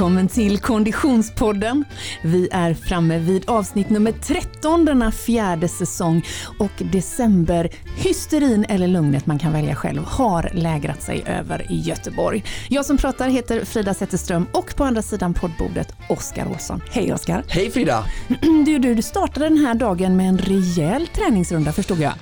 Välkommen 0.00 0.28
till 0.28 0.58
Konditionspodden. 0.58 1.84
Vi 2.22 2.48
är 2.52 2.74
framme 2.74 3.18
vid 3.18 3.50
avsnitt 3.50 3.90
nummer 3.90 4.12
13 4.12 4.84
denna 4.84 5.12
fjärde 5.12 5.68
säsong 5.68 6.24
och 6.58 6.70
december, 6.92 7.70
hysterin 7.96 8.64
eller 8.68 8.88
lugnet 8.88 9.26
man 9.26 9.38
kan 9.38 9.52
välja 9.52 9.74
själv, 9.74 10.02
har 10.04 10.50
lägrat 10.54 11.02
sig 11.02 11.22
över 11.26 11.72
i 11.72 11.80
Göteborg. 11.80 12.44
Jag 12.68 12.86
som 12.86 12.96
pratar 12.96 13.28
heter 13.28 13.64
Frida 13.64 13.94
Zetterström 13.94 14.46
och 14.52 14.76
på 14.76 14.84
andra 14.84 15.02
sidan 15.02 15.34
poddbordet 15.34 15.94
Oskar 16.08 16.46
Olsson. 16.46 16.82
Hej 16.90 17.12
Oskar! 17.12 17.44
Hej 17.48 17.70
Frida! 17.70 18.04
Du, 18.66 18.78
du, 18.78 18.94
du 18.94 19.02
startade 19.02 19.48
den 19.48 19.58
här 19.58 19.74
dagen 19.74 20.16
med 20.16 20.28
en 20.28 20.38
rejäl 20.38 21.06
träningsrunda 21.06 21.72
förstod 21.72 22.00
jag. 22.00 22.12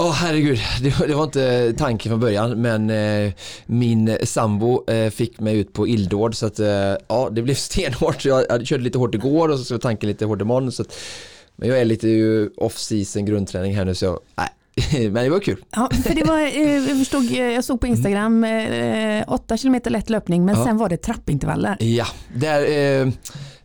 Åh 0.00 0.08
oh, 0.08 0.12
herregud, 0.12 0.58
det, 0.82 1.06
det, 1.06 1.14
var 1.14 1.24
inte 1.24 1.74
tanken 1.78 2.10
från 2.10 2.20
början 2.20 2.62
men 2.62 2.90
eh, 2.90 3.32
min 3.66 4.18
sambo 4.22 4.90
eh, 4.90 5.10
fick 5.10 5.40
mig 5.40 5.58
ut 5.58 5.72
på 5.72 5.88
illdåd 5.88 6.34
så 6.34 6.46
att 6.46 6.58
eh, 6.58 6.94
ja 7.08 7.28
det 7.32 7.42
blev 7.42 7.54
stenhårt. 7.68 8.24
Jag, 8.24 8.44
jag 8.48 8.66
körde 8.66 8.82
lite 8.82 8.98
hårt 8.98 9.14
igår 9.14 9.48
och 9.48 9.58
så 9.58 9.74
var 9.74 9.78
tanken 9.78 10.08
lite 10.08 10.24
hårt 10.24 10.40
imorgon. 10.40 10.72
Så 10.72 10.82
att, 10.82 10.94
men 11.56 11.68
jag 11.68 11.80
är 11.80 11.84
lite 11.84 12.08
ju 12.08 12.50
off 12.56 12.78
season 12.78 13.24
grundträning 13.24 13.76
här 13.76 13.84
nu 13.84 13.94
så 13.94 14.04
jag, 14.04 14.18
nej, 14.36 14.48
men 15.10 15.24
det 15.24 15.30
var 15.30 15.40
kul. 15.40 15.64
Ja, 15.70 15.90
för 16.04 16.14
det 16.14 16.24
var, 16.24 16.38
eh, 16.38 16.88
jag, 16.88 16.98
förstod, 16.98 17.24
jag 17.24 17.64
såg 17.64 17.80
på 17.80 17.86
Instagram, 17.86 18.44
8 19.26 19.54
eh, 19.54 19.58
km 19.58 19.80
lätt 19.84 20.10
löpning 20.10 20.44
men 20.44 20.58
ja. 20.58 20.64
sen 20.64 20.76
var 20.76 20.88
det 20.88 20.96
trappintervaller. 20.96 21.76
Ja, 21.80 22.06
där 22.34 22.62
eh, 23.02 23.08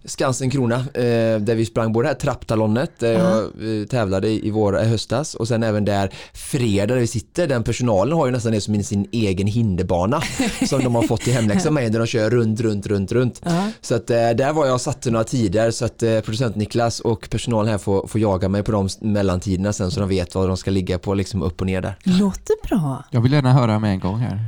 Skansen 0.06 0.50
Krona 0.50 0.76
eh, 0.76 1.40
där 1.40 1.56
vi 1.56 1.66
sprang 1.66 1.94
både 1.94 2.06
det 2.06 2.10
här 2.10 2.20
trapptalonnet 2.20 2.92
där 3.00 3.12
jag 3.12 3.44
uh 3.62 3.86
tävlade 3.90 4.28
i, 4.28 4.52
vår 4.52 4.74
höstas 4.74 5.36
och 5.36 5.48
sen 5.48 5.64
även 5.64 5.86
där 5.86 6.10
fredag 6.34 6.86
där 6.94 7.02
vi 7.02 7.08
sitter 7.08 7.48
den 7.48 7.64
personalen 7.64 8.18
har 8.18 8.26
ju 8.26 8.32
nästan 8.32 8.52
det 8.52 8.62
som 8.62 8.84
sin 8.84 9.08
egen 9.12 9.48
hinderbana 9.48 10.22
som 10.68 10.84
de 10.84 10.96
har 10.96 11.02
fått 11.02 11.28
i 11.28 11.32
hemläxa 11.32 11.72
med 11.72 11.92
där 11.92 12.00
de 12.00 12.08
kör 12.08 12.30
runt, 12.30 12.62
runt, 12.62 12.88
runt, 12.88 13.12
runt. 13.12 13.42
Uh 13.46 13.68
Så 13.82 13.96
att 13.96 14.10
eh, 14.10 14.30
där 14.30 14.54
var 14.54 14.66
jag 14.66 14.74
och 14.74 14.82
satte 14.82 15.12
några 15.12 15.24
tider 15.24 15.72
så 15.72 15.86
att 15.86 15.98
producent 15.98 16.56
Niklas 16.56 17.00
och 17.00 17.30
personalen 17.30 17.72
här 17.72 17.78
får, 17.78 18.08
får 18.08 18.22
jaga 18.22 18.50
mig 18.50 18.64
på 18.64 18.72
de 18.72 18.90
mellantiderna 19.00 19.74
sen 19.74 19.92
så 19.92 20.00
de 20.00 20.10
vet 20.10 20.36
vad 20.36 20.48
de 20.48 20.58
ska 20.58 20.72
ligga 20.72 21.00
på 21.00 21.14
liksom 21.14 21.42
upp 21.42 21.62
och 21.62 21.68
ner 21.68 21.82
där. 21.82 21.96
Låter 22.04 22.68
bra. 22.68 23.04
Jag 23.12 23.22
vill 23.22 23.34
gärna 23.34 23.54
höra 23.54 23.80
med 23.80 23.92
en 23.92 24.00
gång 24.00 24.18
här. 24.18 24.40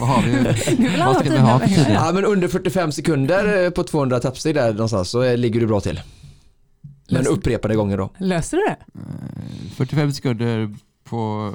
Vad 0.00 0.08
har 0.08 0.22
vi? 0.22 0.32
vad 1.06 1.16
ska 1.16 1.30
vi 1.30 1.38
ha 1.38 1.58
för 1.58 1.66
tider? 1.66 1.94
Ja 1.94 2.12
men 2.12 2.24
under 2.24 2.48
45 2.48 2.92
sekunder 2.92 3.70
på 3.70 3.82
200 3.82 4.20
tappsteg 4.20 4.54
där 4.54 4.72
någonstans 4.72 4.95
någonstans 4.96 5.10
så 5.10 5.36
ligger 5.36 5.60
du 5.60 5.66
bra 5.66 5.80
till. 5.80 6.00
Men 7.10 7.26
upprepade 7.26 7.74
gånger 7.76 7.96
då. 7.96 8.10
Löser 8.18 8.56
du 8.56 8.62
det? 8.64 8.76
45 9.74 10.12
sekunder 10.12 10.74
på 11.04 11.52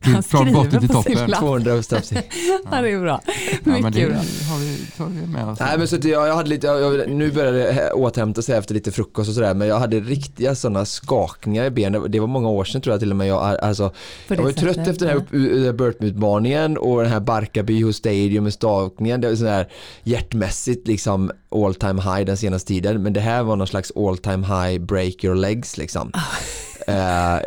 han 0.00 0.22
från 0.22 0.52
botten 0.52 0.80
till 0.80 0.88
toppen. 0.88 1.32
200 1.32 1.82
steps. 1.82 2.12
ja, 2.70 2.80
det 2.82 2.90
är 2.90 3.00
bra. 3.00 3.20
Mycket 3.64 3.84
ja, 3.84 3.90
det 3.90 4.06
bra. 4.06 4.16
Har 4.16 4.58
vi, 4.58 4.86
tar 4.96 5.06
vi 5.06 5.26
med 5.26 5.48
oss. 5.48 5.60
Nej, 5.60 5.78
men 5.78 5.88
så 5.88 5.96
jag, 6.02 6.28
jag 6.28 6.34
hade 6.34 6.48
lite, 6.48 6.66
jag, 6.66 7.10
nu 7.10 7.32
började 7.32 7.58
det 7.58 7.92
återhämta 7.92 8.42
sig 8.42 8.56
efter 8.56 8.74
lite 8.74 8.92
frukost 8.92 9.28
och 9.28 9.34
sådär 9.34 9.54
men 9.54 9.68
jag 9.68 9.78
hade 9.78 10.00
riktiga 10.00 10.54
sådana 10.54 10.84
skakningar 10.84 11.64
i 11.64 11.70
benen. 11.70 12.10
Det 12.10 12.20
var 12.20 12.26
många 12.26 12.48
år 12.48 12.64
sedan 12.64 12.80
tror 12.80 12.92
jag 12.92 13.00
till 13.00 13.10
och 13.10 13.16
med. 13.16 13.26
Jag, 13.26 13.60
alltså, 13.60 13.92
jag 14.28 14.42
var 14.42 14.52
trött 14.52 14.78
efter 14.78 15.06
den 15.06 15.64
här 15.64 15.72
Burtme-utmaningen 15.72 16.78
och 16.78 17.02
den 17.02 17.12
här 17.12 17.20
Barkarby 17.20 17.92
Stadium 17.92 18.44
med 18.44 18.52
skakningen. 18.52 19.20
Det 19.20 19.28
var 19.28 19.36
sån 19.36 19.46
här 19.46 19.68
hjärtmässigt 20.02 20.88
liksom 20.88 21.30
all 21.50 21.74
time 21.74 22.02
high 22.02 22.24
den 22.24 22.36
senaste 22.36 22.68
tiden 22.68 23.02
men 23.02 23.12
det 23.12 23.20
här 23.20 23.42
var 23.42 23.56
någon 23.56 23.66
slags 23.66 23.92
all 23.96 24.18
time 24.18 24.46
high 24.46 24.80
break 24.80 25.24
your 25.24 25.34
legs 25.34 25.76
liksom. 25.76 26.12
Uh, 26.88 26.94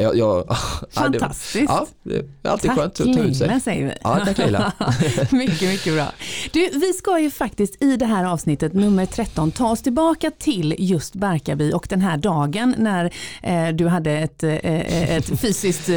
jag, 0.01 0.17
jag, 0.17 0.57
Fantastiskt. 0.91 1.65
Ja, 1.67 1.87
det 2.03 2.15
är 2.15 2.51
alltid 2.51 2.69
tack 2.69 2.79
skönt 2.79 2.99
att 2.99 3.13
ta 3.13 3.19
ut 3.19 3.37
sig. 3.37 3.47
Tack 3.47 3.63
säger 3.63 3.85
vi. 3.85 3.93
Ja, 4.03 4.19
tack 4.25 4.37
Leila. 4.37 4.73
mycket, 5.31 5.69
mycket 5.69 5.93
bra. 5.93 6.07
Du, 6.51 6.69
vi 6.73 6.93
ska 6.93 7.19
ju 7.19 7.31
faktiskt 7.31 7.83
i 7.83 7.97
det 7.97 8.05
här 8.05 8.25
avsnittet 8.25 8.73
nummer 8.73 9.05
13 9.05 9.51
ta 9.51 9.71
oss 9.71 9.81
tillbaka 9.81 10.31
till 10.39 10.75
just 10.77 11.15
Barkarby 11.15 11.71
och 11.73 11.87
den 11.89 12.01
här 12.01 12.17
dagen 12.17 12.75
när 12.77 13.13
eh, 13.43 13.67
du 13.67 13.87
hade 13.87 14.11
ett, 14.11 14.43
eh, 14.43 15.15
ett 15.15 15.39
fysiskt 15.39 15.89
eh, 15.89 15.95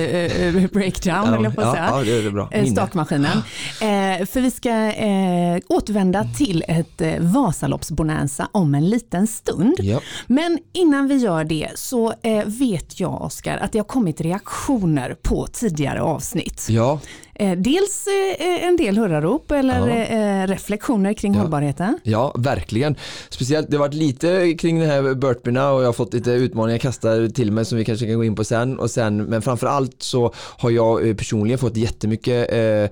breakdown, 0.73 1.45
ja, 1.45 1.51
på 1.51 1.61
att 1.61 1.75
säga. 1.75 1.89
Ja, 1.91 2.03
det 2.05 2.27
är 2.27 2.31
bra. 2.31 2.49
Eh, 2.53 2.67
stakmaskinen. 2.67 3.39
Eh, 3.81 4.27
för 4.27 4.41
vi 4.41 4.51
ska 4.51 4.71
eh, 4.93 5.59
återvända 5.69 6.25
till 6.37 6.65
ett 6.69 7.01
eh, 7.01 7.15
Vasaloppsbonanza 7.19 8.49
om 8.53 8.75
en 8.75 8.91
liten 8.91 9.27
stund. 9.27 9.75
Ja. 9.79 10.01
Men 10.27 10.59
innan 10.73 11.09
vi 11.09 11.17
gör 11.17 11.45
det 11.45 11.71
så 11.75 12.15
vet 12.45 13.01
jag 13.01 13.33
Oskar, 13.35 13.57
att 13.57 13.73
det 13.73 13.79
har 13.79 13.85
kommit 13.85 14.21
reaktioner 14.21 15.17
på 15.23 15.47
tidigare 15.47 16.03
avsnitt. 16.03 16.67
Ja. 16.71 17.01
Eh, 17.35 17.59
dels 17.59 18.07
eh, 18.07 18.67
en 18.67 18.77
del 18.77 18.99
hurrarop 18.99 19.51
eller 19.51 19.89
ja. 19.89 20.05
Eh, 20.05 20.47
reflektioner 20.47 21.15
kring 21.15 21.35
ja. 21.35 21.41
hållbarheten. 21.41 21.99
Ja, 22.03 22.35
verkligen. 22.39 22.97
Speciellt, 23.29 23.71
det 23.71 23.77
har 23.77 23.85
varit 23.85 23.95
lite 23.95 24.55
kring 24.55 24.81
de 24.81 24.87
här 24.87 25.15
burpeerna 25.15 25.73
och 25.73 25.83
jag 25.83 25.89
har 25.89 25.93
fått 25.93 26.15
lite 26.15 26.31
utmaningar 26.31 26.79
kastade 26.79 27.31
till 27.31 27.53
mig 27.53 27.65
som 27.65 27.79
vi 27.79 27.85
kanske 27.85 28.07
kan 28.07 28.17
gå 28.17 28.25
in 28.25 28.35
på 28.35 28.45
sen. 28.45 28.79
Och 28.79 28.91
sen 28.91 29.17
men 29.17 29.43
framförallt 29.43 30.03
så 30.03 30.35
har 30.37 30.71
jag 30.71 31.19
personligen 31.19 31.59
fått 31.59 31.77
jättemycket 31.77 32.53
eh, 32.53 32.91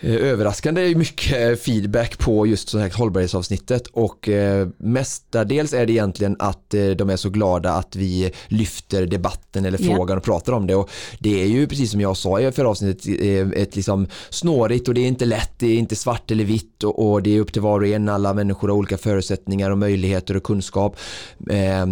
överraskande 0.00 0.94
mycket 0.94 1.62
feedback 1.62 2.18
på 2.18 2.46
just 2.46 2.68
så 2.68 2.78
här 2.78 2.90
hållbarhetsavsnittet 2.98 3.86
och 3.86 4.28
eh, 4.28 4.68
mestadels 4.78 5.72
är 5.72 5.86
det 5.86 5.92
egentligen 5.92 6.36
att 6.38 6.74
eh, 6.74 6.88
de 6.88 7.10
är 7.10 7.16
så 7.16 7.30
glada 7.30 7.72
att 7.72 7.96
vi 7.96 8.32
lyfter 8.48 9.06
debatten 9.06 9.64
eller 9.64 9.78
frågan 9.78 10.08
yeah. 10.08 10.18
och 10.18 10.24
pratar 10.24 10.52
om 10.52 10.66
det 10.66 10.74
och 10.74 10.90
det 11.18 11.42
är 11.42 11.46
ju 11.46 11.66
precis 11.66 11.90
som 11.90 12.00
jag 12.00 12.16
sa 12.16 12.40
i 12.40 12.52
förra 12.52 12.68
avsnittet 12.68 13.06
eh, 13.06 13.62
ett 13.68 13.76
liksom 13.76 14.06
snårigt 14.30 14.88
och 14.88 14.94
det 14.94 15.00
är 15.00 15.08
inte 15.08 15.24
lätt, 15.24 15.58
det 15.58 15.66
är 15.66 15.78
inte 15.78 15.96
svart 15.96 16.30
eller 16.30 16.44
vitt 16.44 16.84
och, 16.84 17.10
och 17.10 17.22
det 17.22 17.36
är 17.36 17.40
upp 17.40 17.52
till 17.52 17.62
var 17.62 17.80
och 17.80 17.86
en, 17.86 18.08
alla 18.08 18.34
människor 18.34 18.68
har 18.68 18.76
olika 18.76 18.98
förutsättningar 18.98 19.70
och 19.70 19.78
möjligheter 19.78 20.36
och 20.36 20.42
kunskap 20.42 20.96
eh, 21.50 21.86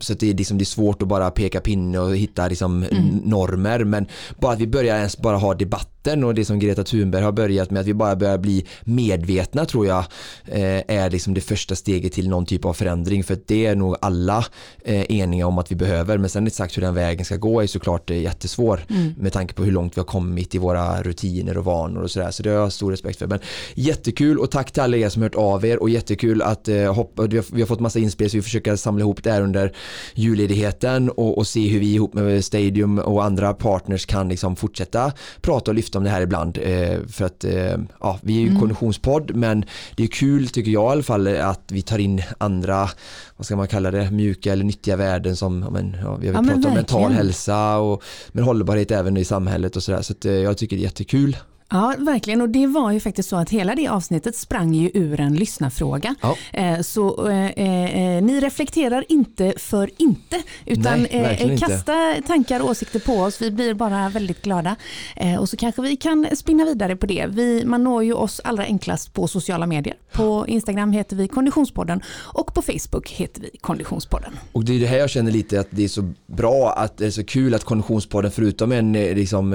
så 0.00 0.14
det 0.14 0.30
är, 0.30 0.34
liksom, 0.34 0.58
det 0.58 0.62
är 0.62 0.66
svårt 0.66 1.02
att 1.02 1.08
bara 1.08 1.30
peka 1.30 1.60
pinne 1.60 1.98
och 1.98 2.16
hitta 2.16 2.48
liksom, 2.48 2.82
mm. 2.82 3.20
normer 3.24 3.84
men 3.84 4.06
bara 4.40 4.52
att 4.52 4.60
vi 4.60 4.66
börjar 4.66 4.96
ens 4.96 5.18
bara 5.18 5.36
ha 5.36 5.54
debatt 5.54 5.93
debatten 6.04 6.24
och 6.24 6.34
det 6.34 6.44
som 6.44 6.58
Greta 6.58 6.84
Thunberg 6.84 7.22
har 7.22 7.32
börjat 7.32 7.70
med 7.70 7.80
att 7.80 7.86
vi 7.86 7.94
bara 7.94 8.16
börjar 8.16 8.38
bli 8.38 8.64
medvetna 8.84 9.64
tror 9.64 9.86
jag 9.86 10.04
eh, 10.46 10.82
är 10.88 11.10
liksom 11.10 11.34
det 11.34 11.40
första 11.40 11.74
steget 11.74 12.12
till 12.12 12.28
någon 12.28 12.46
typ 12.46 12.64
av 12.64 12.74
förändring. 12.74 13.24
För 13.24 13.38
det 13.46 13.66
är 13.66 13.76
nog 13.76 13.96
alla 14.00 14.44
eh, 14.84 15.04
eniga 15.10 15.46
om 15.46 15.58
att 15.58 15.70
vi 15.70 15.76
behöver. 15.76 16.18
Men 16.18 16.30
sen 16.30 16.46
exakt 16.46 16.76
hur 16.76 16.82
den 16.82 16.94
vägen 16.94 17.24
ska 17.24 17.36
gå 17.36 17.62
är 17.62 17.66
såklart 17.66 18.10
eh, 18.10 18.22
jättesvår. 18.22 18.80
Mm. 18.90 19.14
med 19.18 19.32
tanke 19.32 19.54
på 19.54 19.64
hur 19.64 19.72
långt 19.72 19.96
vi 19.96 20.00
har 20.00 20.06
kommit 20.06 20.54
i 20.54 20.58
våra 20.58 21.02
rutiner 21.02 21.58
och 21.58 21.64
vanor 21.64 22.02
och 22.02 22.10
sådär. 22.10 22.30
Så 22.30 22.42
det 22.42 22.50
har 22.50 22.56
jag 22.56 22.72
stor 22.72 22.90
respekt 22.90 23.18
för. 23.18 23.26
Men 23.26 23.38
jättekul 23.74 24.38
och 24.38 24.50
tack 24.50 24.72
till 24.72 24.82
alla 24.82 24.96
er 24.96 25.08
som 25.08 25.22
hört 25.22 25.34
av 25.34 25.64
er. 25.64 25.82
Och 25.82 25.90
jättekul 25.90 26.42
att 26.42 26.68
hoppa, 26.94 27.22
vi 27.22 27.36
har, 27.36 27.44
vi 27.52 27.60
har 27.60 27.66
fått 27.66 27.80
massa 27.80 27.98
inspel 27.98 28.30
så 28.30 28.36
vi 28.36 28.42
försöker 28.42 28.76
samla 28.76 29.00
ihop 29.00 29.22
det 29.22 29.32
här 29.32 29.42
under 29.42 29.72
julledigheten 30.14 31.10
och, 31.10 31.38
och 31.38 31.46
se 31.46 31.68
hur 31.68 31.80
vi 31.80 31.94
ihop 31.94 32.14
med 32.14 32.44
Stadium 32.44 32.98
och 32.98 33.24
andra 33.24 33.54
partners 33.54 34.06
kan 34.06 34.28
liksom 34.28 34.56
fortsätta 34.56 35.12
prata 35.40 35.70
och 35.70 35.74
lyfta 35.74 35.93
om 35.94 36.04
det 36.04 36.10
här 36.10 36.20
ibland 36.20 36.58
eh, 36.62 36.98
för 37.08 37.24
att 37.24 37.44
eh, 37.44 37.76
ja, 38.00 38.18
vi 38.22 38.36
är 38.36 38.40
ju 38.40 38.48
mm. 38.48 38.60
konditionspodd 38.60 39.34
men 39.34 39.64
det 39.96 40.02
är 40.02 40.06
kul 40.06 40.48
tycker 40.48 40.70
jag 40.70 40.84
i 40.84 40.92
alla 40.92 41.02
fall 41.02 41.28
att 41.28 41.62
vi 41.68 41.82
tar 41.82 41.98
in 41.98 42.22
andra 42.38 42.90
vad 43.36 43.46
ska 43.46 43.56
man 43.56 43.68
kalla 43.68 43.90
det, 43.90 44.10
mjuka 44.10 44.52
eller 44.52 44.64
nyttiga 44.64 44.96
värden 44.96 45.36
som 45.36 45.58
men, 45.58 45.96
ja, 46.02 46.16
vi 46.16 46.28
har 46.28 46.34
ja, 46.34 46.42
pratat 46.42 46.64
om 46.64 46.74
mental 46.74 47.12
hälsa 47.12 47.78
och 47.78 48.02
men 48.32 48.44
hållbarhet 48.44 48.90
även 48.90 49.16
i 49.16 49.24
samhället 49.24 49.76
och 49.76 49.82
sådär 49.82 50.02
så 50.02 50.12
att, 50.12 50.24
eh, 50.24 50.32
jag 50.32 50.58
tycker 50.58 50.76
det 50.76 50.82
är 50.82 50.84
jättekul 50.84 51.36
Ja, 51.74 51.94
verkligen. 51.98 52.40
Och 52.40 52.48
det 52.48 52.66
var 52.66 52.92
ju 52.92 53.00
faktiskt 53.00 53.28
så 53.28 53.36
att 53.36 53.50
hela 53.50 53.74
det 53.74 53.88
avsnittet 53.88 54.36
sprang 54.36 54.74
ju 54.74 54.90
ur 54.94 55.20
en 55.20 55.34
lyssnarfråga. 55.34 56.14
Ja. 56.22 56.36
Eh, 56.52 56.80
så 56.80 57.28
eh, 57.28 57.50
eh, 57.50 58.22
ni 58.22 58.40
reflekterar 58.40 59.04
inte 59.08 59.54
för 59.56 59.90
inte, 59.96 60.42
utan 60.66 61.06
Nej, 61.12 61.58
kasta 61.60 62.16
inte. 62.16 62.28
tankar 62.28 62.60
och 62.60 62.70
åsikter 62.70 63.00
på 63.00 63.12
oss. 63.12 63.42
Vi 63.42 63.50
blir 63.50 63.74
bara 63.74 64.08
väldigt 64.08 64.42
glada. 64.42 64.76
och 65.40 65.48
så 65.48 65.56
kanske 65.56 65.82
vi 65.82 65.96
kan 65.96 66.26
spinna 66.36 66.64
vidare 66.64 66.96
på 66.96 67.06
det. 67.06 67.26
Vi, 67.28 67.64
man 67.64 67.84
når 67.84 68.04
ju 68.04 68.12
oss 68.12 68.40
allra 68.44 68.64
enklast 68.64 69.12
på 69.12 69.28
sociala 69.28 69.66
medier. 69.66 69.96
På 70.12 70.44
Instagram 70.48 70.92
heter 70.92 71.16
vi 71.16 71.28
Konditionspodden 71.28 72.02
och 72.10 72.54
på 72.54 72.62
Facebook 72.62 73.10
heter 73.10 73.40
vi 73.40 73.50
Konditionspodden. 73.60 74.32
Och 74.52 74.64
det 74.64 74.76
är 74.76 74.80
det 74.80 74.86
här 74.86 74.98
jag 74.98 75.10
känner 75.10 75.30
lite 75.32 75.60
att 75.60 75.68
det 75.70 75.84
är 75.84 75.88
så 75.88 76.12
bra, 76.26 76.72
att 76.76 76.98
det 76.98 77.06
är 77.06 77.10
så 77.10 77.24
kul 77.24 77.54
att 77.54 77.64
Konditionspodden 77.64 78.30
förutom 78.30 78.72
en, 78.72 78.92
liksom, 78.92 79.52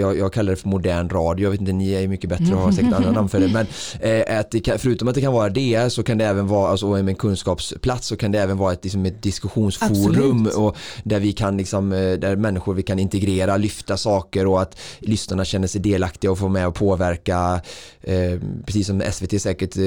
jag, 0.00 0.18
jag 0.18 0.32
kallar 0.32 0.50
det 0.50 0.56
för 0.56 0.68
modern 0.68 1.08
radio, 1.08 1.53
vet 1.54 1.60
inte, 1.60 1.72
ni 1.72 1.92
är 1.92 2.08
mycket 2.08 2.30
bättre 2.30 2.54
och 2.54 2.60
har 2.60 2.72
säkert 2.72 2.92
andra 2.92 3.10
namn 3.10 3.28
för 3.28 3.40
det. 3.40 3.48
Men 3.48 3.66
eh, 4.00 4.40
att 4.40 4.50
det 4.50 4.60
kan, 4.60 4.78
förutom 4.78 5.08
att 5.08 5.14
det 5.14 5.20
kan 5.20 5.32
vara 5.32 5.48
det 5.48 5.92
så 5.92 6.02
kan 6.02 6.18
det 6.18 6.24
även 6.24 6.46
vara, 6.46 6.70
alltså 6.70 6.86
en 6.86 7.14
kunskapsplats 7.14 8.06
så 8.06 8.16
kan 8.16 8.32
det 8.32 8.38
även 8.40 8.58
vara 8.58 8.72
ett, 8.72 8.84
liksom, 8.84 9.06
ett 9.06 9.22
diskussionsforum 9.22 10.48
och 10.56 10.76
där 11.04 11.20
vi 11.20 11.32
kan 11.32 11.56
liksom, 11.56 11.92
eh, 11.92 12.12
där 12.12 12.36
människor 12.36 12.74
vi 12.74 12.82
kan 12.82 12.98
integrera, 12.98 13.56
lyfta 13.56 13.96
saker 13.96 14.46
och 14.46 14.62
att 14.62 14.78
lyssnarna 14.98 15.44
känner 15.44 15.68
sig 15.68 15.80
delaktiga 15.80 16.30
och 16.30 16.38
får 16.38 16.48
med 16.48 16.66
och 16.66 16.74
påverka. 16.74 17.60
Eh, 18.02 18.40
precis 18.66 18.86
som 18.86 19.02
SVT 19.12 19.42
säkert 19.42 19.76
eh, 19.76 19.82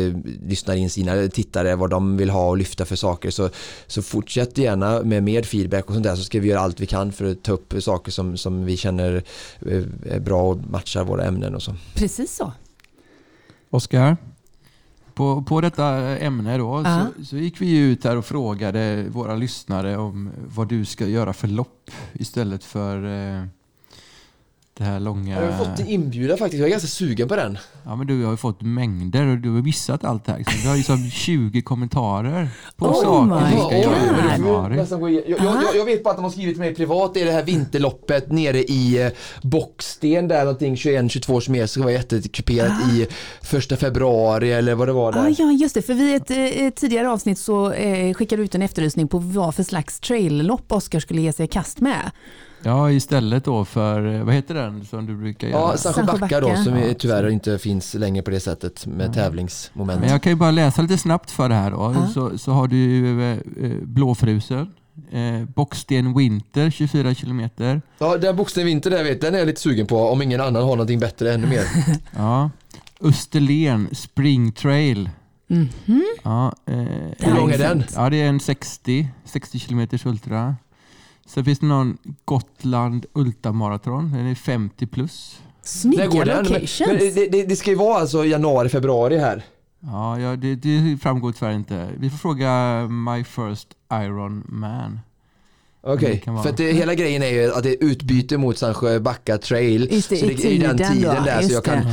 lyssnar 0.48 0.76
in 0.76 0.90
sina 0.90 1.28
tittare 1.28 1.76
vad 1.76 1.90
de 1.90 2.18
vill 2.18 2.30
ha 2.30 2.50
och 2.50 2.58
lyfta 2.58 2.86
för 2.86 2.96
saker 2.96 3.32
så, 3.32 3.50
så 3.88 4.02
fortsätt 4.02 4.58
gärna 4.58 5.02
med 5.02 5.24
mer 5.24 5.44
feedback 5.44 5.86
och 5.86 5.94
sånt 5.94 6.04
där 6.04 6.16
så 6.16 6.24
ska 6.24 6.40
vi 6.40 6.48
göra 6.48 6.60
allt 6.60 6.80
vi 6.80 6.86
kan 6.86 7.12
för 7.12 7.32
att 7.32 7.44
ta 7.44 7.52
upp 7.52 7.74
saker 7.80 8.12
som, 8.12 8.38
som 8.38 8.66
vi 8.66 8.78
känner 8.78 9.24
eh, 9.66 9.84
är 10.10 10.20
bra 10.20 10.42
och 10.42 10.58
matchar 10.70 11.04
våra 11.04 11.26
ämnen 11.26 11.47
och 11.56 11.64
så. 11.64 11.76
Precis 11.96 12.36
så. 12.36 12.54
Oskar, 13.70 14.18
På, 15.14 15.42
på 15.42 15.62
detta 15.62 16.18
ämne 16.18 16.58
då, 16.58 16.80
uh. 16.80 17.06
så, 17.18 17.26
så, 17.26 17.38
gick 17.38 17.62
vi 17.62 17.78
ut 17.78 18.04
här 18.04 18.18
och 18.18 18.26
frågade 18.26 19.06
våra 19.10 19.36
lyssnare 19.36 19.98
om 19.98 20.32
vad 20.48 20.68
du 20.68 20.86
ska 20.86 21.08
göra 21.08 21.34
för 21.34 21.48
lopp 21.48 21.92
istället 22.14 22.64
för 22.64 23.04
eh, 23.04 23.44
det 24.78 24.84
här 24.84 25.00
långa... 25.00 25.42
Jag 25.42 25.52
har 25.52 25.66
fått 25.66 25.80
en 25.80 25.88
inbjudan 25.88 26.38
faktiskt. 26.38 26.60
Jag 26.60 26.68
är 26.68 26.72
ganska 26.72 26.88
sugen 26.88 27.28
på 27.28 27.36
den. 27.36 27.58
Ja, 27.84 27.96
men 27.96 28.08
du 28.08 28.24
har 28.24 28.32
ju 28.32 28.38
fått 28.38 28.62
mängder 28.62 29.28
och 29.28 29.38
du 29.38 29.50
har 29.50 29.62
missat 29.62 30.04
allt 30.04 30.26
det 30.26 30.32
här. 30.32 30.44
Så 30.44 30.62
du 30.64 30.70
har 30.70 30.76
liksom 30.76 31.10
20 31.10 31.62
kommentarer 31.66 32.50
på 32.76 32.86
oh 32.86 33.02
saker 33.04 33.56
du 33.56 33.64
ska 33.64 33.78
göra 33.78 34.26
i 34.26 34.30
januari. 34.32 34.78
Jag, 34.78 35.40
jag, 35.40 35.76
jag, 35.76 35.86
vet 35.86 36.04
bara 36.04 36.10
att 36.10 36.18
de 36.18 36.24
har 36.24 36.32
skrivit 36.32 36.56
till 36.56 36.62
mig 36.62 36.76
privat. 36.76 37.14
Det 37.14 37.22
är 37.22 37.26
det 37.26 37.32
här 37.32 37.44
vinterloppet 37.44 38.32
nere 38.32 38.60
i 38.60 39.02
eh, 39.02 39.12
Bocksten 39.42 40.28
där 40.28 40.40
någonting 40.40 40.76
21-22 40.76 41.52
meter 41.52 41.68
ska 41.68 41.82
vara 41.82 41.92
jättekuperat 41.92 42.72
ah. 42.84 42.92
i 42.92 43.08
första 43.42 43.78
februari 43.78 44.52
eller 44.52 44.76
vad 44.76 44.88
det 44.88 44.94
var 44.94 45.12
där. 45.12 45.20
Ah, 45.20 45.30
ja, 45.38 45.52
just 45.52 45.76
det. 45.76 45.82
För 45.82 45.94
vi 45.94 46.16
ett, 46.16 46.32
ett 46.32 46.62
eh, 46.62 46.70
tidigare 46.70 47.10
avsnitt 47.10 47.40
så 47.40 47.72
eh, 47.72 48.14
skickade 48.14 48.42
du 48.42 48.46
ut 48.46 48.56
en 48.56 48.62
efterlysning 48.62 49.08
på 49.08 49.18
vad 49.20 49.56
för 49.56 49.64
slags 49.64 50.00
traillopp 50.00 50.72
Oskar 50.72 51.00
skulle 51.00 51.22
ge 51.22 51.34
sig 51.34 51.46
i 51.46 51.48
kast 51.48 51.80
med. 51.80 52.12
Ja, 52.68 52.92
istället 52.92 53.46
då 53.46 53.66
för, 53.66 54.24
vad 54.24 54.36
heter 54.36 54.54
den 54.54 54.86
som 54.86 55.06
du 55.06 55.16
brukar 55.16 55.48
göra? 55.48 55.60
Ja, 55.60 55.78
Sancho 55.78 56.20
Backa 56.20 56.42
då 56.42 56.56
som 56.56 56.78
ja, 56.78 56.94
tyvärr 57.00 57.30
inte 57.30 57.58
finns 57.58 57.94
längre 57.94 58.24
på 58.24 58.32
det 58.32 58.40
sättet 58.40 58.86
med 58.86 59.10
ja. 59.10 59.14
tävlingsmoment. 59.14 60.02
Men 60.02 60.10
jag 60.10 60.24
kan 60.24 60.32
ju 60.32 60.36
bara 60.36 60.52
läsa 60.52 60.82
lite 60.82 60.98
snabbt 60.98 61.32
för 61.32 61.50
det 61.50 61.56
här 61.56 61.72
då. 61.72 61.96
Ja. 61.96 62.08
Så, 62.08 62.38
så 62.38 62.52
har 62.52 62.68
du 62.68 63.22
eh, 63.32 63.38
Blåfrusen, 63.82 64.74
eh, 65.12 65.44
Bocksten 65.56 66.18
Winter 66.18 66.70
24 66.70 67.14
kilometer. 67.14 67.82
Ja, 68.00 68.18
den 68.18 68.36
Bocksten 68.36 68.66
Winter 68.66 68.90
där 68.90 69.04
vet 69.04 69.22
den 69.22 69.36
är 69.36 69.40
jag 69.40 69.46
lite 69.46 69.62
sugen 69.62 69.88
på 69.88 69.98
om 69.98 70.22
ingen 70.22 70.42
annan 70.42 70.64
har 70.64 70.70
någonting 70.70 71.00
bättre 71.00 71.34
ännu 71.34 71.48
mer. 71.48 71.64
ja. 72.16 72.50
Österlen 73.02 73.90
Spring 73.92 74.52
Trail. 74.52 75.10
Mm 75.50 75.68
-hmm. 75.86 76.02
ja, 76.24 76.54
eh, 76.66 76.76
Hur 77.20 77.36
lång 77.36 77.52
är 77.52 77.58
den? 77.58 77.84
Ja, 77.96 78.10
det 78.10 78.22
är 78.22 78.30
en 78.30 78.40
60, 78.40 79.08
60 79.26 79.60
kilometers 79.60 80.06
ultra. 80.06 80.56
Sen 81.28 81.46
finns 81.46 81.60
det 81.60 81.66
någon 81.66 81.98
Gotland 82.26 83.06
Ultramaraton. 83.14 84.12
Den 84.12 84.28
är 84.28 84.36
50 84.36 84.88
plus. 84.88 85.42
Snygga 85.62 86.06
locations. 86.06 86.80
Men, 86.80 86.90
men 86.90 86.98
det, 86.98 87.28
det, 87.32 87.44
det, 87.44 87.56
ska 87.56 87.70
ju 87.70 87.76
vara 87.76 88.00
alltså 88.00 88.26
januari, 88.26 88.70
februari 88.70 89.18
här. 89.18 89.44
Ja, 89.80 90.20
ja 90.20 90.36
det, 90.36 90.56
det 90.56 90.98
framgår 91.02 91.32
tyvärr 91.32 91.54
inte. 91.54 91.90
Vi 91.98 92.10
får 92.10 92.18
fråga 92.18 92.88
My 92.88 93.24
First 93.24 93.68
Iron 93.94 94.44
Man. 94.48 95.00
Okej, 95.88 96.22
okay. 96.22 96.44
för 96.44 96.50
att 96.50 96.58
det, 96.58 96.72
hela 96.74 96.96
grejen 96.96 97.24
är 97.24 97.28
ju 97.28 97.54
att 97.54 97.64
det 97.64 97.70
är 97.70 97.84
utbyte 97.84 98.38
mot 98.38 98.58
Sandsjö 98.58 99.00
Backa 99.00 99.38
trail. 99.38 99.88
Just 99.92 100.10
det, 100.10 100.18
så 100.18 100.26
det 100.26 100.46
är 100.46 100.60
den 100.60 100.78
tiden 100.78 101.16
då. 101.16 101.24
där 101.24 101.42
Just 101.42 101.50
så 101.50 101.54
jag 101.56 101.64
kan 101.64 101.86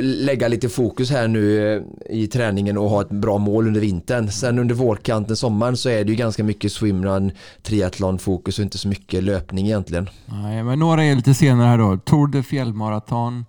lägga 0.00 0.48
lite 0.48 0.68
fokus 0.68 1.10
här 1.10 1.28
nu 1.28 1.74
eh, 1.76 1.82
i 2.10 2.26
träningen 2.26 2.78
och 2.78 2.90
ha 2.90 3.00
ett 3.00 3.10
bra 3.10 3.38
mål 3.38 3.66
under 3.66 3.80
vintern. 3.80 4.30
Sen 4.30 4.58
under 4.58 4.74
vårkanten, 4.74 5.36
sommaren 5.36 5.76
så 5.76 5.88
är 5.88 6.04
det 6.04 6.10
ju 6.10 6.16
ganska 6.16 6.44
mycket 6.44 6.72
swimrun, 6.72 7.32
triathlon 7.62 8.18
fokus 8.18 8.58
och 8.58 8.62
inte 8.62 8.78
så 8.78 8.88
mycket 8.88 9.24
löpning 9.24 9.66
egentligen. 9.66 10.08
Nej, 10.26 10.62
men 10.62 10.78
några 10.78 11.04
är 11.04 11.16
lite 11.16 11.34
senare 11.34 11.66
här 11.66 11.78
då. 11.78 11.96
Tour 11.96 12.26
de 12.26 12.42
fjällmaraton, 12.42 13.44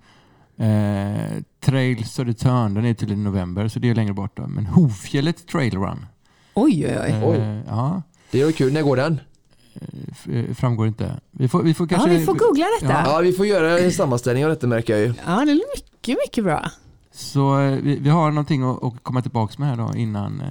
eh, 0.57 1.42
Trail 1.66 2.06
Södertörn, 2.06 2.74
den 2.74 2.86
är 2.86 2.94
till 2.94 3.12
i 3.12 3.16
november 3.16 3.68
så 3.68 3.80
det 3.80 3.89
är 3.89 3.95
längre 3.95 4.13
bort. 4.13 4.38
Då. 4.38 4.48
Men 4.48 4.66
Hovfjället 4.66 5.48
Trail 5.48 5.74
Run. 5.74 6.06
Oj, 6.54 6.88
oj, 6.88 7.22
oj. 7.25 7.38
Eh, 7.38 7.60
ja. 7.68 8.01
Det 8.31 8.42
är 8.42 8.51
kul. 8.51 8.74
När 8.74 8.81
går 8.81 8.95
den? 8.95 9.19
Eh, 10.31 10.53
framgår 10.53 10.88
inte. 10.88 11.19
Vi 11.31 11.47
får, 11.47 11.63
vi 11.63 11.73
får 11.73 11.88
kanske... 11.88 12.13
Ja, 12.13 12.19
vi 12.19 12.25
får 12.25 12.33
googla 12.33 12.65
detta. 12.79 13.03
Ja, 13.06 13.19
vi 13.19 13.33
får 13.33 13.45
göra 13.45 13.79
en 13.79 13.91
sammanställning 13.91 14.45
av 14.45 14.50
detta 14.50 14.68
märker 14.68 14.94
jag 14.94 15.01
ju. 15.01 15.13
Ja, 15.25 15.45
det 15.45 15.51
är 15.51 15.75
mycket, 15.75 16.18
mycket 16.25 16.44
bra. 16.44 16.71
Så 17.13 17.59
eh, 17.59 17.71
vi, 17.71 17.95
vi 17.95 18.09
har 18.09 18.31
någonting 18.31 18.63
att, 18.63 18.83
att 18.83 19.03
komma 19.03 19.21
tillbaka 19.21 19.53
med 19.57 19.69
här 19.69 19.77
då 19.77 19.97
innan 19.97 20.41
eh, 20.41 20.47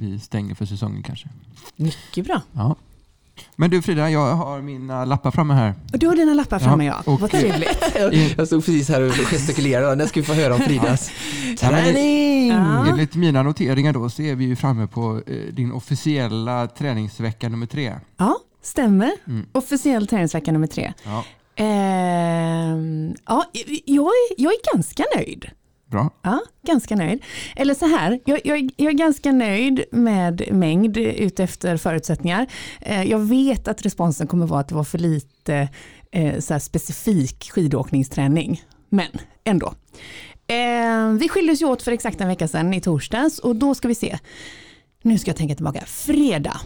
vi 0.00 0.20
stänger 0.20 0.54
för 0.54 0.66
säsongen 0.66 1.02
kanske. 1.02 1.28
Mycket 1.76 2.26
bra. 2.26 2.40
Ja. 2.52 2.76
Men 3.56 3.70
du 3.70 3.82
Frida, 3.82 4.10
jag 4.10 4.34
har 4.34 4.62
mina 4.62 5.04
lappar 5.04 5.30
framme 5.30 5.54
här. 5.54 5.74
Och 5.92 5.98
du 5.98 6.06
har 6.06 6.16
dina 6.16 6.34
lappar 6.34 6.58
framme 6.58 6.84
ja. 6.84 7.02
ja. 7.06 7.18
Vad 7.20 7.30
trevligt. 7.30 7.78
jag 8.36 8.46
stod 8.46 8.64
precis 8.64 8.88
här 8.88 9.02
och 9.02 9.12
gestikulerade. 9.12 9.94
När 9.94 10.06
ska 10.06 10.20
vi 10.20 10.26
få 10.26 10.34
höra 10.34 10.54
om 10.54 10.60
Fridas 10.60 11.10
träning? 11.58 12.48
Ja. 12.48 12.86
Enligt 12.86 13.14
mina 13.14 13.42
noteringar 13.42 13.92
då 13.92 14.10
så 14.10 14.22
är 14.22 14.34
vi 14.34 14.44
ju 14.44 14.56
framme 14.56 14.86
på 14.86 15.22
din 15.52 15.72
officiella 15.72 16.66
träningsvecka 16.66 17.48
nummer 17.48 17.66
tre. 17.66 17.94
Ja, 18.16 18.38
Stämmer. 18.62 19.12
Mm. 19.26 19.46
Officiell 19.52 20.06
träningsvecka 20.06 20.52
nummer 20.52 20.66
tre. 20.66 20.92
Ja. 21.04 21.24
Eh, 21.56 22.76
ja, 23.26 23.44
jag, 23.84 24.06
är, 24.06 24.42
jag 24.42 24.52
är 24.52 24.74
ganska 24.74 25.04
nöjd. 25.16 25.50
Bra. 25.90 26.10
Ja, 26.22 26.40
ganska 26.66 26.96
nöjd. 26.96 27.22
Eller 27.56 27.74
så 27.74 27.86
här, 27.86 28.20
jag, 28.24 28.40
jag, 28.44 28.70
jag 28.76 28.92
är 28.92 28.96
ganska 28.96 29.32
nöjd 29.32 29.84
med 29.92 30.42
mängd 30.52 30.96
utefter 30.96 31.76
förutsättningar. 31.76 32.46
Eh, 32.80 33.02
jag 33.02 33.18
vet 33.18 33.68
att 33.68 33.82
responsen 33.82 34.26
kommer 34.26 34.46
vara 34.46 34.60
att 34.60 34.68
det 34.68 34.74
var 34.74 34.84
för 34.84 34.98
lite 34.98 35.68
eh, 36.12 36.38
så 36.38 36.60
specifik 36.60 37.50
skidåkningsträning. 37.50 38.62
Men 38.88 39.08
ändå. 39.44 39.74
Eh, 40.46 41.08
vi 41.20 41.28
skildes 41.28 41.62
ju 41.62 41.66
åt 41.66 41.82
för 41.82 41.92
exakt 41.92 42.20
en 42.20 42.28
vecka 42.28 42.48
sedan 42.48 42.74
i 42.74 42.80
torsdags 42.80 43.38
och 43.38 43.56
då 43.56 43.74
ska 43.74 43.88
vi 43.88 43.94
se. 43.94 44.18
Nu 45.02 45.18
ska 45.18 45.28
jag 45.28 45.36
tänka 45.36 45.54
tillbaka. 45.54 45.84
Fredag 45.86 46.60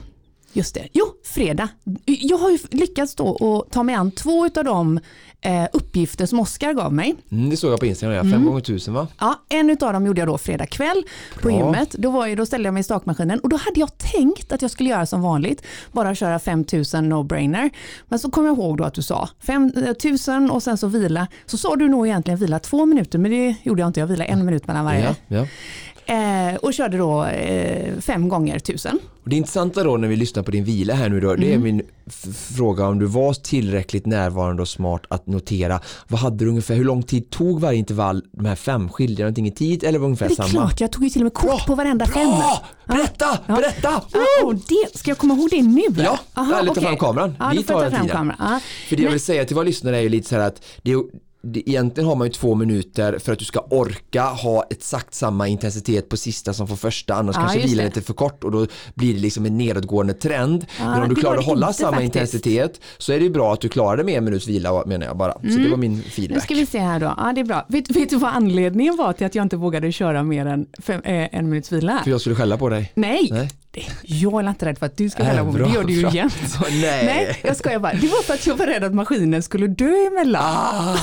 Just 0.56 0.74
det. 0.74 0.88
Jo, 0.92 1.06
fredag. 1.24 1.68
Jag 2.04 2.38
har 2.38 2.50
ju 2.50 2.58
lyckats 2.70 3.14
då 3.14 3.26
och 3.26 3.70
ta 3.70 3.82
mig 3.82 3.94
an 3.94 4.10
två 4.10 4.44
av 4.44 4.64
de 4.64 5.00
eh, 5.40 5.66
uppgifter 5.72 6.26
som 6.26 6.40
Oskar 6.40 6.72
gav 6.72 6.92
mig. 6.92 7.14
Mm, 7.30 7.50
det 7.50 7.56
såg 7.56 7.72
jag 7.72 7.80
på 7.80 7.86
Instagram, 7.86 8.24
fem 8.24 8.32
mm. 8.32 8.46
gånger 8.46 8.60
tusen 8.60 8.94
va? 8.94 9.08
Ja, 9.20 9.44
en 9.48 9.70
av 9.70 9.92
dem 9.92 10.06
gjorde 10.06 10.20
jag 10.20 10.28
då 10.28 10.38
fredag 10.38 10.66
kväll 10.66 11.02
på 11.34 11.48
Bra. 11.48 11.58
gymmet. 11.58 11.92
Då, 11.92 12.10
var 12.10 12.26
jag, 12.26 12.36
då 12.36 12.46
ställde 12.46 12.66
jag 12.66 12.74
mig 12.74 12.80
i 12.80 12.84
stakmaskinen 12.84 13.40
och 13.40 13.48
då 13.48 13.56
hade 13.56 13.80
jag 13.80 13.98
tänkt 13.98 14.52
att 14.52 14.62
jag 14.62 14.70
skulle 14.70 14.88
göra 14.90 15.06
som 15.06 15.22
vanligt, 15.22 15.62
bara 15.92 16.14
köra 16.14 16.38
5000 16.38 17.12
no-brainer. 17.12 17.70
Men 18.08 18.18
så 18.18 18.30
kom 18.30 18.46
jag 18.46 18.58
ihåg 18.58 18.78
då 18.78 18.84
att 18.84 18.94
du 18.94 19.02
sa 19.02 19.28
5000 19.40 20.44
eh, 20.44 20.54
och 20.54 20.62
sen 20.62 20.78
så 20.78 20.86
vila. 20.86 21.26
Så 21.46 21.58
sa 21.58 21.76
du 21.76 21.88
nog 21.88 22.06
egentligen 22.06 22.38
vila 22.38 22.58
två 22.58 22.86
minuter, 22.86 23.18
men 23.18 23.30
det 23.30 23.54
gjorde 23.62 23.82
jag 23.82 23.88
inte. 23.88 24.00
Jag 24.00 24.06
vilade 24.06 24.30
en 24.30 24.44
minut 24.44 24.66
mellan 24.66 24.84
varje. 24.84 25.04
Ja, 25.04 25.14
ja. 25.28 25.46
Eh, 26.08 26.54
och 26.56 26.74
körde 26.74 26.98
då 26.98 27.24
eh, 27.24 28.00
fem 28.00 28.28
gånger 28.28 28.58
tusen. 28.58 28.98
Och 29.24 29.30
det 29.30 29.36
intressanta 29.36 29.84
då 29.84 29.96
när 29.96 30.08
vi 30.08 30.16
lyssnar 30.16 30.42
på 30.42 30.50
din 30.50 30.64
vila 30.64 30.94
här 30.94 31.08
nu 31.08 31.20
då, 31.20 31.28
mm. 31.28 31.40
det 31.40 31.46
är 31.46 31.56
mm. 31.56 31.62
min 31.62 31.82
fråga 32.56 32.86
om 32.86 32.98
du 32.98 33.06
var 33.06 33.34
tillräckligt 33.34 34.06
närvarande 34.06 34.62
och 34.62 34.68
smart 34.68 35.02
att 35.08 35.26
notera. 35.26 35.80
Vad 36.08 36.20
hade 36.20 36.44
du 36.44 36.48
ungefär, 36.48 36.74
hur 36.74 36.84
lång 36.84 37.02
tid 37.02 37.30
tog 37.30 37.60
varje 37.60 37.78
intervall, 37.78 38.22
de 38.32 38.46
här 38.46 38.54
fem, 38.54 38.88
skilde 38.88 39.16
det 39.16 39.22
någonting 39.22 39.46
i 39.46 39.50
tid 39.50 39.84
eller 39.84 39.98
var 39.98 40.06
ungefär 40.06 40.28
samma? 40.28 40.48
Det 40.48 40.56
är 40.56 40.60
klart, 40.60 40.80
jag 40.80 40.92
tog 40.92 41.04
ju 41.04 41.10
till 41.10 41.20
och 41.20 41.24
med 41.24 41.34
kort 41.34 41.46
bra, 41.46 41.64
på 41.66 41.74
varenda 41.74 42.06
fem. 42.06 42.28
Bra! 42.28 42.64
Berätta, 42.86 43.38
ja. 43.46 43.56
berätta! 43.56 44.02
Och 44.44 44.54
det, 44.54 44.98
ska 44.98 45.10
jag 45.10 45.18
komma 45.18 45.34
ihåg 45.34 45.50
det 45.50 45.62
nu? 45.62 45.82
Ja, 45.96 46.18
Aha, 46.34 46.58
eller 46.58 46.66
ta 46.66 46.70
okay. 46.70 46.84
fram 46.84 46.96
kameran. 46.96 47.34
Ja, 47.38 47.52
vi 47.56 47.62
tar 47.62 47.90
den 47.90 48.02
tiden. 48.02 48.32
För 48.88 48.96
det 48.96 49.02
jag 49.02 49.10
vill 49.10 49.20
säga 49.20 49.44
till 49.44 49.56
våra 49.56 49.64
lyssnare 49.64 49.96
är 49.96 50.00
ju 50.00 50.08
lite 50.08 50.28
så 50.28 50.34
här 50.34 50.42
att 50.42 50.64
det 50.82 50.92
är 50.92 51.02
egentligen 51.54 52.08
har 52.08 52.16
man 52.16 52.26
ju 52.26 52.32
två 52.32 52.54
minuter 52.54 53.18
för 53.18 53.32
att 53.32 53.38
du 53.38 53.44
ska 53.44 53.60
orka 53.60 54.22
ha 54.22 54.64
exakt 54.70 55.14
samma 55.14 55.48
intensitet 55.48 56.08
på 56.08 56.16
sista 56.16 56.52
som 56.52 56.66
på 56.66 56.76
första 56.76 57.14
annars 57.14 57.36
ah, 57.36 57.40
kanske 57.40 57.58
vilan 57.58 57.80
är 57.80 57.88
lite 57.88 58.02
för 58.02 58.14
kort 58.14 58.44
och 58.44 58.52
då 58.52 58.66
blir 58.94 59.14
det 59.14 59.20
liksom 59.20 59.46
en 59.46 59.58
nedåtgående 59.58 60.14
trend. 60.14 60.66
Ah, 60.80 60.90
Men 60.90 61.02
om 61.02 61.08
du 61.08 61.14
klarar 61.14 61.38
att 61.38 61.44
hålla 61.44 61.72
samma 61.72 61.92
faktiskt. 61.92 62.14
intensitet 62.14 62.80
så 62.98 63.12
är 63.12 63.20
det 63.20 63.30
bra 63.30 63.52
att 63.52 63.60
du 63.60 63.68
klarar 63.68 63.96
det 63.96 64.04
med 64.04 64.18
en 64.18 64.24
minuts 64.24 64.48
vila 64.48 64.84
menar 64.86 65.06
jag 65.06 65.16
bara. 65.16 65.32
Mm. 65.32 65.54
Så 65.54 65.58
det 65.60 65.68
var 65.68 65.76
min 65.76 66.02
feedback. 66.02 66.36
Nu 66.36 66.40
ska 66.40 66.54
vi 66.54 66.66
se 66.66 66.78
här 66.78 67.00
då. 67.00 67.14
Ja, 67.16 67.32
det 67.34 67.40
är 67.40 67.44
bra. 67.44 67.66
Vet, 67.68 67.90
vet, 67.90 68.10
du 68.10 68.16
vad 68.16 68.30
anledningen 68.30 68.96
var 68.96 69.12
till 69.12 69.26
att 69.26 69.34
jag 69.34 69.42
inte 69.42 69.56
vågade 69.56 69.92
köra 69.92 70.22
mer 70.22 70.46
än 70.46 70.66
fem, 70.78 71.00
äh, 71.04 71.34
en 71.34 71.48
minuts 71.48 71.72
vila? 71.72 72.00
För 72.04 72.10
jag 72.10 72.20
skulle 72.20 72.36
skälla 72.36 72.56
på 72.56 72.68
dig? 72.68 72.92
Nej. 72.94 73.28
Nej. 73.30 73.50
Jag 74.02 74.44
är 74.44 74.48
inte 74.48 74.66
rädd 74.66 74.78
för 74.78 74.86
att 74.86 74.96
du 74.96 75.10
ska 75.10 75.24
skälla 75.24 75.44
på 75.44 75.52
mig, 75.52 75.62
det 75.62 75.74
gör 75.74 75.84
du 75.84 75.92
ju 75.92 76.10
jämt. 76.10 76.34
Nej. 76.70 77.06
nej, 77.06 77.40
jag 77.44 77.56
skojar 77.56 77.78
bara. 77.78 77.92
Det 77.92 78.06
var 78.06 78.22
för 78.22 78.34
att 78.34 78.46
jag 78.46 78.56
var 78.56 78.66
rädd 78.66 78.84
att 78.84 78.94
maskinen 78.94 79.42
skulle 79.42 79.66
dö 79.66 80.06
emellan. 80.06 80.42
Ah. 80.44 80.96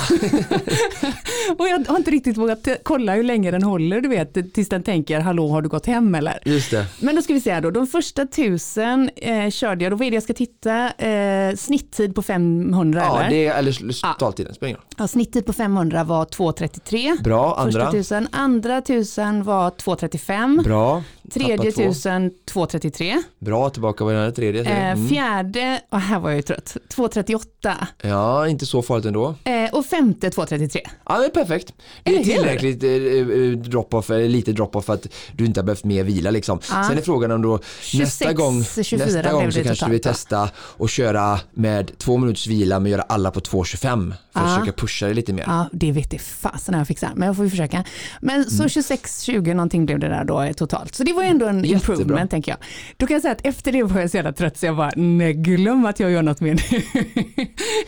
och 1.58 1.68
jag 1.68 1.84
har 1.88 1.96
inte 1.96 2.10
riktigt 2.10 2.36
vågat 2.36 2.68
kolla 2.82 3.14
hur 3.14 3.22
länge 3.22 3.50
den 3.50 3.62
håller, 3.62 4.00
du 4.00 4.08
vet, 4.08 4.54
tills 4.54 4.68
den 4.68 4.82
tänker, 4.82 5.20
hallå 5.20 5.48
har 5.48 5.62
du 5.62 5.68
gått 5.68 5.86
hem 5.86 6.14
eller? 6.14 6.38
Just 6.44 6.70
det. 6.70 6.86
Men 7.00 7.16
då 7.16 7.22
ska 7.22 7.34
vi 7.34 7.40
se 7.40 7.52
här 7.52 7.60
då, 7.60 7.70
de 7.70 7.86
första 7.86 8.26
tusen 8.26 9.10
eh, 9.16 9.50
körde 9.50 9.84
jag, 9.84 9.92
då 9.92 9.96
vad 9.96 10.06
är 10.06 10.10
det 10.10 10.16
jag 10.16 10.22
ska 10.22 10.34
titta? 10.34 10.90
Eh, 10.90 11.56
snitttid 11.56 12.14
på 12.14 12.22
500 12.22 13.00
ja, 13.00 13.20
eller? 13.20 13.30
Det, 13.30 13.46
eller 13.46 14.02
totaltiden, 14.12 14.54
spelar 14.54 14.80
Ja, 14.96 15.08
snitttid 15.08 15.46
på 15.46 15.52
500 15.52 16.04
var 16.04 16.24
2.33. 16.24 17.22
Bra, 17.22 17.54
andra? 17.56 17.72
Första 17.72 17.90
tusen. 17.90 18.28
Andra 18.32 18.80
tusen 18.80 19.44
var 19.44 19.70
2.35. 19.70 20.64
Bra. 20.64 21.02
Tredje 21.32 21.72
tusen 21.72 22.30
233. 22.44 23.22
Bra, 23.38 23.70
tillbaka 23.70 24.04
på 24.04 24.10
den 24.10 24.20
här 24.20 24.30
tredje. 24.30 24.62
Eh, 24.62 24.92
mm. 24.92 25.08
Fjärde, 25.08 25.80
och 25.90 26.00
här 26.00 26.18
var 26.18 26.30
jag 26.30 26.36
ju 26.36 26.42
trött, 26.42 26.76
238. 26.88 27.88
Ja, 28.02 28.48
inte 28.48 28.66
så 28.66 28.82
farligt 28.82 29.06
ändå. 29.06 29.34
Eh, 29.44 29.74
och 29.74 29.86
femte 29.86 30.30
233. 30.30 30.80
Ja, 31.08 31.18
det 31.18 31.24
är 31.24 31.30
perfekt. 31.30 31.72
Det 32.02 32.16
är 32.16 32.24
tillräckligt 32.24 32.82
eh, 32.82 33.70
drop-off, 33.70 34.08
lite 34.08 34.52
drop-off 34.52 34.84
för 34.84 34.94
att 34.94 35.06
du 35.32 35.44
inte 35.44 35.60
har 35.60 35.64
behövt 35.64 35.84
mer 35.84 36.04
vila 36.04 36.30
liksom. 36.30 36.58
Ah. 36.70 36.84
Sen 36.84 36.98
är 36.98 37.02
frågan 37.02 37.30
om 37.30 37.42
då 37.42 37.58
26, 37.80 38.20
nästa 38.20 38.32
gång, 38.32 38.64
24 38.64 39.06
nästa 39.06 39.32
gång 39.32 39.52
så 39.52 39.62
kanske 39.62 39.86
du 39.86 39.90
vill 39.90 40.02
testa 40.02 40.50
och 40.56 40.88
köra 40.88 41.40
med 41.52 41.98
två 41.98 42.16
minuters 42.16 42.46
vila 42.46 42.80
men 42.80 42.92
göra 42.92 43.02
alla 43.02 43.30
på 43.30 43.40
2.25 43.40 44.14
för 44.32 44.40
att 44.40 44.46
ah. 44.46 44.58
försöka 44.58 44.72
pusha 44.72 45.06
det 45.06 45.14
lite 45.14 45.32
mer. 45.32 45.44
Ja, 45.46 45.68
det 45.72 45.92
vet 45.92 46.22
fasen 46.22 46.78
jag 46.78 46.86
fixar, 46.86 47.12
men 47.14 47.26
jag 47.26 47.36
får 47.36 47.44
ju 47.44 47.50
försöka. 47.50 47.84
Men 48.20 48.44
så 48.44 48.62
mm. 48.62 48.68
26-20 48.68 49.54
någonting 49.54 49.86
blev 49.86 49.98
det 49.98 50.08
där 50.08 50.24
då 50.24 50.52
totalt. 50.56 50.94
Så 50.94 51.04
det 51.04 51.13
var 51.14 51.22
ändå 51.22 51.46
en 51.46 51.64
Jättebra. 51.64 51.94
improvement 51.94 52.30
tänker 52.30 52.52
jag. 52.52 52.58
Då 52.96 53.06
kan 53.06 53.14
jag 53.14 53.22
säga 53.22 53.32
att 53.32 53.46
efter 53.46 53.72
det 53.72 53.82
var 53.82 54.00
jag 54.00 54.10
så 54.10 54.16
jävla 54.16 54.32
trött 54.32 54.56
så 54.56 54.66
jag 54.66 54.76
bara, 54.76 54.90
nej 54.96 55.34
glöm 55.34 55.86
att 55.86 56.00
jag 56.00 56.10
gör 56.10 56.22
något 56.22 56.40
mer 56.40 56.60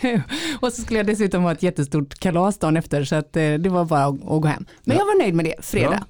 nu. 0.03 0.23
och 0.61 0.73
så 0.73 0.83
skulle 0.83 0.99
jag 0.99 1.07
dessutom 1.07 1.43
ha 1.43 1.53
ett 1.53 1.63
jättestort 1.63 2.15
kalas 2.15 2.59
dagen 2.59 2.77
efter 2.77 3.05
så 3.05 3.17
att 3.17 3.37
eh, 3.37 3.55
det 3.55 3.69
var 3.69 3.85
bara 3.85 4.05
att, 4.05 4.15
att 4.15 4.43
gå 4.43 4.49
hem. 4.49 4.65
Men 4.85 4.97
ja. 4.97 5.03
jag 5.03 5.07
var 5.07 5.19
nöjd 5.19 5.35
med 5.35 5.45
det, 5.45 5.55
fredag. 5.65 6.05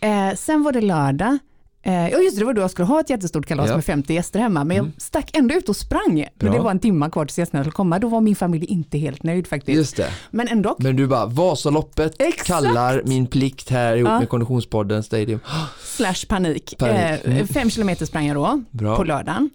Ja. 0.00 0.08
Eh, 0.08 0.34
sen 0.34 0.62
var 0.62 0.72
det 0.72 0.80
lördag. 0.80 1.38
Eh, 1.86 2.08
ja 2.08 2.18
just 2.18 2.36
det, 2.36 2.40
det 2.40 2.46
var 2.46 2.52
då 2.52 2.60
jag 2.60 2.70
skulle 2.70 2.86
ha 2.86 3.00
ett 3.00 3.10
jättestort 3.10 3.46
kalas 3.46 3.68
ja. 3.68 3.74
med 3.74 3.84
50 3.84 4.14
gäster 4.14 4.40
hemma, 4.40 4.64
men 4.64 4.76
mm. 4.76 4.92
jag 4.94 5.02
stack 5.02 5.36
ändå 5.36 5.54
ut 5.54 5.68
och 5.68 5.76
sprang. 5.76 6.14
Bra. 6.14 6.28
Men 6.38 6.52
det 6.52 6.58
var 6.58 6.70
en 6.70 6.78
timma 6.78 7.10
kvar 7.10 7.24
tills 7.24 7.38
gästerna 7.38 7.62
skulle 7.62 7.72
komma. 7.72 7.98
Då 7.98 8.08
var 8.08 8.20
min 8.20 8.36
familj 8.36 8.64
inte 8.64 8.98
helt 8.98 9.22
nöjd 9.22 9.46
faktiskt. 9.46 9.76
Just 9.76 9.96
det. 9.96 10.10
Men 10.30 10.48
ändå. 10.48 10.76
Men 10.78 10.96
du 10.96 11.06
bara, 11.06 11.26
Vasaloppet 11.26 12.14
Exakt. 12.18 12.46
kallar 12.46 13.02
min 13.04 13.26
plikt 13.26 13.70
här 13.70 13.96
ihop 13.96 14.08
ja. 14.08 14.18
med 14.18 14.28
Konditionspodden 14.28 15.02
Stadium. 15.02 15.40
Slash 15.84 16.26
panik. 16.28 16.74
panik. 16.78 16.96
Eh, 16.96 17.32
mm. 17.32 17.46
fem 17.46 17.70
kilometer 17.70 18.06
sprang 18.06 18.26
jag 18.26 18.36
då, 18.36 18.62
Bra. 18.70 18.96
på 18.96 19.04
lördagen. 19.04 19.50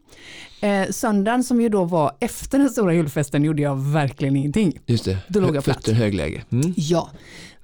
Eh, 0.61 0.89
söndagen 0.89 1.43
som 1.43 1.61
ju 1.61 1.69
då 1.69 1.83
var 1.83 2.11
efter 2.19 2.57
den 2.57 2.69
stora 2.69 2.93
julfesten 2.93 3.43
gjorde 3.43 3.61
jag 3.61 3.75
verkligen 3.75 4.35
ingenting. 4.35 4.79
Just 4.85 5.05
det, 5.05 5.17
då 5.27 5.39
låg 5.39 5.55
jag 5.55 5.63
platt. 5.63 5.87
högläge. 5.87 6.43
Mm. 6.51 6.73
Ja. 6.77 7.09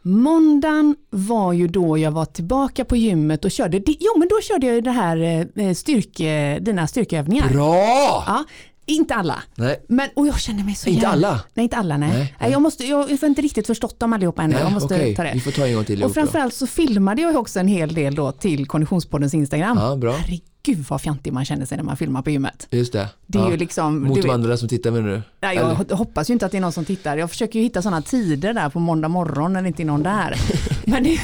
Måndagen 0.07 0.95
var 1.09 1.53
ju 1.53 1.67
då 1.67 1.97
jag 1.97 2.11
var 2.11 2.25
tillbaka 2.25 2.85
på 2.85 2.95
gymmet 2.95 3.45
och 3.45 3.51
körde, 3.51 3.77
jo 3.85 4.19
men 4.19 4.27
då 4.27 4.41
körde 4.41 4.67
jag 4.67 4.83
det 4.83 4.91
här 4.91 5.47
eh, 5.55 5.73
styrke, 5.73 6.59
dina 6.61 6.87
styrkeövningar. 6.87 7.49
Bra! 7.49 8.23
Ja, 8.27 8.43
inte 8.85 9.15
alla. 9.15 9.43
Nej. 9.55 9.85
Men, 9.87 10.09
och 10.15 10.27
jag 10.27 10.39
känner 10.39 10.63
mig 10.63 10.75
så 10.75 10.89
Inte 10.89 11.01
jävla. 11.01 11.27
alla? 11.27 11.41
Nej, 11.53 11.63
inte 11.63 11.77
alla 11.77 11.97
nej. 11.97 12.09
nej, 12.09 12.35
nej. 12.39 12.51
Jag, 12.51 12.61
måste, 12.61 12.85
jag, 12.85 13.11
jag 13.11 13.17
har 13.21 13.27
inte 13.27 13.41
riktigt 13.41 13.67
förstått 13.67 13.99
dem 13.99 14.13
allihopa 14.13 14.43
ännu. 14.43 14.55
jag 14.59 14.71
måste 14.71 14.95
okay. 14.95 15.15
ta 15.15 15.23
det. 15.23 15.31
Vi 15.33 15.39
får 15.39 15.51
ta 15.51 15.67
en 15.67 15.75
gång 15.75 15.85
till. 15.85 16.03
Och 16.03 16.13
framförallt 16.13 16.53
så 16.53 16.67
filmade 16.67 17.21
jag 17.21 17.35
också 17.35 17.59
en 17.59 17.67
hel 17.67 17.93
del 17.93 18.15
då 18.15 18.31
till 18.31 18.67
Konditionspoddens 18.67 19.33
Instagram. 19.33 19.77
Ja, 19.81 19.95
bra. 19.95 20.11
Herregud 20.11 20.56
gud 20.67 20.85
vad 20.89 21.01
fjantig 21.01 21.33
man 21.33 21.45
känner 21.45 21.65
sig 21.65 21.77
när 21.77 21.83
man 21.83 21.97
filmar 21.97 22.21
på 22.21 22.29
gymmet. 22.29 22.67
Just 22.71 22.93
det. 22.93 23.09
det 23.25 23.39
är 23.39 23.43
ja. 23.43 23.51
ju 23.51 23.57
liksom, 23.57 24.03
Mot 24.03 24.21
de 24.21 24.29
andra 24.29 24.57
som 24.57 24.69
tittar 24.69 24.91
menar 24.91 25.09
du? 25.09 25.21
Ja, 25.39 25.53
jag 25.53 25.71
Eller? 25.71 25.95
hoppas 25.95 26.29
ju 26.29 26.33
inte 26.33 26.45
att 26.45 26.51
det 26.51 26.57
är 26.57 26.61
någon 26.61 26.71
som 26.71 26.85
tittar. 26.85 27.17
Jag 27.17 27.29
försöker 27.29 27.59
ju 27.59 27.63
hitta 27.63 27.81
sådana 27.81 28.01
tider 28.01 28.53
där 28.53 28.69
på 28.69 28.79
måndag 28.79 29.07
morgon 29.07 29.53
när 29.53 29.61
det 29.61 29.67
inte 29.67 29.83
är 29.83 29.85
någon 29.85 30.03
där. 30.03 30.35
men, 30.85 31.03
det, 31.03 31.19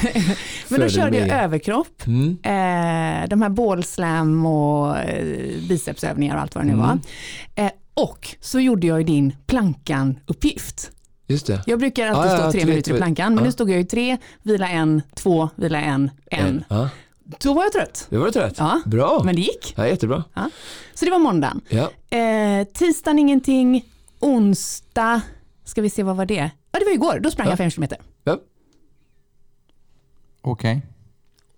men 0.68 0.80
då 0.80 0.88
körde 0.88 1.18
jag 1.18 1.28
överkropp, 1.28 2.06
mm. 2.06 2.28
eh, 2.42 3.28
de 3.28 3.42
här 3.42 3.48
bålslam 3.48 4.46
och 4.46 4.98
eh, 4.98 5.24
bicepsövningar 5.68 6.34
och 6.34 6.42
allt 6.42 6.54
vad 6.54 6.64
det 6.64 6.68
nu 6.68 6.72
mm. 6.72 6.86
var. 6.86 6.98
Eh, 7.64 7.70
och 7.94 8.36
så 8.40 8.60
gjorde 8.60 8.86
jag 8.86 8.98
ju 8.98 9.04
din 9.04 9.36
plankan-uppgift. 9.46 10.90
Just 11.26 11.46
det. 11.46 11.62
Jag 11.66 11.78
brukar 11.78 12.06
alltid 12.06 12.32
ah, 12.32 12.36
stå 12.36 12.46
ja, 12.46 12.50
tre, 12.52 12.60
tre 12.60 12.70
minuter 12.70 12.94
i 12.94 12.96
plankan, 12.96 13.34
men 13.34 13.44
nu 13.44 13.52
stod 13.52 13.70
jag 13.70 13.78
ju 13.78 13.84
tre, 13.84 14.16
vila 14.42 14.68
en, 14.68 15.02
två, 15.14 15.48
vila 15.56 15.80
en, 15.80 16.10
en. 16.30 16.46
en. 16.46 16.64
Ah. 16.68 16.88
Då 17.24 17.54
var 17.54 17.62
jag 17.62 17.72
trött. 17.72 18.06
Då 18.10 18.18
var 18.18 18.26
du 18.26 18.32
trött. 18.32 18.54
Ja, 18.58 18.80
Bra. 18.86 19.22
Men 19.24 19.34
det 19.36 19.40
gick. 19.40 19.74
Ja, 19.76 19.86
jättebra. 19.86 20.24
Ja. 20.34 20.50
Så 20.94 21.04
det 21.04 21.10
var 21.10 21.18
måndagen. 21.18 21.60
Ja. 21.68 22.16
Eh, 22.18 22.66
tisdagen 22.66 23.18
ingenting, 23.18 23.84
onsdag, 24.20 25.20
ska 25.64 25.82
vi 25.82 25.90
se 25.90 26.02
vad 26.02 26.16
var 26.16 26.26
det? 26.26 26.50
Ja 26.72 26.78
det 26.78 26.84
var 26.84 26.92
igår, 26.92 27.18
då 27.22 27.30
sprang 27.30 27.46
ja. 27.46 27.50
jag 27.50 27.58
5 27.58 27.70
km. 27.70 27.88
Ja. 28.24 28.38
Okej. 30.40 30.76
Okay. 30.76 30.80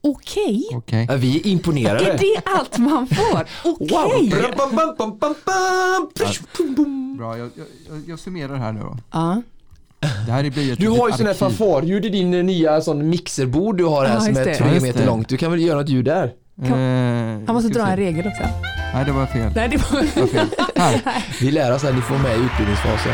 Okej? 0.00 0.66
Okay. 0.68 0.78
Okay. 0.78 1.06
Ja, 1.08 1.16
vi 1.16 1.36
är 1.36 1.46
imponerade. 1.46 2.12
Är 2.12 2.18
det 2.18 2.42
allt 2.44 2.78
man 2.78 3.06
får? 3.06 3.48
Okej! 3.64 3.86
Okay. 3.86 4.40
Wow. 6.76 7.16
Bra, 7.16 7.38
jag, 7.38 7.50
jag, 7.56 8.02
jag 8.06 8.18
summerar 8.18 8.56
här 8.56 8.72
nu 8.72 8.80
då. 8.80 8.96
Ja. 9.12 9.42
Det 10.26 10.32
här 10.32 10.50
blir 10.50 10.76
du 10.76 10.88
har 10.88 11.08
ju 11.08 11.14
sån 11.14 11.26
här 11.26 11.34
fanfarljud 11.34 12.04
i 12.04 12.08
din 12.08 12.30
nya 12.30 12.80
sån 12.80 13.08
mixerbord 13.08 13.76
du 13.76 13.84
har 13.84 14.04
här 14.06 14.16
ah, 14.16 14.20
som 14.20 14.36
är 14.36 14.54
tre 14.54 14.80
meter 14.80 15.00
det. 15.00 15.06
långt. 15.06 15.28
Du 15.28 15.36
kan 15.36 15.50
väl 15.50 15.60
göra 15.60 15.80
något 15.80 15.88
ljud 15.88 16.04
där? 16.04 16.24
Eh, 16.62 16.70
Han 17.46 17.54
måste 17.54 17.68
dra 17.68 17.86
en 17.86 17.96
regel 17.96 18.26
också. 18.26 18.42
Nej, 18.94 19.04
det 19.04 19.12
var 19.12 19.26
fel. 19.26 19.52
Nej, 19.54 19.68
det 19.68 19.76
var, 19.76 20.00
det 20.14 20.20
var 20.20 20.26
fel. 20.26 21.00
Vi 21.40 21.50
lär 21.50 21.74
oss 21.74 21.84
att 21.84 21.94
ni 21.94 22.00
får 22.00 22.18
med 22.18 22.38
i 22.38 22.40
utbildningsfasen. 22.40 23.12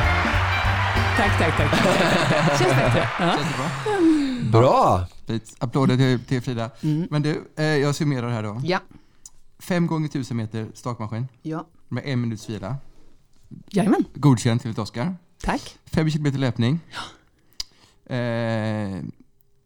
Tack, 1.17 1.39
tack, 1.39 1.57
tack. 1.57 1.75
Känns 2.59 2.75
bättre. 2.75 3.09
Ja. 3.21 3.37
Känns 3.37 3.57
bra. 3.57 4.61
Bra. 4.61 5.07
Applåder 5.59 5.97
till, 5.97 6.19
till 6.25 6.43
Frida. 6.43 6.71
Mm. 6.83 7.07
Men 7.11 7.23
du, 7.23 7.45
eh, 7.57 7.65
jag 7.65 7.95
summerar 7.95 8.31
här 8.31 8.43
då. 8.43 8.61
Ja. 8.65 8.79
Fem 9.59 9.87
gånger 9.87 10.09
tusen 10.09 10.37
meter 10.37 10.67
stakmaskin. 10.75 11.29
Ja. 11.43 11.67
Med 11.89 12.03
en 12.07 12.21
minuts 12.21 12.51
vila. 12.51 12.77
Jajamän. 13.71 14.05
Godkänt 14.15 14.63
till 14.63 14.81
Oskar. 14.81 15.15
Tack. 15.45 15.79
Fem 15.85 16.11
kilometer 16.11 16.39
löpning. 16.39 16.81
Eh, 18.07 19.03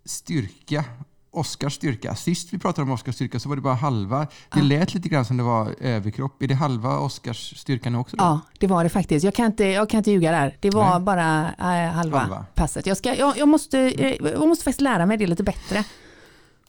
styrka. 0.04 0.84
Oskars 1.30 1.74
styrka. 1.74 2.14
Sist 2.14 2.52
vi 2.52 2.58
pratade 2.58 2.82
om 2.82 2.90
Oskars 2.90 3.14
styrka 3.14 3.40
så 3.40 3.48
var 3.48 3.56
det 3.56 3.62
bara 3.62 3.74
halva. 3.74 4.18
Det 4.18 4.58
ja. 4.58 4.62
lät 4.62 4.94
lite 4.94 5.08
grann 5.08 5.24
som 5.24 5.36
det 5.36 5.42
var 5.42 5.74
överkropp. 5.80 6.42
Är 6.42 6.48
det 6.48 6.54
halva 6.54 6.98
Oskars 6.98 7.58
styrka 7.58 7.90
nu 7.90 7.98
också? 7.98 8.16
Då? 8.16 8.24
Ja, 8.24 8.40
det 8.58 8.66
var 8.66 8.84
det 8.84 8.90
faktiskt. 8.90 9.24
Jag 9.24 9.34
kan 9.34 9.46
inte, 9.46 9.64
jag 9.64 9.90
kan 9.90 9.98
inte 9.98 10.10
ljuga 10.10 10.30
där. 10.30 10.56
Det 10.60 10.70
var 10.70 10.90
Nej. 10.90 11.00
bara 11.00 11.54
äh, 11.58 11.92
halva, 11.92 12.18
halva, 12.18 12.46
passet. 12.54 12.86
Jag, 12.86 12.96
ska, 12.96 13.14
jag, 13.14 13.38
jag, 13.38 13.48
måste, 13.48 13.78
jag 14.20 14.48
måste 14.48 14.64
faktiskt 14.64 14.80
lära 14.80 15.06
mig 15.06 15.16
det 15.16 15.26
lite 15.26 15.42
bättre. 15.42 15.84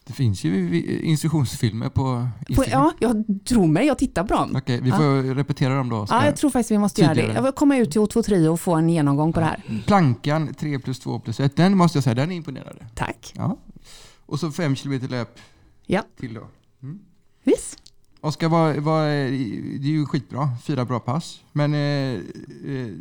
Det 0.08 0.14
finns 0.14 0.44
ju 0.44 0.82
instruktionsfilmer 1.02 1.88
på 1.88 2.28
Instagram. 2.48 2.92
Ja, 3.00 3.08
jag 3.08 3.24
tror 3.44 3.66
mig. 3.66 3.86
Jag 3.86 3.98
tittar 3.98 4.24
på 4.24 4.34
dem. 4.34 4.56
Okej, 4.56 4.80
vi 4.80 4.90
får 4.90 5.04
ja. 5.04 5.34
repetera 5.34 5.76
dem 5.76 5.88
då. 5.88 6.06
Ja, 6.10 6.24
jag 6.24 6.36
tror 6.36 6.50
faktiskt 6.50 6.70
vi 6.70 6.78
måste 6.78 6.96
tydligare. 6.96 7.20
göra 7.20 7.28
det. 7.28 7.34
Jag 7.34 7.42
vill 7.42 7.52
komma 7.52 7.76
ut 7.76 7.90
till 7.90 8.00
O2 8.00 8.48
och 8.48 8.60
få 8.60 8.74
en 8.74 8.88
genomgång 8.88 9.32
på 9.32 9.40
ja. 9.40 9.44
det 9.44 9.50
här. 9.50 9.82
Plankan 9.86 10.54
3 10.54 10.78
plus 10.78 11.00
2 11.00 11.18
plus 11.18 11.40
1, 11.40 11.56
den 11.56 11.76
måste 11.76 11.98
jag 11.98 12.04
säga, 12.04 12.14
den 12.14 12.32
är 12.32 12.36
imponerande. 12.36 12.86
Tack. 12.94 13.32
Ja. 13.36 13.58
Och 14.26 14.40
så 14.40 14.50
5 14.50 14.76
kilometer 14.76 15.08
löp 15.08 15.38
ja. 15.86 16.02
till 16.20 16.34
då. 16.34 16.46
Mm. 16.82 16.98
Visst. 17.44 17.82
Oskar, 18.20 18.48
vad, 18.48 18.76
vad, 18.76 19.04
det 19.04 19.08
är 19.08 19.86
ju 19.86 20.06
skitbra. 20.06 20.50
Fyra 20.62 20.84
bra 20.84 21.00
pass. 21.00 21.40
Men 21.52 21.74
eh, 21.74 21.80
eh, 21.80 22.20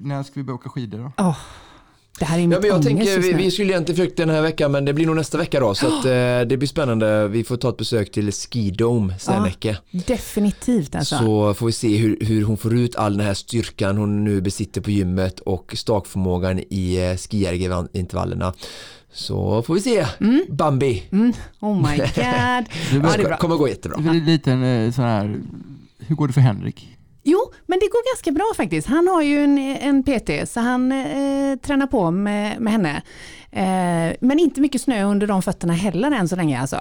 när 0.01 0.23
ska 0.23 0.33
vi 0.33 0.43
börja 0.43 0.55
åka 0.55 0.69
skidor 0.69 0.99
då? 1.17 1.23
Oh. 1.23 1.37
Det 2.19 2.25
här 2.25 2.39
är 2.39 2.47
mitt 2.47 2.55
ja, 2.55 2.59
men 2.61 2.69
jag 2.69 2.83
tänker, 2.83 3.19
vi, 3.19 3.33
vi, 3.33 3.51
skulle 3.51 3.73
egentligen 3.73 3.97
försökt 3.97 4.17
den 4.17 4.29
här 4.29 4.41
veckan 4.41 4.71
men 4.71 4.85
det 4.85 4.93
blir 4.93 5.05
nog 5.05 5.15
nästa 5.15 5.37
vecka 5.37 5.59
då 5.59 5.75
så 5.75 5.87
att, 5.87 6.05
eh, 6.05 6.11
det 6.49 6.57
blir 6.57 6.67
spännande. 6.67 7.27
Vi 7.27 7.43
får 7.43 7.57
ta 7.57 7.69
ett 7.69 7.77
besök 7.77 8.11
till 8.11 8.31
Skidome 8.31 9.19
Serneke. 9.19 9.77
Ja, 9.89 10.01
definitivt 10.07 10.95
alltså. 10.95 11.17
Så 11.17 11.53
får 11.53 11.65
vi 11.65 11.71
se 11.71 11.97
hur, 11.97 12.17
hur 12.21 12.43
hon 12.43 12.57
får 12.57 12.75
ut 12.75 12.95
all 12.95 13.17
den 13.17 13.27
här 13.27 13.33
styrkan 13.33 13.97
hon 13.97 14.23
nu 14.23 14.41
besitter 14.41 14.81
på 14.81 14.91
gymmet 14.91 15.39
och 15.39 15.73
stakförmågan 15.77 16.59
i 16.69 17.09
eh, 17.11 17.17
skijärgintervallerna. 17.17 18.53
Så 19.13 19.63
får 19.63 19.73
vi 19.73 19.81
se. 19.81 20.05
Mm. 20.19 20.45
Bambi. 20.49 21.03
Mm. 21.11 21.33
Oh 21.59 21.75
my 21.75 21.97
god. 21.97 22.07
det, 22.15 23.29
ja, 23.29 23.37
kommer 23.37 23.55
gå 23.55 23.67
jättebra. 23.67 23.97
Det 23.97 24.19
liten 24.19 24.63
eh, 24.63 24.91
sån 24.91 25.03
här, 25.03 25.39
hur 25.99 26.15
går 26.15 26.27
det 26.27 26.33
för 26.33 26.41
Henrik? 26.41 26.96
Jo, 27.29 27.51
men 27.65 27.79
det 27.79 27.85
går 27.85 28.13
ganska 28.13 28.31
bra 28.31 28.51
faktiskt. 28.57 28.87
Han 28.87 29.07
har 29.07 29.21
ju 29.21 29.43
en, 29.43 29.57
en 29.57 30.03
PT 30.03 30.49
så 30.49 30.59
han 30.59 30.91
eh, 30.91 31.55
tränar 31.57 31.87
på 31.87 32.11
med, 32.11 32.61
med 32.61 32.73
henne. 32.73 33.01
Eh, 33.51 34.15
men 34.19 34.39
inte 34.39 34.61
mycket 34.61 34.81
snö 34.81 35.03
under 35.03 35.27
de 35.27 35.41
fötterna 35.41 35.73
heller 35.73 36.11
än 36.11 36.27
så 36.27 36.35
länge 36.35 36.61
alltså. 36.61 36.77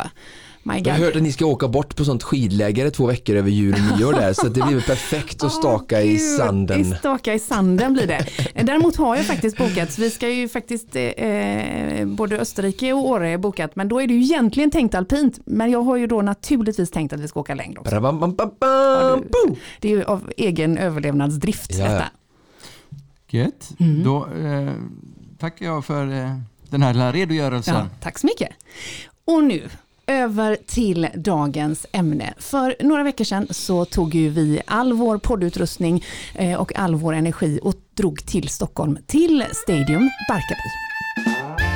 Jag 0.75 0.95
har 0.95 1.05
hört 1.05 1.17
att 1.17 1.23
ni 1.23 1.33
ska 1.33 1.47
åka 1.47 1.69
bort 1.69 1.97
på 1.97 2.05
sånt 2.05 2.23
skidläger 2.23 2.91
två 2.91 3.07
veckor 3.07 3.37
över 3.37 3.51
jul 3.51 3.75
och 3.75 3.99
nyår 3.99 4.13
där 4.13 4.33
så 4.33 4.49
det 4.49 4.63
blir 4.67 4.81
perfekt 4.81 5.45
att 5.45 5.53
staka 5.53 5.97
oh, 5.97 6.07
i 6.07 6.19
sanden. 6.19 6.95
Staka 6.95 7.35
i 7.35 7.39
sanden 7.39 7.93
blir 7.93 8.07
det. 8.07 8.27
Däremot 8.63 8.97
har 8.97 9.17
jag 9.17 9.27
faktiskt 9.27 9.57
bokat, 9.57 9.99
vi 9.99 10.11
ska 10.11 10.29
ju 10.29 10.49
faktiskt, 10.49 10.97
eh, 10.97 12.07
både 12.07 12.39
Österrike 12.39 12.93
och 12.93 13.09
Åre 13.09 13.31
är 13.31 13.39
bokat, 13.39 13.77
men 13.77 13.89
då 13.89 14.03
är 14.03 14.07
det 14.07 14.15
ju 14.15 14.23
egentligen 14.23 14.71
tänkt 14.71 14.95
alpint. 14.95 15.41
Men 15.45 15.71
jag 15.71 15.83
har 15.83 15.97
ju 15.97 16.07
då 16.07 16.23
naturligtvis 16.23 16.91
tänkt 16.91 17.13
att 17.13 17.21
vi 17.21 17.29
ska 17.29 17.41
åka 17.41 17.55
längre 17.55 17.81
också. 17.81 17.91
Det 19.81 19.89
är 19.89 19.97
ju 19.97 20.05
av 20.05 20.33
egen 20.37 20.79
överlevnadsdrift 20.79 21.75
ja. 21.75 21.85
detta. 21.85 22.05
Gött. 23.29 23.73
Mm. 23.79 24.03
Då 24.03 24.27
eh, 24.27 24.73
tackar 25.39 25.67
jag 25.67 25.85
för 25.85 26.13
eh, 26.13 26.39
den 26.71 26.83
här 26.83 26.93
lilla 26.93 27.13
redogörelsen. 27.13 27.75
Ja, 27.75 27.87
tack 28.03 28.19
så 28.19 28.27
mycket. 28.27 28.49
Och 29.25 29.45
nu 29.45 29.69
över 30.07 30.57
till 30.67 31.09
dagens 31.15 31.87
ämne. 31.93 32.35
För 32.39 32.77
några 32.81 33.03
veckor 33.03 33.25
sedan 33.25 33.47
så 33.51 33.85
tog 33.85 34.15
ju 34.15 34.29
vi 34.29 34.61
all 34.67 34.93
vår 34.93 35.19
poddutrustning 35.19 36.05
eh, 36.35 36.61
och 36.61 36.77
all 36.77 36.95
vår 36.95 37.13
energi 37.13 37.59
och 37.63 37.75
drog 37.95 38.27
till 38.27 38.49
Stockholm, 38.49 38.99
till 39.07 39.45
Stadium 39.53 40.11
Barkarby. 40.29 41.76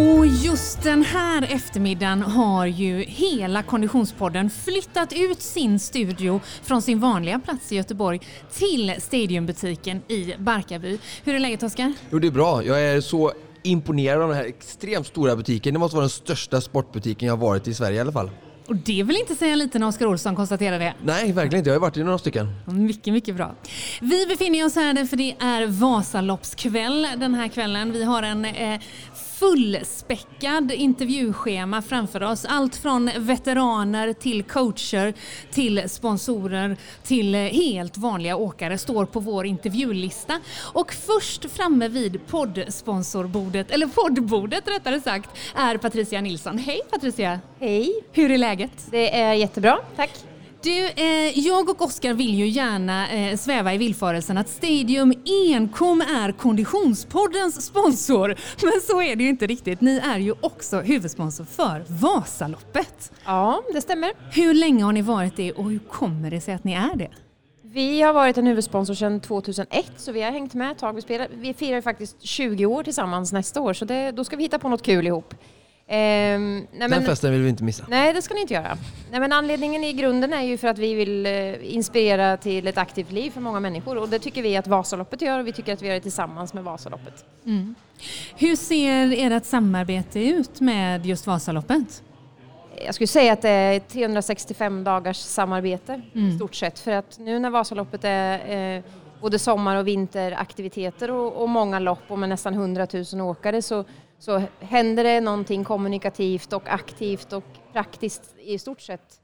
Och 0.00 0.26
just 0.26 0.82
den 0.82 1.02
här 1.02 1.42
eftermiddagen 1.42 2.22
har 2.22 2.66
ju 2.66 3.02
hela 3.02 3.62
Konditionspodden 3.62 4.50
flyttat 4.50 5.12
ut 5.12 5.42
sin 5.42 5.78
studio 5.80 6.40
från 6.62 6.82
sin 6.82 7.00
vanliga 7.00 7.38
plats 7.38 7.72
i 7.72 7.76
Göteborg 7.76 8.20
till 8.52 8.94
Stadiumbutiken 8.98 10.02
i 10.08 10.34
Barkarby. 10.38 10.98
Hur 11.24 11.34
är 11.34 11.38
läget 11.38 11.62
Oskar? 11.62 11.92
Jo 12.10 12.18
det 12.18 12.26
är 12.26 12.30
bra. 12.30 12.64
Jag 12.64 12.82
är 12.82 13.00
så 13.00 13.32
imponerad 13.62 14.22
av 14.22 14.28
den 14.28 14.36
här 14.38 14.44
extremt 14.44 15.06
stora 15.06 15.36
butiken. 15.36 15.74
Det 15.74 15.80
måste 15.80 15.96
vara 15.96 16.02
den 16.02 16.10
största 16.10 16.60
sportbutiken 16.60 17.28
jag 17.28 17.36
varit 17.36 17.68
i 17.68 17.74
Sverige 17.74 17.96
i 17.96 18.00
alla 18.00 18.12
fall. 18.12 18.30
Och 18.66 18.76
det 18.76 19.02
vill 19.02 19.16
inte 19.16 19.34
säga 19.34 19.56
lite 19.56 19.78
när 19.78 19.86
Oskar 19.86 20.06
Olsson 20.06 20.36
konstaterar 20.36 20.78
det. 20.78 20.94
Nej, 21.02 21.32
verkligen 21.32 21.58
inte. 21.58 21.70
Jag 21.70 21.74
har 21.74 21.80
varit 21.80 21.96
i 21.96 22.02
några 22.02 22.18
stycken. 22.18 22.46
Mycket, 22.66 23.12
mycket 23.12 23.36
bra. 23.36 23.54
Vi 24.00 24.26
befinner 24.26 24.66
oss 24.66 24.74
här 24.74 25.04
för 25.04 25.16
det 25.16 25.36
är 25.40 25.66
Vasaloppskväll 25.66 27.08
den 27.16 27.34
här 27.34 27.48
kvällen. 27.48 27.92
Vi 27.92 28.04
har 28.04 28.22
en 28.22 28.44
eh, 28.44 28.80
fullspäckad 29.40 30.72
intervjuschema 30.72 31.82
framför 31.82 32.22
oss. 32.22 32.44
Allt 32.44 32.76
från 32.76 33.10
veteraner 33.16 34.12
till 34.12 34.42
coacher 34.42 35.14
till 35.50 35.88
sponsorer 35.88 36.76
till 37.02 37.34
helt 37.34 37.96
vanliga 37.96 38.36
åkare 38.36 38.78
står 38.78 39.04
på 39.04 39.20
vår 39.20 39.46
intervjulista. 39.46 40.40
Och 40.72 40.92
först 40.92 41.50
framme 41.50 41.88
vid 41.88 42.26
poddsponsorbordet, 42.26 43.70
eller 43.70 43.86
poddbordet 43.86 44.68
rättare 44.68 45.00
sagt, 45.00 45.30
är 45.54 45.76
Patricia 45.76 46.20
Nilsson. 46.20 46.58
Hej 46.58 46.80
Patricia! 46.90 47.40
Hej! 47.60 47.92
Hur 48.12 48.30
är 48.30 48.38
läget? 48.38 48.86
Det 48.90 49.20
är 49.20 49.32
jättebra, 49.32 49.78
tack. 49.96 50.29
Du, 50.62 50.86
eh, 50.86 51.38
jag 51.38 51.68
och 51.68 51.82
Oskar 51.82 52.14
vill 52.14 52.34
ju 52.34 52.46
gärna 52.46 53.10
eh, 53.10 53.36
sväva 53.36 53.74
i 53.74 53.78
villfarelsen 53.78 54.38
att 54.38 54.48
Stadium 54.48 55.14
enkom 55.52 56.00
är 56.00 56.32
Konditionspoddens 56.32 57.66
sponsor. 57.66 58.28
Men 58.62 58.80
så 58.80 59.02
är 59.02 59.16
det 59.16 59.22
ju 59.22 59.28
inte 59.28 59.46
riktigt. 59.46 59.80
Ni 59.80 59.98
är 59.98 60.18
ju 60.18 60.34
också 60.40 60.80
huvudsponsor 60.80 61.44
för 61.44 61.84
Vasaloppet. 61.88 63.12
Ja, 63.24 63.62
det 63.72 63.80
stämmer. 63.80 64.12
Hur 64.32 64.54
länge 64.54 64.84
har 64.84 64.92
ni 64.92 65.02
varit 65.02 65.36
det 65.36 65.52
och 65.52 65.70
hur 65.70 65.78
kommer 65.78 66.30
det 66.30 66.40
sig 66.40 66.54
att 66.54 66.64
ni 66.64 66.72
är 66.72 66.96
det? 66.96 67.10
Vi 67.62 68.02
har 68.02 68.12
varit 68.12 68.38
en 68.38 68.46
huvudsponsor 68.46 68.94
sedan 68.94 69.20
2001 69.20 69.92
så 69.96 70.12
vi 70.12 70.22
har 70.22 70.30
hängt 70.30 70.54
med 70.54 70.70
ett 70.72 70.78
tag. 70.78 70.92
Vi, 70.92 71.02
spelar, 71.02 71.28
vi 71.34 71.54
firar 71.54 71.80
faktiskt 71.80 72.22
20 72.22 72.66
år 72.66 72.82
tillsammans 72.82 73.32
nästa 73.32 73.60
år 73.60 73.72
så 73.72 73.84
det, 73.84 74.10
då 74.10 74.24
ska 74.24 74.36
vi 74.36 74.42
hitta 74.42 74.58
på 74.58 74.68
något 74.68 74.82
kul 74.82 75.06
ihop. 75.06 75.34
Ehm, 75.92 76.66
nej, 76.72 76.88
Den 76.88 77.04
festen 77.04 77.32
vill 77.32 77.42
vi 77.42 77.48
inte 77.48 77.64
missa. 77.64 77.84
Nej, 77.88 78.12
det 78.12 78.22
ska 78.22 78.34
ni 78.34 78.40
inte 78.40 78.54
göra. 78.54 78.78
Nej, 79.10 79.20
men 79.20 79.32
anledningen 79.32 79.84
i 79.84 79.92
grunden 79.92 80.32
är 80.32 80.42
ju 80.42 80.58
för 80.58 80.68
att 80.68 80.78
vi 80.78 80.94
vill 80.94 81.26
eh, 81.26 81.74
inspirera 81.74 82.36
till 82.36 82.66
ett 82.66 82.78
aktivt 82.78 83.12
liv 83.12 83.30
för 83.30 83.40
många 83.40 83.60
människor 83.60 83.98
och 83.98 84.08
det 84.08 84.18
tycker 84.18 84.42
vi 84.42 84.56
att 84.56 84.66
Vasaloppet 84.66 85.22
gör 85.22 85.38
och 85.38 85.46
vi 85.46 85.52
tycker 85.52 85.72
att 85.72 85.82
vi 85.82 85.86
gör 85.86 85.94
det 85.94 86.00
tillsammans 86.00 86.54
med 86.54 86.64
Vasaloppet. 86.64 87.24
Mm. 87.46 87.74
Hur 88.36 88.56
ser 88.56 89.32
ert 89.32 89.44
samarbete 89.44 90.20
ut 90.20 90.60
med 90.60 91.06
just 91.06 91.26
Vasaloppet? 91.26 92.02
Jag 92.84 92.94
skulle 92.94 93.06
säga 93.06 93.32
att 93.32 93.42
det 93.42 93.50
är 93.50 93.78
365 93.80 94.84
dagars 94.84 95.16
samarbete 95.16 96.00
mm. 96.14 96.28
i 96.28 96.36
stort 96.36 96.54
sett 96.54 96.78
för 96.78 96.92
att 96.92 97.18
nu 97.18 97.38
när 97.38 97.50
Vasaloppet 97.50 98.00
är 98.04 98.76
eh, 98.76 98.82
både 99.20 99.38
sommar 99.38 99.76
och 99.76 99.86
vinteraktiviteter 99.86 101.10
och, 101.10 101.42
och 101.42 101.48
många 101.48 101.78
lopp 101.78 102.02
och 102.08 102.18
med 102.18 102.28
nästan 102.28 102.54
100 102.54 102.86
000 103.12 103.20
åkare 103.20 103.62
så 103.62 103.84
så 104.20 104.42
händer 104.60 105.04
det 105.04 105.20
någonting 105.20 105.64
kommunikativt 105.64 106.52
och 106.52 106.68
aktivt 106.68 107.32
och 107.32 107.44
praktiskt 107.72 108.34
i 108.38 108.58
stort 108.58 108.80
sett 108.80 109.20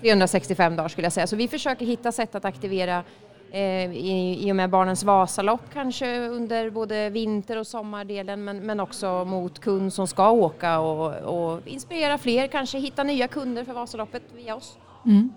365 0.00 0.76
dagar 0.76 0.88
skulle 0.88 1.04
jag 1.04 1.12
säga. 1.12 1.26
Så 1.26 1.36
vi 1.36 1.48
försöker 1.48 1.86
hitta 1.86 2.12
sätt 2.12 2.34
att 2.34 2.44
aktivera 2.44 3.04
eh, 3.50 3.92
i, 3.92 4.38
i 4.40 4.52
och 4.52 4.56
med 4.56 4.70
Barnens 4.70 5.02
Vasalopp 5.02 5.62
kanske 5.72 6.28
under 6.28 6.70
både 6.70 7.10
vinter 7.10 7.56
och 7.56 7.66
sommardelen 7.66 8.44
men, 8.44 8.58
men 8.58 8.80
också 8.80 9.24
mot 9.24 9.58
kund 9.58 9.92
som 9.92 10.06
ska 10.06 10.30
åka 10.30 10.78
och, 10.78 11.14
och 11.14 11.68
inspirera 11.68 12.18
fler, 12.18 12.46
kanske 12.46 12.78
hitta 12.78 13.02
nya 13.02 13.28
kunder 13.28 13.64
för 13.64 13.72
Vasaloppet 13.72 14.22
via 14.36 14.56
oss. 14.56 14.78
Mm. 15.06 15.32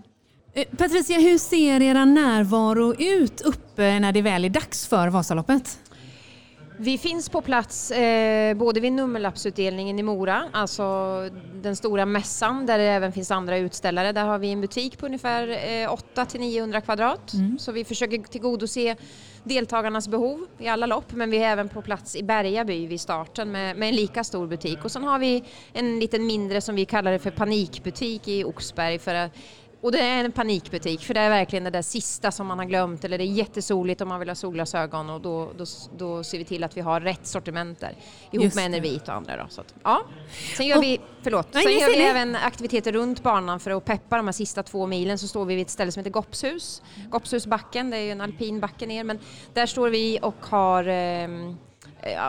Eh, 0.53 0.65
Patricia, 0.77 1.19
hur 1.19 1.37
ser 1.37 1.81
era 1.81 2.05
närvaro 2.05 2.93
ut 2.93 3.41
uppe 3.41 3.99
när 3.99 4.11
det 4.11 4.21
väl 4.21 4.45
är 4.45 4.49
dags 4.49 4.87
för 4.87 5.07
Vasaloppet? 5.07 5.79
Vi 6.83 6.97
finns 6.97 7.29
på 7.29 7.41
plats 7.41 7.91
eh, 7.91 8.53
både 8.53 8.79
vid 8.79 8.93
nummerlappsutdelningen 8.93 9.99
i 9.99 10.03
Mora, 10.03 10.49
alltså 10.51 10.83
den 11.53 11.75
stora 11.75 12.05
mässan 12.05 12.65
där 12.65 12.77
det 12.77 12.83
även 12.83 13.11
finns 13.11 13.31
andra 13.31 13.57
utställare. 13.57 14.11
Där 14.11 14.25
har 14.25 14.39
vi 14.39 14.51
en 14.51 14.61
butik 14.61 14.97
på 14.97 15.05
ungefär 15.05 15.47
eh, 15.83 15.93
8 15.93 16.27
900 16.33 16.81
kvadrat. 16.81 17.33
Mm. 17.33 17.59
Så 17.59 17.71
vi 17.71 17.83
försöker 17.85 18.17
tillgodose 18.17 18.95
deltagarnas 19.43 20.07
behov 20.07 20.45
i 20.59 20.67
alla 20.67 20.85
lopp 20.85 21.11
men 21.11 21.29
vi 21.29 21.37
är 21.37 21.51
även 21.51 21.69
på 21.69 21.81
plats 21.81 22.15
i 22.15 22.23
Bergaby 22.23 22.87
vid 22.87 23.01
starten 23.01 23.51
med, 23.51 23.77
med 23.77 23.89
en 23.89 23.95
lika 23.95 24.23
stor 24.23 24.47
butik. 24.47 24.85
Och 24.85 24.91
sen 24.91 25.03
har 25.03 25.19
vi 25.19 25.43
en 25.73 25.99
liten 25.99 26.25
mindre 26.25 26.61
som 26.61 26.75
vi 26.75 26.85
kallar 26.85 27.11
det 27.11 27.19
för 27.19 27.31
panikbutik 27.31 28.27
i 28.27 28.43
Oxberg 28.43 28.99
för 28.99 29.15
att 29.15 29.31
och 29.83 29.91
det 29.91 29.99
är 29.99 30.25
en 30.25 30.31
panikbutik 30.31 31.05
för 31.05 31.13
det 31.13 31.19
är 31.19 31.29
verkligen 31.29 31.63
det 31.63 31.69
där 31.69 31.81
sista 31.81 32.31
som 32.31 32.47
man 32.47 32.59
har 32.59 32.65
glömt 32.65 33.05
eller 33.05 33.17
det 33.17 33.23
är 33.23 33.25
jättesoligt 33.25 34.01
om 34.01 34.07
man 34.07 34.19
vill 34.19 34.29
ha 34.29 34.35
solglasögon 34.35 35.09
och 35.09 35.21
då, 35.21 35.51
då, 35.57 35.65
då 35.97 36.23
ser 36.23 36.37
vi 36.37 36.45
till 36.45 36.63
att 36.63 36.77
vi 36.77 36.81
har 36.81 37.01
rätt 37.01 37.27
sortiment 37.27 37.79
där 37.79 37.95
ihop 38.31 38.43
Just 38.43 38.55
med 38.55 38.65
Enervit 38.65 39.07
och 39.07 39.13
andra. 39.13 39.37
Då, 39.37 39.45
så 39.49 39.61
att, 39.61 39.73
ja. 39.83 40.01
Sen 40.57 40.67
gör 40.67 40.77
och, 40.77 40.83
vi, 40.83 41.01
förlåt, 41.23 41.47
nej, 41.53 41.63
sen 41.63 41.79
gör 41.79 41.87
vi 41.87 42.03
även 42.03 42.35
aktiviteter 42.35 42.91
runt 42.91 43.23
banan 43.23 43.59
för 43.59 43.71
att 43.71 43.85
peppa 43.85 44.17
de 44.17 44.27
här 44.27 44.33
sista 44.33 44.63
två 44.63 44.87
milen 44.87 45.17
så 45.17 45.27
står 45.27 45.45
vi 45.45 45.55
vid 45.55 45.65
ett 45.65 45.69
ställe 45.69 45.91
som 45.91 45.99
heter 45.99 46.11
Goppshus. 46.11 46.81
Goppshusbacken, 47.09 47.89
det 47.89 47.97
är 47.97 48.01
ju 48.01 48.11
en 48.11 48.21
alpin 48.21 48.59
backe 48.59 48.85
ner 48.85 49.03
men 49.03 49.19
där 49.53 49.65
står 49.65 49.89
vi 49.89 50.19
och 50.21 50.35
har 50.39 50.87
eh, 50.87 51.29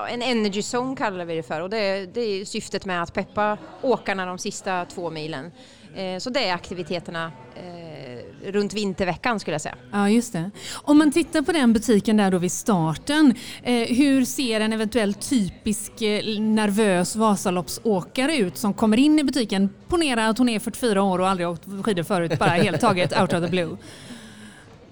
en 0.08 0.22
energy 0.22 0.62
zone 0.62 0.96
kallar 0.96 1.24
vi 1.24 1.36
det 1.36 1.42
för 1.42 1.60
och 1.60 1.70
det, 1.70 2.06
det 2.14 2.20
är 2.20 2.44
syftet 2.44 2.84
med 2.84 3.02
att 3.02 3.14
peppa 3.14 3.58
åkarna 3.82 4.26
de 4.26 4.38
sista 4.38 4.84
två 4.84 5.10
milen. 5.10 5.50
Eh, 5.96 6.18
så 6.18 6.30
det 6.30 6.44
är 6.48 6.54
aktiviteterna 6.54 7.32
eh, 7.56 8.50
runt 8.52 8.74
vinterveckan 8.74 9.40
skulle 9.40 9.54
jag 9.54 9.60
säga. 9.60 9.74
Ja, 9.92 10.10
just 10.10 10.32
det. 10.32 10.50
Om 10.74 10.98
man 10.98 11.12
tittar 11.12 11.42
på 11.42 11.52
den 11.52 11.72
butiken 11.72 12.16
där 12.16 12.30
då 12.30 12.38
vid 12.38 12.52
starten, 12.52 13.34
eh, 13.62 13.74
hur 13.74 14.24
ser 14.24 14.60
en 14.60 14.72
eventuell 14.72 15.14
typisk 15.14 15.92
nervös 16.38 17.16
Vasaloppsåkare 17.16 18.36
ut 18.36 18.56
som 18.56 18.74
kommer 18.74 18.96
in 18.96 19.18
i 19.18 19.24
butiken? 19.24 19.70
Ponera 19.88 20.28
att 20.28 20.38
hon 20.38 20.48
är 20.48 20.58
44 20.58 21.02
år 21.02 21.18
och 21.18 21.28
aldrig 21.28 21.48
åkt 21.48 21.62
skidor 21.84 22.02
förut, 22.02 22.38
bara 22.38 22.50
helt 22.50 22.80
taget 22.80 23.20
out 23.20 23.32
of 23.32 23.44
the 23.44 23.48
blue. 23.48 23.76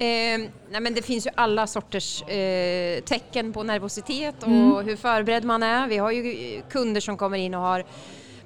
Eh, 0.02 0.38
nej 0.70 0.80
men 0.80 0.94
det 0.94 1.02
finns 1.02 1.26
ju 1.26 1.30
alla 1.34 1.66
sorters 1.66 2.22
eh, 2.22 3.00
tecken 3.00 3.52
på 3.52 3.62
nervositet 3.62 4.42
och 4.42 4.48
mm. 4.48 4.86
hur 4.86 4.96
förberedd 4.96 5.44
man 5.44 5.62
är. 5.62 5.88
Vi 5.88 5.98
har 5.98 6.10
ju 6.10 6.62
kunder 6.70 7.00
som 7.00 7.16
kommer 7.16 7.38
in 7.38 7.54
och 7.54 7.60
har 7.60 7.84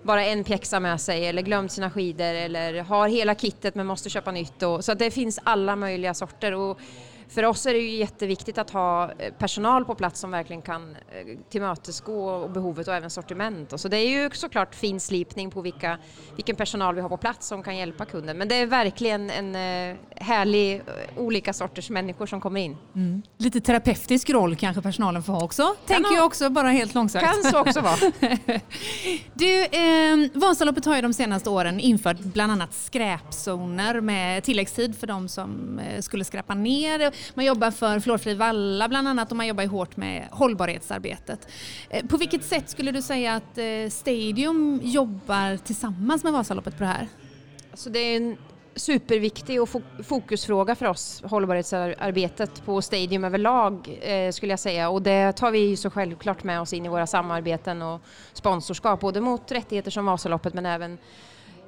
bara 0.06 0.24
en 0.24 0.44
pjäxa 0.44 0.80
med 0.80 1.00
sig 1.00 1.26
eller 1.26 1.42
glömt 1.42 1.72
sina 1.72 1.90
skidor 1.90 2.34
eller 2.34 2.82
har 2.82 3.08
hela 3.08 3.34
kittet 3.34 3.74
men 3.74 3.86
måste 3.86 4.10
köpa 4.10 4.30
nytt. 4.30 4.62
Och, 4.62 4.84
så 4.84 4.94
det 4.94 5.10
finns 5.10 5.40
alla 5.44 5.76
möjliga 5.76 6.14
sorter. 6.14 6.54
Och 6.54 6.80
för 7.28 7.44
oss 7.44 7.66
är 7.66 7.72
det 7.72 7.78
ju 7.78 7.96
jätteviktigt 7.96 8.58
att 8.58 8.70
ha 8.70 9.10
eh, 9.18 9.32
personal 9.38 9.84
på 9.84 9.94
plats 9.94 10.20
som 10.20 10.30
verkligen 10.30 10.62
kan 10.62 10.90
eh, 10.90 11.38
tillmötesgå 11.50 12.48
behovet 12.48 12.88
och 12.88 12.94
även 12.94 13.10
sortiment. 13.10 13.72
Och 13.72 13.80
så 13.80 13.88
det 13.88 13.96
är 13.96 14.08
ju 14.08 14.30
såklart 14.32 14.74
fin 14.74 15.00
slipning 15.00 15.50
på 15.50 15.60
vilka, 15.60 15.98
vilken 16.36 16.56
personal 16.56 16.94
vi 16.94 17.00
har 17.00 17.08
på 17.08 17.16
plats 17.16 17.46
som 17.46 17.62
kan 17.62 17.76
hjälpa 17.76 18.04
kunden. 18.04 18.38
Men 18.38 18.48
det 18.48 18.54
är 18.54 18.66
verkligen 18.66 19.30
en 19.30 19.54
eh, 19.54 19.96
härlig 20.16 20.82
olika 21.16 21.52
sorters 21.52 21.90
människor 21.90 22.26
som 22.26 22.40
kommer 22.40 22.60
in. 22.60 22.76
Mm. 22.94 23.22
Lite 23.36 23.60
terapeutisk 23.60 24.30
roll 24.30 24.56
kanske 24.56 24.82
personalen 24.82 25.22
får 25.22 25.32
ha 25.32 25.44
också, 25.44 25.74
tänker 25.86 26.14
jag 26.14 26.26
också 26.26 26.50
bara 26.50 26.68
helt 26.68 26.94
långsamt. 26.94 27.24
Kan 27.24 27.52
så 27.52 27.60
också 27.60 27.80
vara. 27.80 27.96
du, 29.34 29.64
eh, 29.64 30.30
Vasaloppet 30.34 30.84
har 30.84 30.96
ju 30.96 31.02
de 31.02 31.12
senaste 31.12 31.50
åren 31.50 31.80
infört 31.80 32.18
bland 32.18 32.52
annat 32.52 32.74
skräpzoner 32.74 34.00
med 34.00 34.44
tilläggstid 34.44 34.98
för 34.98 35.06
de 35.06 35.28
som 35.28 35.80
skulle 36.00 36.24
skräpa 36.24 36.54
ner 36.54 37.12
man 37.34 37.44
jobbar 37.44 37.70
för 37.70 38.00
Fluorfri 38.00 38.34
Valla 38.34 38.88
bland 38.88 39.08
annat 39.08 39.30
och 39.30 39.36
man 39.36 39.46
jobbar 39.46 39.66
hårt 39.66 39.96
med 39.96 40.28
hållbarhetsarbetet. 40.30 41.48
Eh, 41.90 42.06
på 42.06 42.16
vilket 42.16 42.44
sätt 42.44 42.70
skulle 42.70 42.92
du 42.92 43.02
säga 43.02 43.34
att 43.34 43.58
eh, 43.58 43.90
Stadium 43.90 44.80
jobbar 44.82 45.56
tillsammans 45.56 46.24
med 46.24 46.32
Vasaloppet 46.32 46.78
på 46.78 46.82
det 46.82 46.90
här? 46.90 47.08
Alltså 47.70 47.90
det 47.90 47.98
är 47.98 48.16
en 48.16 48.36
superviktig 48.76 49.62
och 49.62 49.68
fokusfråga 50.04 50.74
för 50.74 50.86
oss, 50.86 51.22
hållbarhetsarbetet 51.24 52.64
på 52.64 52.82
Stadium 52.82 53.24
överlag 53.24 53.98
eh, 54.02 54.30
skulle 54.30 54.52
jag 54.52 54.60
säga 54.60 54.88
och 54.88 55.02
det 55.02 55.32
tar 55.32 55.50
vi 55.50 55.76
så 55.76 55.90
självklart 55.90 56.44
med 56.44 56.60
oss 56.60 56.72
in 56.72 56.86
i 56.86 56.88
våra 56.88 57.06
samarbeten 57.06 57.82
och 57.82 58.00
sponsorskap 58.32 59.00
både 59.00 59.20
mot 59.20 59.52
rättigheter 59.52 59.90
som 59.90 60.06
Vasaloppet 60.06 60.54
men 60.54 60.66
även 60.66 60.98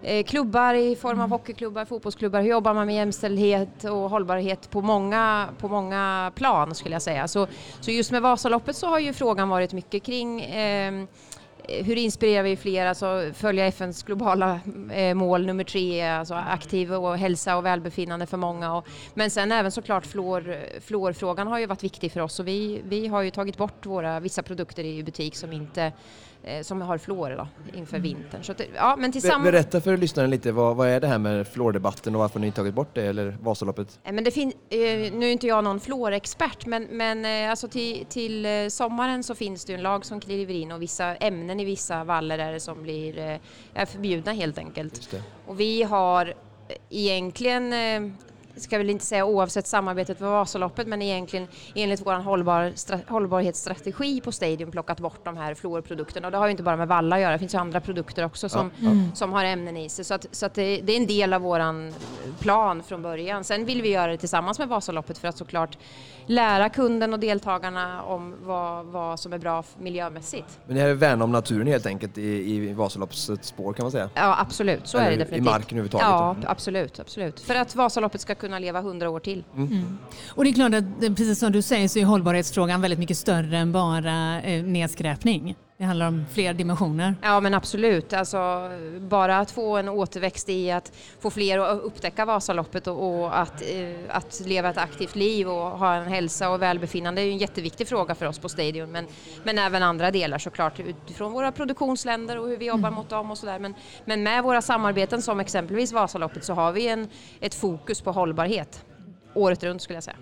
Eh, 0.03 0.25
klubbar 0.25 0.75
i 0.75 0.97
form 0.97 1.21
av 1.21 1.31
hockeyklubbar, 1.31 1.85
fotbollsklubbar. 1.85 2.41
Hur 2.41 2.51
jobbar 2.51 2.75
man 2.75 2.87
med 2.87 2.95
jämställdhet 2.95 3.85
och 3.85 4.11
hållbarhet 4.11 4.71
på 4.71 4.83
många, 4.83 5.49
på 5.59 5.69
många 5.69 6.33
plan 6.35 6.75
skulle 6.75 6.95
jag 6.95 7.03
säga. 7.03 7.29
Så, 7.29 7.47
så 7.81 7.91
just 7.91 8.13
med 8.13 8.23
Vasaloppet 8.23 8.77
så 8.77 8.87
har 8.87 8.99
ju 8.99 9.13
frågan 9.13 9.49
varit 9.49 9.73
mycket 9.73 10.03
kring 10.03 10.41
ehm, 10.41 11.09
eh, 11.65 11.85
hur 11.85 11.97
inspirerar 11.97 12.43
vi 12.43 12.57
fler, 12.57 12.87
alltså 12.87 13.31
följa 13.35 13.67
FNs 13.67 14.03
globala 14.03 14.61
eh, 14.93 15.15
mål 15.15 15.47
nummer 15.47 15.65
tre, 15.65 16.09
alltså 16.09 16.35
aktiv 16.35 16.95
och 16.95 17.19
hälsa 17.19 17.57
och 17.57 17.67
välbefinnande 17.67 18.27
för 18.27 18.37
många. 18.37 18.77
Och, 18.77 18.87
men 19.15 19.31
sen 19.31 19.53
även 19.53 19.73
såklart 19.73 20.07
fluorfrågan 20.07 21.47
har 21.47 21.59
ju 21.59 21.67
varit 21.67 21.85
viktig 21.85 22.13
för 22.13 22.21
oss 22.21 22.41
och 22.41 22.49
vi, 22.49 22.83
vi 22.85 23.07
har 23.07 23.23
ju 23.23 23.31
tagit 23.31 23.57
bort 23.57 23.87
våra 23.87 24.21
vissa 24.21 24.43
produkter 24.43 24.85
i 24.85 25.03
butik 25.03 25.37
som 25.37 25.53
inte 25.53 25.93
som 26.63 26.83
har 26.83 26.99
fluor 26.99 27.31
då, 27.31 27.49
inför 27.79 27.99
vintern. 27.99 28.45
Så 28.45 28.53
att, 28.53 28.61
ja, 28.77 28.97
men 28.99 29.13
tillsammans... 29.13 29.45
Berätta 29.45 29.81
för 29.81 29.97
lyssnaren 29.97 30.31
lite, 30.31 30.53
vad, 30.53 30.77
vad 30.77 30.89
är 30.89 31.01
det 31.01 31.07
här 31.07 31.19
med 31.19 31.49
fluordebatten 31.49 32.15
och 32.15 32.21
varför 32.21 32.41
ni 32.41 32.53
tagit 32.53 32.75
bort 32.75 32.95
det, 32.95 33.03
eller 33.03 33.37
Vasaloppet? 33.41 33.99
Men 34.05 34.25
det 34.25 34.31
fin- 34.31 34.53
nu 34.71 35.27
är 35.27 35.33
inte 35.33 35.47
jag 35.47 35.65
någon 35.65 35.81
fluorexpert, 35.81 36.67
men, 36.67 36.85
men 36.85 37.51
alltså 37.51 37.69
till, 37.69 38.07
till 38.09 38.47
sommaren 38.71 39.23
så 39.23 39.35
finns 39.35 39.65
det 39.65 39.75
en 39.75 39.83
lag 39.83 40.05
som 40.05 40.21
kliver 40.21 40.55
in 40.55 40.73
och 40.73 40.83
vissa 40.83 41.17
ämnen 41.17 41.61
i 41.61 41.65
vissa 41.65 42.05
vallar 42.05 42.39
är 42.39 42.53
det 42.53 42.61
som 42.61 42.83
blir 42.83 43.39
är 43.75 43.87
förbjudna 43.87 44.33
helt 44.33 44.59
enkelt. 44.59 45.15
Och 45.47 45.61
vi 45.61 45.83
har 45.83 46.35
egentligen 46.91 47.73
ska 48.61 48.79
väl 48.79 48.91
inte 48.91 49.05
säga 49.05 49.25
oavsett 49.25 49.67
samarbetet 49.67 50.21
med 50.21 50.31
Vasaloppet, 50.31 50.87
men 50.87 51.03
egentligen 51.03 51.49
enligt 51.75 52.07
vår 52.07 52.15
hållbar, 52.15 52.73
hållbarhetsstrategi 53.11 54.21
på 54.21 54.33
Stadium 54.33 54.71
plockat 54.71 55.01
bort 55.01 55.25
de 55.25 55.37
här 55.37 55.55
fluorprodukterna. 55.55 56.29
Och 56.29 56.33
det 56.33 56.39
har 56.39 56.47
ju 56.47 56.51
inte 56.51 56.63
bara 56.63 56.77
med 56.77 56.89
valla 56.89 57.17
att 57.17 57.23
göra, 57.23 57.33
det 57.33 57.39
finns 57.39 57.55
ju 57.55 57.59
andra 57.59 57.81
produkter 57.81 58.25
också 58.25 58.49
som, 58.49 58.71
mm. 58.81 59.15
som 59.15 59.33
har 59.33 59.45
ämnen 59.45 59.77
i 59.77 59.89
sig. 59.89 60.05
Så, 60.05 60.15
att, 60.15 60.27
så 60.31 60.47
att 60.47 60.55
det, 60.55 60.81
det, 60.81 60.93
är 60.93 60.97
en 60.97 61.07
del 61.07 61.33
av 61.33 61.41
våran 61.41 61.95
plan 62.39 62.83
från 62.83 63.03
början. 63.03 63.45
Sen 63.45 63.65
vill 63.65 63.83
vi 63.83 63.89
göra 63.89 64.13
det 64.13 64.19
tillsammans 64.19 64.59
med 64.59 64.69
Vasaloppet 64.69 65.19
för 65.19 65.29
att 65.29 65.37
såklart 65.37 65.79
lära 66.27 66.69
kunden 66.69 67.13
och 67.13 67.21
deltagarna 67.21 68.03
om 68.03 68.35
vad, 68.43 68.87
vad 68.87 69.21
som 69.21 69.33
är 69.33 69.39
bra 69.39 69.65
miljömässigt. 69.79 70.59
Men 70.67 70.77
det 70.77 70.83
här 70.83 70.89
är 70.89 70.95
värna 70.95 71.25
om 71.25 71.33
naturen 71.33 71.67
helt 71.67 71.87
enkelt 71.87 72.19
i, 72.19 72.55
i 72.55 72.73
Vasaloppets 72.73 73.31
spår 73.43 73.73
kan 73.73 73.85
man 73.85 73.93
säga? 73.93 74.11
Ja 74.15 74.37
absolut, 74.41 74.87
så 74.87 74.99
Eller 74.99 75.07
är 75.07 75.11
det 75.11 75.17
definitivt. 75.17 75.47
I 75.47 75.51
marken 75.51 75.79
överhuvudtaget? 75.79 76.07
Ja 76.07 76.37
absolut, 76.47 77.01
absolut. 77.01 77.41
För 77.41 77.55
att 77.55 77.75
Vasaloppet 77.75 78.21
ska 78.21 78.35
kunna 78.35 78.48
leva 78.59 78.81
hundra 78.81 79.11
år 79.11 79.21
till. 79.21 79.45
Mm. 79.57 79.73
Mm. 79.73 79.99
Och 80.29 80.45
det 80.45 80.51
är 80.51 80.55
klart 80.55 80.75
att 80.75 81.01
precis 81.01 81.39
som 81.39 81.53
du 81.53 81.63
säger 81.63 81.89
så 81.89 81.99
är 81.99 82.05
hållbarhetsfrågan 82.05 82.81
väldigt 82.81 82.99
mycket 82.99 83.19
större 83.19 83.59
än 83.59 83.73
bara 83.73 84.43
eh, 84.43 84.65
nedskräpning. 84.65 85.57
Det 85.79 85.85
handlar 85.85 86.09
om 86.09 86.27
fler 86.33 86.55
dimensioner. 86.55 87.15
Ja 87.23 87.41
men 87.41 87.55
absolut. 87.55 88.13
Alltså, 88.13 88.71
bara 89.01 89.39
att 89.39 89.51
få 89.51 89.77
en 89.77 89.89
återväxt 89.89 90.49
i 90.49 90.71
att 90.71 90.93
få 91.21 91.31
fler 91.31 91.59
att 91.59 91.81
upptäcka 91.83 92.25
Vasaloppet 92.25 92.87
och, 92.87 93.21
och 93.21 93.39
att, 93.39 93.63
eh, 93.63 93.95
att 94.09 94.41
leva 94.47 94.71
ett 94.71 94.79
aktivt 94.79 95.17
liv 95.17 95.49
och 95.49 95.79
ha 95.79 95.95
en 95.95 96.07
hälsa 96.07 96.51
och 96.51 96.63
välbefinnande 96.63 97.23
är 97.23 97.25
ju 97.25 97.31
en 97.31 97.39
jätteviktig 97.39 97.89
fråga 97.89 98.15
för 98.15 98.27
oss 98.27 98.39
på 98.39 98.49
Stadion 98.49 98.93
Men, 98.93 99.07
men 99.45 99.59
även 99.59 99.83
andra 99.83 100.11
delar 100.11 100.39
såklart 100.39 100.81
utifrån 100.81 101.33
våra 101.33 101.53
produktionsländer 101.53 102.39
och 102.39 102.49
hur 102.49 102.57
vi 102.57 102.67
jobbar 102.67 102.89
mm. 102.89 102.95
mot 102.95 103.09
dem 103.09 103.31
och 103.31 103.39
sådär. 103.39 103.59
Men, 103.59 103.75
men 104.05 104.23
med 104.23 104.43
våra 104.43 104.63
samarbeten 104.63 105.23
som 105.23 105.41
exempelvis 105.41 105.93
Vasaloppet 105.93 106.45
så 106.45 106.53
har 106.53 106.73
vi 106.73 106.89
en, 106.89 107.09
ett 107.41 107.55
fokus 107.55 108.01
på 108.01 108.13
hållbarhet 108.13 108.85
året 109.35 109.63
runt 109.63 109.83
skulle 109.83 109.97
jag 109.97 110.05
säga. 110.05 110.17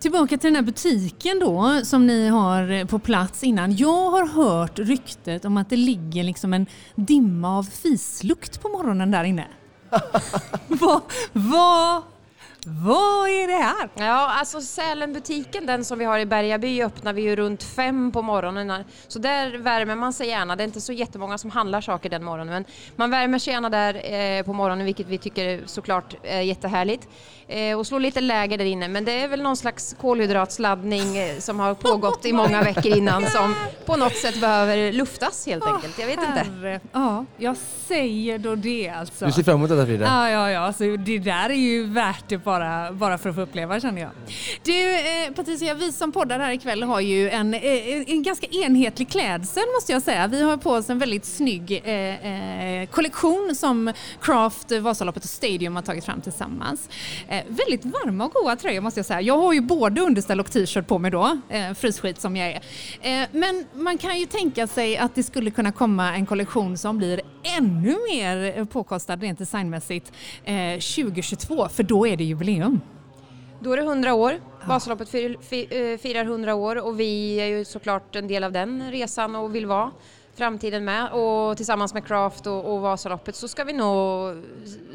Tillbaka 0.00 0.38
till 0.38 0.48
den 0.48 0.56
här 0.56 0.62
butiken 0.62 1.38
då 1.38 1.80
som 1.84 2.06
ni 2.06 2.28
har 2.28 2.86
på 2.86 2.98
plats 2.98 3.44
innan. 3.44 3.76
Jag 3.76 4.10
har 4.10 4.26
hört 4.26 4.78
ryktet 4.78 5.44
om 5.44 5.56
att 5.56 5.70
det 5.70 5.76
ligger 5.76 6.24
liksom 6.24 6.52
en 6.52 6.66
dimma 6.94 7.58
av 7.58 7.62
fislukt 7.62 8.62
på 8.62 8.68
morgonen 8.68 9.10
där 9.10 9.24
inne. 9.24 9.46
vad, 10.68 11.02
vad 11.32 12.02
vad 12.66 13.28
är 13.28 13.48
det 13.48 13.62
här? 13.64 13.88
Ja, 13.94 14.32
alltså 14.38 14.60
Sälenbutiken, 14.60 15.66
den 15.66 15.84
som 15.84 15.98
vi 15.98 16.04
har 16.04 16.18
i 16.18 16.26
Bergaby, 16.26 16.82
öppnar 16.82 17.12
vi 17.12 17.22
ju 17.22 17.36
runt 17.36 17.62
fem 17.62 18.12
på 18.12 18.22
morgonen. 18.22 18.84
Så 19.08 19.18
där 19.18 19.58
värmer 19.58 19.94
man 19.94 20.12
sig 20.12 20.28
gärna. 20.28 20.56
Det 20.56 20.62
är 20.62 20.64
inte 20.64 20.80
så 20.80 20.92
jättemånga 20.92 21.38
som 21.38 21.50
handlar 21.50 21.80
saker 21.80 22.10
den 22.10 22.24
morgonen, 22.24 22.52
men 22.52 22.64
man 22.96 23.10
värmer 23.10 23.38
sig 23.38 23.52
gärna 23.52 23.70
där 23.70 24.12
eh, 24.12 24.42
på 24.42 24.52
morgonen, 24.52 24.84
vilket 24.84 25.06
vi 25.06 25.18
tycker 25.18 25.62
såklart 25.66 26.14
är 26.22 26.40
jättehärligt. 26.40 27.08
Eh, 27.52 27.78
och 27.78 27.86
slår 27.86 28.00
lite 28.00 28.20
läger 28.20 28.58
där 28.58 28.64
inne, 28.64 28.88
men 28.88 29.04
det 29.04 29.12
är 29.12 29.28
väl 29.28 29.42
någon 29.42 29.56
slags 29.56 29.96
kolhydratsladdning 30.00 31.16
eh, 31.16 31.38
som 31.38 31.60
har 31.60 31.74
pågått 31.74 32.24
i 32.26 32.32
många 32.32 32.62
veckor 32.62 32.96
innan 32.96 33.26
som 33.26 33.54
på 33.86 33.96
något 33.96 34.16
sätt 34.16 34.40
behöver 34.40 34.92
luftas 34.92 35.46
helt 35.46 35.66
enkelt. 35.66 35.98
Jag 35.98 36.06
vet 36.06 36.18
inte. 36.18 36.80
Ja, 36.92 37.24
jag 37.36 37.56
säger 37.86 38.38
då 38.38 38.54
det 38.54 38.88
alltså. 38.88 39.26
Du 39.26 39.32
ser 39.32 39.42
fram 39.42 39.56
emot 39.56 39.68
detta 39.68 39.86
Frida? 39.86 40.04
Ja, 40.04 40.30
ja, 40.30 40.50
ja. 40.50 40.72
Så 40.72 40.84
det 40.84 41.18
där 41.18 41.50
är 41.50 41.54
ju 41.54 41.86
värt 41.86 42.24
det 42.28 42.38
bara, 42.38 42.92
bara 42.92 43.18
för 43.18 43.28
att 43.28 43.34
få 43.34 43.40
uppleva 43.40 43.80
känner 43.80 44.02
jag. 44.02 44.10
Du 44.64 44.94
eh, 44.94 45.32
Patricia, 45.36 45.74
vi 45.74 45.92
som 45.92 46.12
poddar 46.12 46.38
här 46.38 46.52
ikväll 46.52 46.82
har 46.82 47.00
ju 47.00 47.30
en, 47.30 47.54
en 47.54 48.22
ganska 48.22 48.46
enhetlig 48.46 49.08
klädsel 49.08 49.62
måste 49.76 49.92
jag 49.92 50.02
säga. 50.02 50.26
Vi 50.26 50.42
har 50.42 50.56
på 50.56 50.70
oss 50.70 50.90
en 50.90 50.98
väldigt 50.98 51.24
snygg 51.24 51.82
eh, 51.84 51.92
eh 51.92 52.86
kollektion 52.86 53.54
som 53.54 53.92
Craft, 54.20 54.72
Vasaloppet 54.72 55.24
och 55.24 55.30
Stadium 55.30 55.76
har 55.76 55.82
tagit 55.82 56.04
fram 56.04 56.20
tillsammans. 56.20 56.88
Eh, 57.28 57.41
väldigt 57.48 57.84
varma 57.84 58.24
och 58.24 58.32
goda 58.32 58.56
tröjor 58.56 58.80
måste 58.80 58.98
jag 58.98 59.06
säga. 59.06 59.20
Jag 59.20 59.38
har 59.38 59.52
ju 59.52 59.60
både 59.60 60.00
underställ 60.00 60.40
och 60.40 60.50
t-shirt 60.50 60.86
på 60.86 60.98
mig 60.98 61.10
då, 61.10 61.38
eh, 61.48 61.74
frysskit 61.74 62.20
som 62.20 62.36
jag 62.36 62.48
är. 62.48 62.62
Eh, 63.22 63.28
men 63.32 63.64
man 63.74 63.98
kan 63.98 64.18
ju 64.18 64.26
tänka 64.26 64.66
sig 64.66 64.96
att 64.96 65.14
det 65.14 65.22
skulle 65.22 65.50
kunna 65.50 65.72
komma 65.72 66.14
en 66.14 66.26
kollektion 66.26 66.78
som 66.78 66.98
blir 66.98 67.20
ännu 67.58 67.96
mer 68.10 68.64
påkostad 68.64 69.22
rent 69.22 69.38
designmässigt 69.38 70.12
eh, 70.44 70.72
2022, 70.72 71.68
för 71.68 71.82
då 71.82 72.06
är 72.06 72.16
det 72.16 72.24
jubileum. 72.24 72.80
Då 73.60 73.72
är 73.72 73.76
det 73.76 73.82
100 73.82 74.14
år. 74.14 74.40
Vasaloppet 74.66 75.14
eh, 75.14 75.98
firar 75.98 76.24
100 76.24 76.54
år 76.54 76.86
och 76.86 77.00
vi 77.00 77.36
är 77.40 77.46
ju 77.46 77.64
såklart 77.64 78.16
en 78.16 78.28
del 78.28 78.44
av 78.44 78.52
den 78.52 78.90
resan 78.90 79.36
och 79.36 79.54
vill 79.54 79.66
vara 79.66 79.90
framtiden 80.36 80.84
med 80.84 81.12
och 81.12 81.56
tillsammans 81.56 81.94
med 81.94 82.06
Craft 82.06 82.46
och, 82.46 82.74
och 82.74 82.80
Vasaloppet 82.80 83.36
så 83.36 83.48
ska 83.48 83.64
vi 83.64 83.72
nog 83.72 84.36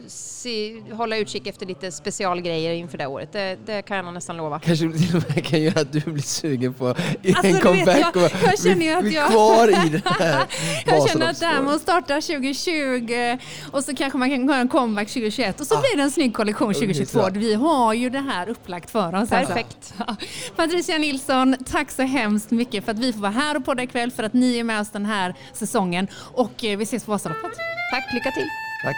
se, 0.08 0.82
hålla 0.91 1.17
utkik 1.17 1.47
efter 1.47 1.65
lite 1.65 1.91
specialgrejer 1.91 2.73
inför 2.73 2.97
det 2.97 3.08
året. 3.08 3.32
Det, 3.32 3.58
det, 3.65 3.82
kan 3.82 3.97
jag 3.97 4.13
nästan 4.13 4.38
lova. 4.38 4.60
Kanske 4.60 4.91
till 4.91 5.17
och 5.17 5.23
med 5.36 5.45
kan 5.45 5.62
göra 5.62 5.82
att 5.82 5.91
du 5.91 6.00
blir 6.00 6.23
sugen 6.23 6.73
på 6.73 6.88
alltså, 6.88 7.47
en 7.47 7.60
comeback 7.62 8.15
jag, 8.15 8.32
jag, 8.43 8.60
känner 8.60 8.97
att 8.97 9.12
jag, 9.12 9.30
kvar 9.30 9.86
i 9.86 9.89
det 9.89 10.02
här 10.06 10.45
Jag 10.86 11.10
känner 11.10 11.30
att 11.30 11.39
det 11.39 11.45
här 11.45 11.62
med 11.62 11.73
att 11.73 11.82
starta 11.82 12.21
2020 12.21 13.38
och 13.71 13.84
så 13.84 13.95
kanske 13.95 14.17
man 14.17 14.30
kan 14.30 14.47
göra 14.47 14.58
en 14.58 14.67
comeback 14.67 15.08
2021 15.08 15.60
och 15.60 15.67
så 15.67 15.76
ah. 15.76 15.80
blir 15.80 15.97
det 15.97 16.04
en 16.04 16.12
snygg 16.12 16.34
kollektion 16.34 16.73
2022. 16.73 17.30
Vi 17.34 17.54
har 17.54 17.93
ju 17.93 18.10
det 18.10 18.19
här 18.19 18.50
upplagt 18.50 18.89
för 18.89 19.08
oss. 19.08 19.13
Alltså. 19.13 19.36
Perfekt. 19.36 19.93
Alltså. 20.08 20.26
Patricia 20.56 20.97
Nilsson, 20.97 21.56
tack 21.65 21.91
så 21.91 22.02
hemskt 22.02 22.52
mycket 22.52 22.86
för 22.86 22.91
att 22.91 23.00
vi 23.00 23.13
får 23.13 23.19
vara 23.19 23.32
här 23.32 23.58
och 23.58 23.65
podda 23.65 23.84
ikväll, 23.84 24.12
för 24.12 24.23
att 24.23 24.34
ni 24.34 24.58
är 24.58 24.63
med 24.63 24.82
oss 24.82 24.89
den 24.89 25.06
här 25.06 25.27
säsongen 25.54 26.08
och 26.34 26.66
eh, 26.66 26.78
vi 26.78 26.84
ses 26.84 27.06
på 27.06 27.12
Vasaloppet. 27.12 27.52
Tack, 27.92 28.13
lycka 28.13 28.32
till. 28.32 28.48
Tack. 28.84 28.96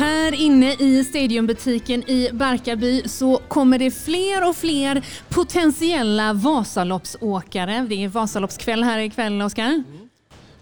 Här 0.00 0.34
inne 0.34 0.72
i 0.72 1.04
Stadiumbutiken 1.04 2.10
i 2.10 2.30
Barkarby 2.32 3.02
så 3.08 3.40
kommer 3.48 3.78
det 3.78 3.90
fler 3.90 4.48
och 4.48 4.56
fler 4.56 5.06
potentiella 5.28 6.32
Vasaloppsåkare. 6.32 7.86
Det 7.88 8.04
är 8.04 8.08
Vasaloppskväll 8.08 8.82
här 8.82 8.98
ikväll, 8.98 9.42
Oskar. 9.42 9.64
Mm. 9.64 9.84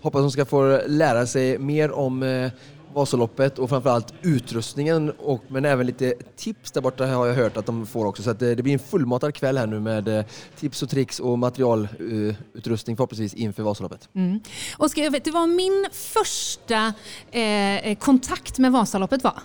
Hoppas 0.02 0.20
de 0.20 0.30
ska 0.30 0.44
få 0.44 0.80
lära 0.86 1.26
sig 1.26 1.58
mer 1.58 1.90
om 1.92 2.22
eh, 2.22 2.50
Vasaloppet 2.94 3.58
och 3.58 3.68
framförallt 3.68 4.14
utrustningen 4.22 5.10
och, 5.10 5.44
men 5.48 5.64
även 5.64 5.86
lite 5.86 6.14
tips 6.36 6.70
där 6.70 6.80
borta 6.80 7.06
har 7.06 7.26
jag 7.26 7.34
hört 7.34 7.56
att 7.56 7.66
de 7.66 7.86
får 7.86 8.06
också. 8.06 8.22
Så 8.22 8.32
det, 8.32 8.54
det 8.54 8.62
blir 8.62 8.72
en 8.72 8.78
fullmatad 8.78 9.34
kväll 9.34 9.58
här 9.58 9.66
nu 9.66 9.80
med 9.80 10.08
eh, 10.08 10.24
tips 10.56 10.82
och 10.82 10.90
tricks 10.90 11.20
och 11.20 11.38
materialutrustning 11.38 12.96
förhoppningsvis 12.96 13.34
inför 13.34 13.62
Vasaloppet. 13.62 14.08
Mm. 14.14 14.40
Oskar, 14.78 15.02
jag 15.02 15.10
vet, 15.10 15.24
det 15.24 15.30
var 15.30 15.46
min 15.46 15.86
första 15.92 16.92
eh, 17.30 17.98
kontakt 17.98 18.58
med 18.58 18.72
Vasaloppet 18.72 19.24
var? 19.24 19.40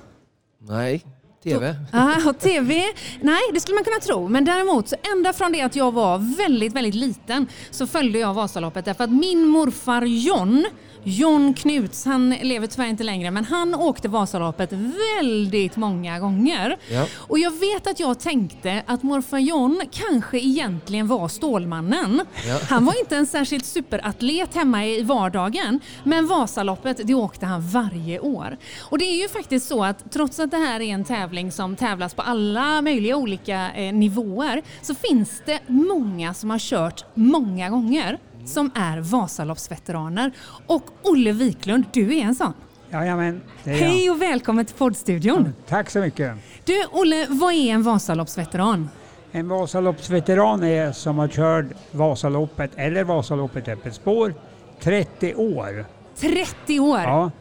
Nej, 0.60 1.06
TV? 1.44 1.76
Ja, 1.92 2.34
TV. 2.40 2.84
Nej, 3.22 3.42
det 3.54 3.60
skulle 3.60 3.76
man 3.76 3.84
kunna 3.84 4.00
tro. 4.00 4.28
Men 4.28 4.46
däremot, 4.46 4.90
så 4.90 4.96
ända 5.16 5.34
från 5.34 5.52
det 5.52 5.62
att 5.62 5.76
jag 5.76 5.92
var 5.92 6.38
väldigt, 6.38 6.74
väldigt 6.74 6.96
liten 6.96 7.48
så 7.72 7.88
följde 7.88 8.20
jag 8.20 8.34
Vasaloppet 8.34 8.86
därför 8.86 9.04
att 9.04 9.12
min 9.12 9.48
morfar 9.48 10.02
John 10.02 10.66
John 11.04 11.54
Knuts, 11.54 12.06
han 12.06 12.30
lever 12.30 12.68
tyvärr 12.68 12.88
inte 12.88 13.04
längre, 13.04 13.32
men 13.32 13.46
han 13.46 13.76
åkte 13.76 14.08
Vasaloppet 14.08 14.72
väldigt 15.18 15.76
många 15.76 16.20
gånger. 16.20 16.78
Ja. 16.92 17.06
Och 17.18 17.40
jag 17.40 17.52
vet 17.52 17.88
att 17.88 18.00
jag 18.00 18.20
tänkte 18.20 18.84
att 18.86 19.04
morfar 19.04 19.38
John 19.38 19.82
kanske 19.92 20.40
egentligen 20.40 21.08
var 21.08 21.28
Stålmannen. 21.28 22.22
Ja. 22.48 22.60
Han 22.70 22.86
var 22.86 23.00
inte 23.00 23.18
en 23.18 23.26
särskilt 23.26 23.66
superatlet 23.66 24.56
hemma 24.56 24.86
i 24.86 25.02
vardagen, 25.02 25.80
men 26.04 26.28
Vasaloppet 26.28 27.08
det 27.08 27.14
åkte 27.14 27.46
han 27.46 27.62
varje 27.62 28.20
år. 28.20 28.58
Och 28.80 28.98
det 28.98 29.06
är 29.06 29.22
ju 29.22 29.30
faktiskt 29.30 29.68
så 29.68 29.84
att 29.84 30.12
trots 30.12 30.40
att 30.40 30.52
det 30.52 30.58
här 30.58 30.80
är 30.80 30.94
en 30.94 31.04
tävling 31.04 31.52
som 31.52 31.76
tävlas 31.76 32.14
på 32.14 32.22
alla 32.22 32.82
möjliga 32.82 33.18
olika 33.18 33.72
eh, 33.72 33.94
nivåer 33.94 34.62
så 34.82 34.96
finns 34.96 35.42
det 35.46 35.60
många 35.68 36.34
som 36.34 36.50
har 36.50 36.60
kört 36.60 37.06
många 37.14 37.70
gånger 37.70 38.20
som 38.46 38.72
är 38.76 39.00
Vasaloppsveteraner. 39.00 40.32
Och 40.68 40.84
Olle 41.04 41.32
Wiklund, 41.32 41.86
du 41.92 42.18
är 42.18 42.22
en 42.22 42.36
sån. 42.36 42.54
Jajamän, 42.92 43.42
det 43.64 43.72
är 43.72 43.76
Hej 43.76 44.10
och 44.10 44.22
välkommen 44.22 44.66
till 44.66 44.76
poddstudion. 44.76 45.44
Ja, 45.46 45.64
tack 45.68 45.90
så 45.90 46.00
mycket. 46.00 46.36
Du 46.66 46.86
Olle, 46.92 47.28
vad 47.30 47.54
är 47.54 47.74
en 47.74 47.84
Vasaloppsveteran? 47.84 48.90
En 49.32 49.48
Vasaloppsveteran 49.48 50.64
är 50.64 50.92
som 50.92 51.18
har 51.18 51.28
kört 51.28 51.66
Vasaloppet 51.92 52.72
eller 52.76 53.04
Vasaloppet 53.04 53.68
öppet 53.68 53.96
spår 53.96 54.34
30 54.82 55.36
år. 55.36 55.86
30 56.16 56.80
år? 56.80 57.00
Ja. 57.00 57.32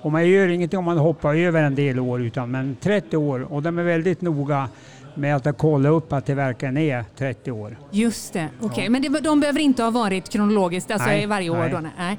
Och 0.00 0.12
man 0.12 0.28
gör 0.28 0.48
ingenting 0.48 0.78
om 0.78 0.84
man 0.84 0.98
hoppar 0.98 1.34
över 1.34 1.62
en 1.62 1.74
del 1.74 2.00
år, 2.00 2.22
utan 2.22 2.50
men 2.50 2.76
30 2.80 3.16
år. 3.16 3.52
Och 3.52 3.62
de 3.62 3.78
är 3.78 3.82
väldigt 3.82 4.20
noga 4.20 4.68
med 5.14 5.46
att 5.46 5.58
kolla 5.58 5.88
upp 5.88 6.12
att 6.12 6.26
det 6.26 6.34
verkligen 6.34 6.76
är 6.76 7.04
30 7.18 7.50
år. 7.50 7.78
Just 7.90 8.32
det, 8.32 8.48
okej. 8.56 8.68
Okay. 8.70 8.84
Ja. 8.84 8.90
Men 8.90 9.02
det, 9.02 9.20
de 9.20 9.40
behöver 9.40 9.60
inte 9.60 9.82
ha 9.82 9.90
varit 9.90 10.28
kronologiskt, 10.28 10.90
alltså 10.90 11.08
nej, 11.08 11.26
varje 11.26 11.50
år? 11.50 11.56
Nej. 11.56 11.70
Då, 11.70 11.80
nej. 11.98 12.18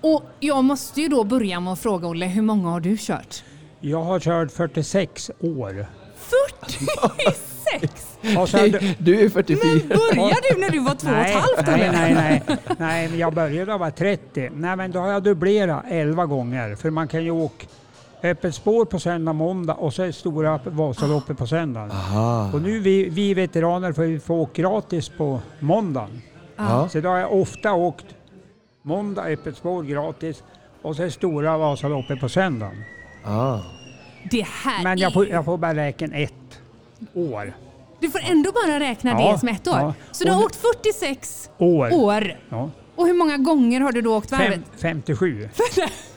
Och 0.00 0.22
jag 0.40 0.64
måste 0.64 1.00
ju 1.00 1.08
då 1.08 1.24
börja 1.24 1.60
med 1.60 1.72
att 1.72 1.80
fråga 1.80 2.08
Olle, 2.08 2.26
hur 2.26 2.42
många 2.42 2.68
har 2.68 2.80
du 2.80 2.96
kört? 2.98 3.44
Jag 3.80 4.02
har 4.02 4.20
kört 4.20 4.52
46 4.52 5.30
år. 5.40 5.86
46? 6.62 8.18
Du, 8.18 8.94
du 9.14 9.24
är 9.24 9.28
44. 9.28 9.70
Men 9.88 9.88
började 9.88 10.40
du 10.54 10.60
när 10.60 10.70
du 10.70 10.78
var 10.78 10.94
två 10.94 11.10
nej, 11.10 11.36
och 11.36 11.58
ett 11.58 11.66
halvt? 11.66 11.80
Nej, 11.80 11.90
nej, 11.92 12.14
nej, 12.14 12.58
nej. 12.78 13.18
jag 13.18 13.34
började 13.34 13.64
när 13.64 13.72
jag 13.72 13.78
var 13.78 13.90
30. 13.90 14.50
Nej, 14.54 14.76
men 14.76 14.90
då 14.90 14.98
har 14.98 15.08
jag 15.08 15.22
dubblerat 15.22 15.84
11 15.88 16.26
gånger. 16.26 16.74
För 16.74 16.90
man 16.90 17.08
kan 17.08 17.24
ju 17.24 17.30
åka 17.30 17.66
öppet 18.22 18.54
spår 18.54 18.84
på 18.84 18.98
söndag, 18.98 19.32
måndag 19.32 19.74
och 19.74 19.94
så 19.94 20.02
är 20.02 20.12
stora 20.12 20.60
Vasaloppet 20.64 21.38
på 21.38 21.46
söndag. 21.46 21.90
Och 22.52 22.62
nu 22.62 22.78
vi, 22.78 23.08
vi 23.08 23.34
veteraner 23.34 23.92
får, 23.92 24.18
får 24.18 24.34
åka 24.34 24.62
gratis 24.62 25.08
på 25.08 25.40
måndagen. 25.58 26.22
Aha. 26.58 26.88
Så 26.88 27.00
då 27.00 27.08
har 27.08 27.18
jag 27.18 27.32
ofta 27.32 27.72
åkt 27.72 28.06
måndag 28.82 29.22
öppet 29.22 29.56
spår 29.56 29.82
gratis 29.82 30.42
och 30.82 30.96
så 30.96 31.02
är 31.02 31.08
stora 31.08 31.58
Vasaloppet 31.58 32.20
på 32.20 32.28
söndagen. 32.28 32.84
Det 34.30 34.46
här 34.46 34.82
Men 34.82 34.98
jag 34.98 35.12
får, 35.12 35.28
jag 35.28 35.44
får 35.44 35.58
bara 35.58 35.74
räkna 35.74 36.16
ett 36.16 36.60
år. 37.14 37.52
Du 38.00 38.10
får 38.10 38.20
ändå 38.30 38.52
bara 38.52 38.80
räkna 38.80 39.10
ja, 39.10 39.32
det 39.32 39.38
som 39.38 39.48
ett 39.48 39.68
år? 39.68 39.78
Ja. 39.78 39.94
Så 40.12 40.24
du 40.24 40.30
har 40.30 40.44
åkt 40.44 40.58
46 40.82 41.50
år? 41.58 41.94
år. 41.94 42.36
Ja. 42.48 42.70
Och 42.96 43.06
hur 43.06 43.14
många 43.14 43.36
gånger 43.36 43.80
har 43.80 43.92
du 43.92 44.02
då 44.02 44.16
åkt 44.16 44.32
varvet? 44.32 44.60
Fem, 44.76 45.02
57. 45.06 45.48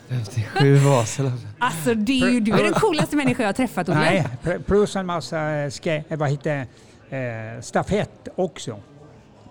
57 0.10 0.76
Vasalopp. 0.76 1.34
Alltså 1.60 1.94
det 1.94 2.22
är 2.22 2.30
ju, 2.30 2.40
du 2.40 2.52
är 2.52 2.64
den 2.64 2.74
coolaste 2.74 3.16
människa 3.16 3.44
jag 3.44 3.48
har 3.48 3.54
träffat 3.54 3.90
Olle. 3.90 4.00
Nej, 4.00 4.60
plus 4.66 4.96
en 4.96 5.06
massa 5.06 5.70
ske, 5.70 6.04
vad 6.08 6.30
heter, 6.30 6.68
eh, 7.10 7.62
stafett 7.62 8.28
också. 8.36 8.80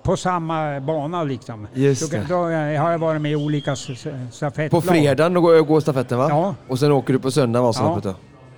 På 0.03 0.17
samma 0.17 0.81
bana 0.81 1.25
liksom. 1.25 1.67
Just 1.75 2.13
då, 2.13 2.19
då, 2.29 2.35
har 2.35 2.91
jag 2.91 2.99
varit 2.99 3.21
med 3.21 3.33
i 3.33 3.37
olika 3.37 3.77
stafettlag. 4.31 4.71
På 4.71 4.81
fredagen 4.81 5.35
då 5.35 5.41
går, 5.41 5.61
går 5.61 5.81
stafetten 5.81 6.19
va? 6.19 6.27
Ja. 6.31 6.55
Och 6.69 6.79
sen 6.79 6.93
åker 6.93 7.13
du 7.13 7.19
på 7.19 7.31
söndag 7.31 7.63
Vasaloppet 7.63 8.05
ja. 8.05 8.11
då? 8.11 8.17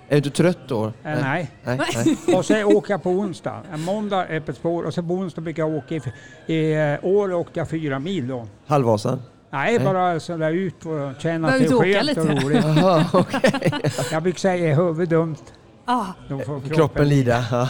Är 0.08 0.10
du 0.10 0.16
inte 0.16 0.30
trött 0.30 0.58
då? 0.68 0.92
Nej. 1.02 1.22
nej. 1.22 1.48
nej, 1.64 1.78
nej. 2.26 2.34
och 2.36 2.44
sen 2.44 2.64
åker 2.64 2.90
jag 2.90 3.02
på 3.02 3.10
onsdag. 3.10 3.62
En 3.72 3.80
måndag 3.80 4.26
öppet 4.26 4.56
spår 4.56 4.82
och 4.82 4.94
sen 4.94 5.08
på 5.08 5.14
onsdag 5.14 5.40
brukar 5.40 5.62
jag 5.62 5.74
åka. 5.74 5.94
I, 5.94 6.02
i 6.46 6.92
eh, 6.92 7.04
år 7.04 7.32
åkte 7.32 7.60
jag 7.60 7.70
fyra 7.70 7.98
mil 7.98 8.28
då. 8.28 8.46
Halvvasan? 8.66 9.22
Nej, 9.54 9.78
Nej, 9.78 9.84
bara 9.84 10.20
sådär 10.20 10.52
ut 10.52 10.86
och 10.86 11.20
känna 11.20 11.48
att 11.48 11.58
det 11.58 11.64
är 11.64 12.04
skönt 12.04 12.18
och 12.18 12.42
roligt. 12.42 12.64
Aha, 12.64 13.18
okay. 13.18 13.80
jag 14.12 14.22
brukar 14.22 14.38
säga 14.38 14.74
huvudet 14.74 15.10
dumt. 15.10 15.36
Ah. 15.84 16.06
Då 16.28 16.38
får 16.38 16.44
kroppen, 16.44 16.70
kroppen 16.70 17.08
lida. 17.08 17.68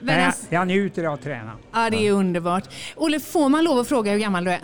Men 0.00 0.22
jag, 0.22 0.34
jag 0.48 0.66
njuter 0.66 1.04
av 1.04 1.14
att 1.14 1.22
träna. 1.22 1.52
Ja, 1.72 1.90
det 1.90 2.06
är 2.08 2.12
underbart. 2.12 2.64
Olle, 2.96 3.20
får 3.20 3.48
man 3.48 3.64
lov 3.64 3.78
att 3.78 3.88
fråga 3.88 4.12
hur 4.12 4.18
gammal 4.18 4.44
du 4.44 4.50
är? 4.50 4.60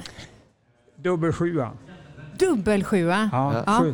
Dubbel 0.97 1.33
sjua. 1.33 1.71
Dubbel 2.39 2.85
sjua? 2.85 3.31
Ja, 3.33 3.63
ja. 3.67 3.85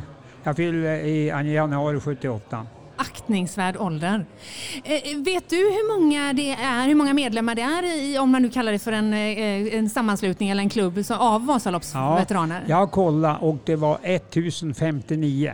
jag 0.43 0.57
fyller 0.57 0.95
i 0.95 1.27
januari 1.55 2.01
78 2.01 2.67
aktningsvärd 2.99 3.77
ålder. 3.77 4.27
Eh, 4.85 5.17
vet 5.17 5.51
du 5.51 5.57
hur 5.57 6.01
många 6.01 6.33
det 6.33 6.51
är, 6.51 6.87
hur 6.87 6.95
många 6.95 7.15
medlemmar 7.15 7.55
det 7.55 7.63
är 7.63 7.85
i, 7.85 8.19
om 8.19 8.31
man 8.31 8.43
nu 8.43 8.51
kallar 8.51 8.73
det 8.73 8.79
för 8.79 8.93
en, 8.93 9.13
eh, 9.13 9.75
en 9.79 9.91
sammanslutning 9.91 10.51
eller 10.51 10.63
en 10.63 10.69
klubb 10.71 11.05
av 11.11 11.47
Vasaloppsveteraner? 11.47 12.61
Ja, 12.61 12.69
jag 12.69 12.77
har 12.77 12.87
kollat 12.87 13.43
och 13.43 13.57
det 13.65 13.77
var 13.77 13.99
1059. 14.03 15.53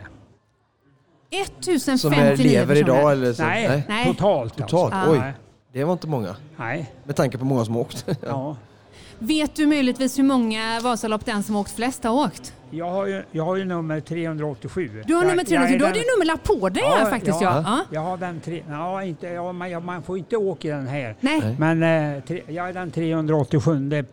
1059 1.30 1.98
Som 1.98 2.12
är, 2.12 2.37
lever 2.37 2.76
idag 2.76 3.12
eller 3.12 3.33
så? 3.33 3.42
Nej, 3.42 3.85
Nej. 3.88 4.07
totalt. 4.07 4.57
Totalt, 4.57 4.94
alltså. 4.94 5.12
oj. 5.12 5.33
Det 5.72 5.85
var 5.85 5.92
inte 5.92 6.07
många. 6.07 6.37
Nej. 6.57 6.92
Med 7.04 7.16
tanke 7.16 7.38
på 7.38 7.44
många 7.44 7.64
som 7.64 7.76
åkt. 7.76 8.07
ja. 8.26 8.57
Vet 9.18 9.54
du 9.57 9.66
möjligtvis 9.66 10.18
hur 10.18 10.22
många 10.24 10.80
Vasalopp 10.80 11.24
den 11.24 11.42
som 11.42 11.57
åkt 11.57 11.76
flest 11.76 12.04
har 12.04 12.12
åkt? 12.12 12.54
Jag 12.75 12.91
har 12.91 13.07
ju, 13.07 13.23
jag 13.33 13.45
har 13.45 13.57
ju 13.57 13.65
nummer 13.65 14.01
387. 14.01 15.03
Du 15.07 15.15
har 15.15 15.25
nummer 15.25 15.45
387, 15.45 15.79
du 15.79 15.85
har 15.85 15.93
din 15.93 16.03
nummerlapp 16.17 16.45
på 16.45 16.69
dig 16.69 16.83
ja, 16.83 16.95
här 16.97 17.11
faktiskt. 17.11 17.41
Ja, 17.41 17.63
ja. 17.67 17.81
Jag 17.91 18.01
har 18.01 18.17
den 18.17 18.41
tre, 18.41 18.63
ja, 18.69 19.03
inte, 19.03 19.27
ja, 19.27 19.53
man, 19.53 19.85
man 19.85 20.03
får 20.03 20.19
inte 20.19 20.37
åka 20.37 20.69
i 20.69 20.71
den 20.71 20.87
här. 20.87 21.17
Nej. 21.21 21.57
Men 21.59 21.83
eh, 21.83 22.23
tre, 22.23 22.43
jag 22.47 22.69
är 22.69 22.73
den 22.73 22.91
387 22.91 23.93
eh, 23.93 24.05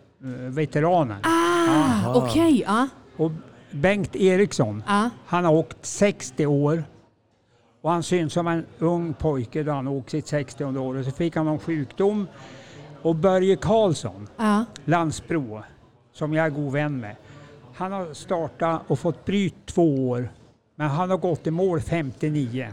veteranen. 0.49 1.17
Ah, 1.23 2.13
okej. 2.15 2.41
Okay, 2.41 2.63
ja. 2.67 2.87
Och 3.17 3.31
Bengt 3.71 4.15
Eriksson, 4.15 4.83
ah. 4.87 5.09
han 5.25 5.45
har 5.45 5.53
åkt 5.53 5.85
60 5.85 6.45
år. 6.45 6.83
Och 7.81 7.91
han 7.91 8.03
syns 8.03 8.33
som 8.33 8.47
en 8.47 8.65
ung 8.79 9.13
pojke 9.13 9.63
då 9.63 9.71
han 9.71 9.87
åkte 9.87 10.11
sitt 10.11 10.27
60 10.27 10.65
år. 10.65 10.97
Och 10.97 11.05
så 11.05 11.11
fick 11.11 11.35
han 11.35 11.45
någon 11.45 11.59
sjukdom. 11.59 12.27
Och 13.01 13.15
Börje 13.15 13.55
Karlsson, 13.55 14.27
ah. 14.37 14.63
Landsbro, 14.85 15.63
som 16.13 16.33
jag 16.33 16.45
är 16.45 16.49
god 16.49 16.73
vän 16.73 16.99
med. 16.99 17.15
Han 17.75 17.91
har 17.91 18.13
startat 18.13 18.81
och 18.87 18.99
fått 18.99 19.25
bryt 19.25 19.65
två 19.65 20.09
år, 20.09 20.31
men 20.75 20.89
han 20.89 21.09
har 21.09 21.17
gått 21.17 21.47
i 21.47 21.51
mål 21.51 21.81
59. 21.81 22.67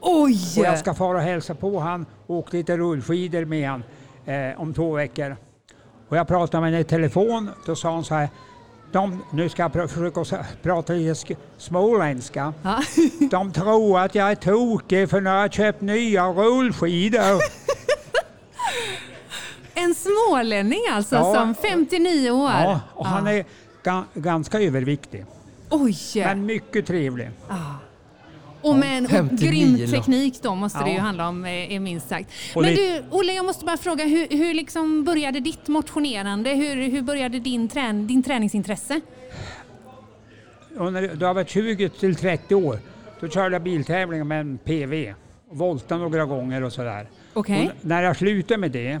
Oj! 0.00 0.38
Och 0.58 0.64
jag 0.64 0.78
ska 0.78 0.94
fara 0.94 1.16
och 1.16 1.22
hälsa 1.22 1.54
på 1.54 1.80
han 1.80 2.06
och 2.26 2.36
åka 2.36 2.56
lite 2.56 2.76
rullskidor 2.76 3.44
med 3.44 3.68
han 3.68 3.84
eh, 4.26 4.60
om 4.60 4.74
två 4.74 4.92
veckor. 4.92 5.36
Och 6.08 6.16
jag 6.16 6.28
pratade 6.28 6.60
med 6.60 6.70
honom 6.70 6.80
i 6.80 6.84
telefon, 6.84 7.50
då 7.66 7.76
sa 7.76 7.92
han 7.92 8.04
så 8.04 8.14
här 8.14 8.28
de, 8.92 9.24
nu 9.30 9.48
ska 9.48 9.62
jag 9.62 9.72
pr 9.72 9.86
försöka 9.86 10.44
prata 10.62 10.92
lite 10.92 11.36
småländska. 11.58 12.52
Ja. 12.62 12.82
De 13.30 13.52
tror 13.52 14.00
att 14.00 14.14
jag 14.14 14.30
är 14.30 14.34
tokig 14.34 15.10
för 15.10 15.20
nu 15.20 15.30
har 15.30 15.36
jag 15.36 15.52
köpt 15.52 15.80
nya 15.80 16.26
rullskidor. 16.26 17.40
En 19.76 19.94
smålänning 19.94 20.80
alltså, 20.90 21.14
ja. 21.14 21.34
som 21.34 21.54
59 21.54 22.30
år? 22.30 22.50
Ja, 22.50 22.80
och 22.94 23.06
ja. 23.06 23.08
han 23.08 23.26
är 23.26 23.44
ga 23.84 24.04
ganska 24.14 24.60
överviktig. 24.60 25.24
Oj! 25.70 25.96
Men 26.14 26.46
mycket 26.46 26.86
trevlig. 26.86 27.30
Ah. 27.48 27.74
Och 28.62 28.76
med 28.76 28.98
en 28.98 29.36
grym 29.36 29.86
teknik 29.90 30.42
då 30.42 30.54
måste 30.54 30.78
ja. 30.78 30.84
det 30.84 30.92
ju 30.92 30.98
handla 30.98 31.28
om, 31.28 31.46
är 31.46 31.80
minst 31.80 32.08
sagt. 32.08 32.30
Men 32.54 32.64
du, 32.64 33.04
Olle, 33.10 33.32
jag 33.32 33.44
måste 33.44 33.64
bara 33.64 33.76
fråga, 33.76 34.04
hur, 34.04 34.28
hur 34.30 34.54
liksom 34.54 35.04
började 35.04 35.40
ditt 35.40 35.68
motionerande? 35.68 36.50
Hur, 36.50 36.90
hur 36.90 37.02
började 37.02 37.38
din, 37.38 37.68
trän, 37.68 38.06
din 38.06 38.22
träningsintresse? 38.22 39.00
När 40.76 41.14
du 41.16 41.26
har 41.26 41.34
varit 41.34 41.50
20 41.50 41.88
till 41.88 42.14
30 42.16 42.54
år, 42.54 42.78
då 43.20 43.28
körde 43.28 43.54
jag 43.54 43.62
biltävlingar 43.62 44.24
med 44.24 44.40
en 44.40 44.58
PV. 44.58 45.14
Volta 45.50 45.96
några 45.96 46.24
gånger 46.24 46.62
och 46.62 46.72
sådär. 46.72 47.08
Okay. 47.34 47.68
när 47.80 48.02
jag 48.02 48.16
slutade 48.16 48.60
med 48.60 48.70
det, 48.70 49.00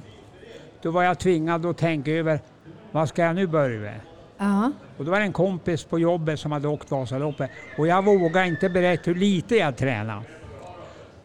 då 0.82 0.90
var 0.90 1.02
jag 1.02 1.18
tvingad 1.18 1.66
att 1.66 1.78
tänka 1.78 2.10
över, 2.10 2.40
vad 2.92 3.08
ska 3.08 3.22
jag 3.22 3.34
nu 3.34 3.46
börja 3.46 3.80
med? 3.80 4.00
Uh-huh. 4.44 4.72
Och 4.98 5.04
då 5.04 5.10
var 5.10 5.18
det 5.18 5.24
en 5.24 5.32
kompis 5.32 5.84
på 5.84 5.98
jobbet 5.98 6.40
som 6.40 6.52
hade 6.52 6.68
åkt 6.68 6.90
Vasaloppet 6.90 7.50
och 7.78 7.86
jag 7.86 8.04
vågade 8.04 8.46
inte 8.46 8.68
berätta 8.68 9.02
hur 9.04 9.14
lite 9.14 9.56
jag 9.56 9.76
tränade. 9.76 10.22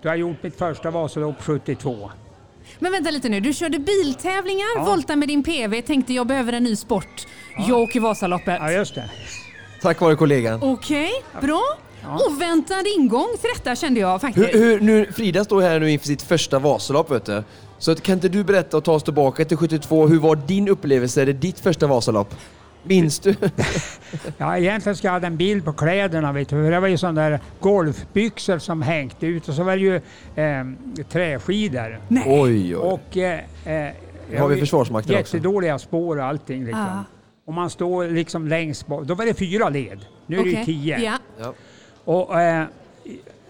Då 0.01 0.09
har 0.09 0.15
jag 0.15 0.19
gjort 0.19 0.43
mitt 0.43 0.57
första 0.57 0.91
Vasalopp 0.91 1.41
72. 1.41 2.11
Men 2.79 2.91
vänta 2.91 3.11
lite 3.11 3.29
nu, 3.29 3.39
du 3.39 3.53
körde 3.53 3.79
biltävlingar, 3.79 4.67
ja. 4.75 4.83
volta 4.83 5.15
med 5.15 5.27
din 5.27 5.43
PV, 5.43 5.81
tänkte 5.81 6.13
jag 6.13 6.27
behöver 6.27 6.53
en 6.53 6.63
ny 6.63 6.75
sport. 6.75 7.27
Ja. 7.57 7.65
Jag 7.67 7.79
åker 7.79 7.99
Vasaloppet. 7.99 8.57
Ja, 8.59 8.71
just 8.71 8.95
det. 8.95 9.09
Tack 9.81 10.01
vare 10.01 10.15
kollegan. 10.15 10.63
Okej, 10.63 11.11
okay, 11.29 11.47
bra. 11.47 11.63
Ja. 12.03 12.19
Oväntad 12.27 12.87
ingång 12.97 13.27
till 13.41 13.49
detta 13.55 13.75
kände 13.75 13.99
jag 13.99 14.21
faktiskt. 14.21 14.55
Hur, 14.55 14.59
hur, 14.59 14.79
nu, 14.79 15.11
Frida 15.11 15.43
står 15.43 15.61
här 15.61 15.79
nu 15.79 15.91
inför 15.91 16.07
sitt 16.07 16.21
första 16.21 16.59
Vasalopp 16.59 17.11
vet 17.11 17.25
du. 17.25 17.43
Så 17.77 17.95
kan 17.95 18.13
inte 18.13 18.29
du 18.29 18.43
berätta 18.43 18.77
och 18.77 18.83
ta 18.83 18.93
oss 18.93 19.03
tillbaka 19.03 19.45
till 19.45 19.57
72, 19.57 20.07
hur 20.07 20.19
var 20.19 20.35
din 20.35 20.67
upplevelse, 20.67 21.25
det 21.25 21.33
ditt 21.33 21.59
första 21.59 21.87
Vasalopp? 21.87 22.35
Minns 22.83 23.19
du? 23.19 23.35
ja, 24.37 24.57
egentligen 24.57 24.95
ska 24.95 25.07
jag 25.07 25.19
ha 25.19 25.27
en 25.27 25.37
bild 25.37 25.65
på 25.65 25.73
kläderna. 25.73 26.31
Vet 26.31 26.49
du. 26.49 26.69
Det 26.69 26.79
var 26.79 26.87
ju 26.87 26.97
sådana 26.97 27.29
där 27.29 27.39
golfbyxor 27.59 28.59
som 28.59 28.81
hängde 28.81 29.27
ut 29.27 29.49
och 29.49 29.53
så 29.53 29.63
var 29.63 29.75
det 29.75 29.81
ju 29.81 29.95
eh, 30.35 31.03
träskidor. 31.09 31.99
Nej. 32.07 32.23
Oj, 32.27 32.75
oj. 32.75 32.75
Och, 32.75 33.17
eh, 33.17 33.39
eh, 33.65 34.39
har 34.39 34.47
vi 34.47 34.59
Försvarsmakten 34.59 35.15
Jättedåliga 35.15 35.75
också. 35.75 35.87
spår 35.87 36.17
och 36.17 36.25
allting. 36.25 36.65
Liksom. 36.65 36.81
Ah. 36.81 37.03
Och 37.45 37.53
man 37.53 37.69
står 37.69 38.07
liksom 38.07 38.47
längst 38.47 38.87
bak. 38.87 39.03
Då 39.03 39.13
var 39.13 39.25
det 39.25 39.33
fyra 39.33 39.69
led. 39.69 40.05
Nu 40.25 40.35
är 40.37 40.41
okay. 40.41 40.53
det 40.53 40.59
ju 40.59 40.65
tio. 40.65 40.99
Ja. 40.99 41.17
ja. 41.39 41.53
Och, 42.05 42.41
eh, 42.41 42.65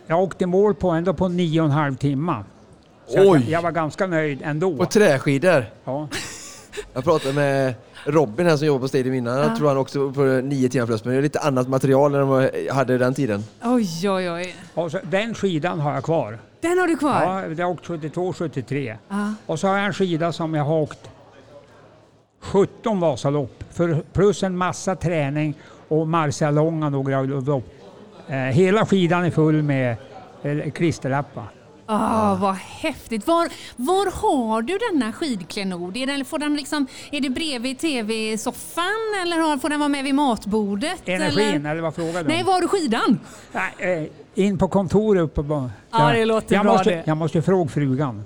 jag 0.08 0.24
åkte 0.24 0.46
mål 0.46 0.76
på 0.76 0.90
ändå 0.90 1.14
på 1.14 1.28
nio 1.28 1.62
och 1.62 1.66
en 1.66 1.72
halv 1.72 1.96
timme. 1.96 2.44
Så 3.08 3.20
Oj! 3.20 3.26
Jag, 3.26 3.42
jag, 3.50 3.62
var 3.62 3.72
ganska 3.72 4.08
nöjd 4.08 4.40
ändå. 4.44 4.78
På 4.78 4.86
träskidor? 4.86 5.66
Ja. 5.84 6.08
Jag 6.94 7.04
pratade 7.04 7.34
med 7.34 7.74
Robin 8.06 8.46
här 8.46 8.58
som 8.58 8.68
jobbar 8.68 8.80
på 8.80 8.88
Stadium 8.88 9.16
innan, 9.16 9.38
jag 9.38 9.56
tror 9.56 9.68
han 9.68 9.78
också 9.78 10.12
på 10.12 10.22
nio 10.22 10.70
timmar 10.70 10.86
plus, 10.86 11.06
men 11.06 11.14
det 11.14 11.20
är 11.20 11.22
lite 11.22 11.40
annat 11.40 11.68
material 11.68 12.16
än 12.16 12.30
de 12.30 12.50
hade 12.72 12.98
den 12.98 13.14
tiden. 13.14 13.44
Oj, 13.64 14.10
oj, 14.10 14.32
oj. 14.32 14.56
Och 14.74 14.92
så, 14.92 15.00
den 15.04 15.34
skidan 15.34 15.80
har 15.80 15.94
jag 15.94 16.04
kvar. 16.04 16.40
Den 16.62 16.78
har 16.78 16.88
du 16.88 16.98
kvar? 16.98 17.22
Ja, 17.24 17.48
jag 17.48 17.66
har 17.66 17.74
åkt 17.74 17.86
72, 17.86 18.34
73. 18.34 18.98
Ah. 19.08 19.28
Och 19.46 19.60
så 19.60 19.68
har 19.68 19.78
jag 19.78 19.86
en 19.86 19.94
skida 19.94 20.32
som 20.32 20.54
jag 20.54 20.64
har 20.64 20.76
åkt 20.76 21.10
17 22.42 23.00
Vasalopp, 23.00 23.64
för, 23.72 24.04
plus 24.14 24.44
en 24.44 24.58
massa 24.58 24.96
träning 24.96 25.54
och 25.88 26.08
Marcialonga 26.08 26.90
några 26.90 27.22
lopp 27.22 27.76
Eh, 28.30 28.38
hela 28.38 28.86
skidan 28.86 29.26
är 29.26 29.32
full 29.32 29.64
med 29.64 29.98
eh, 30.44 30.72
klisterlappar. 30.72 31.44
Oh, 31.90 32.42
vad 32.42 32.56
häftigt! 32.56 33.28
Var, 33.28 33.50
var 33.76 34.12
har 34.12 34.62
du 34.62 34.78
denna 34.92 35.14
skidklenod? 35.14 35.98
Är, 35.98 36.08
den, 36.08 36.26
får 36.26 36.40
den 36.40 36.56
liksom, 36.56 36.88
är 37.12 37.22
det 37.22 37.30
bredvid 37.30 37.80
tv-soffan 37.80 38.84
eller 39.22 39.58
får 39.58 39.70
den 39.70 39.80
vara 39.80 39.90
med 39.90 40.04
vid 40.04 40.16
matbordet? 40.16 41.02
Energin, 41.06 41.48
eller, 41.48 41.72
eller 41.72 41.82
vad 41.82 41.96
frågar 41.96 42.24
du 42.24 42.30
Nej, 42.30 42.44
var 42.44 42.54
har 42.54 42.62
du 42.62 42.68
skidan? 42.68 43.20
Nej, 43.52 44.10
eh, 44.36 44.44
in 44.46 44.58
på 44.58 44.68
kontoret 44.68 45.22
uppe 45.22 45.44
på... 45.44 45.70
Ja, 45.92 46.12
det 46.12 46.26
låter 46.26 46.56
jag 46.56 46.66
bra 46.66 46.74
måste, 46.74 46.90
det. 46.90 47.04
Jag 47.06 47.18
måste 47.18 47.42
fråga 47.42 47.70
frugan. 47.70 48.24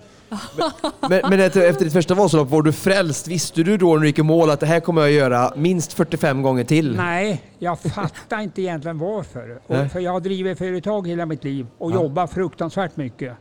men, 1.09 1.21
men 1.29 1.39
efter 1.39 1.83
ditt 1.83 1.93
första 1.93 2.13
Vasalopp, 2.13 2.49
var 2.49 2.61
du 2.61 2.73
frälst? 2.73 3.27
Visste 3.27 3.63
du 3.63 3.77
då 3.77 3.93
när 3.93 4.01
du 4.01 4.07
gick 4.07 4.19
i 4.19 4.23
mål 4.23 4.49
att 4.49 4.59
det 4.59 4.65
här 4.65 4.79
kommer 4.79 5.01
jag 5.01 5.09
att 5.09 5.15
göra 5.15 5.53
minst 5.55 5.93
45 5.93 6.41
gånger 6.41 6.63
till? 6.63 6.95
Nej, 6.95 7.41
jag 7.59 7.79
fattar 7.79 8.39
inte 8.39 8.61
egentligen 8.61 8.97
varför. 8.97 9.59
Och, 9.67 9.91
för 9.91 9.99
jag 9.99 10.11
har 10.11 10.19
drivit 10.19 10.57
företag 10.57 11.07
hela 11.07 11.25
mitt 11.25 11.43
liv 11.43 11.67
och 11.77 11.91
ja. 11.91 11.95
jobbat 11.95 12.33
fruktansvärt 12.33 12.97
mycket. 12.97 13.37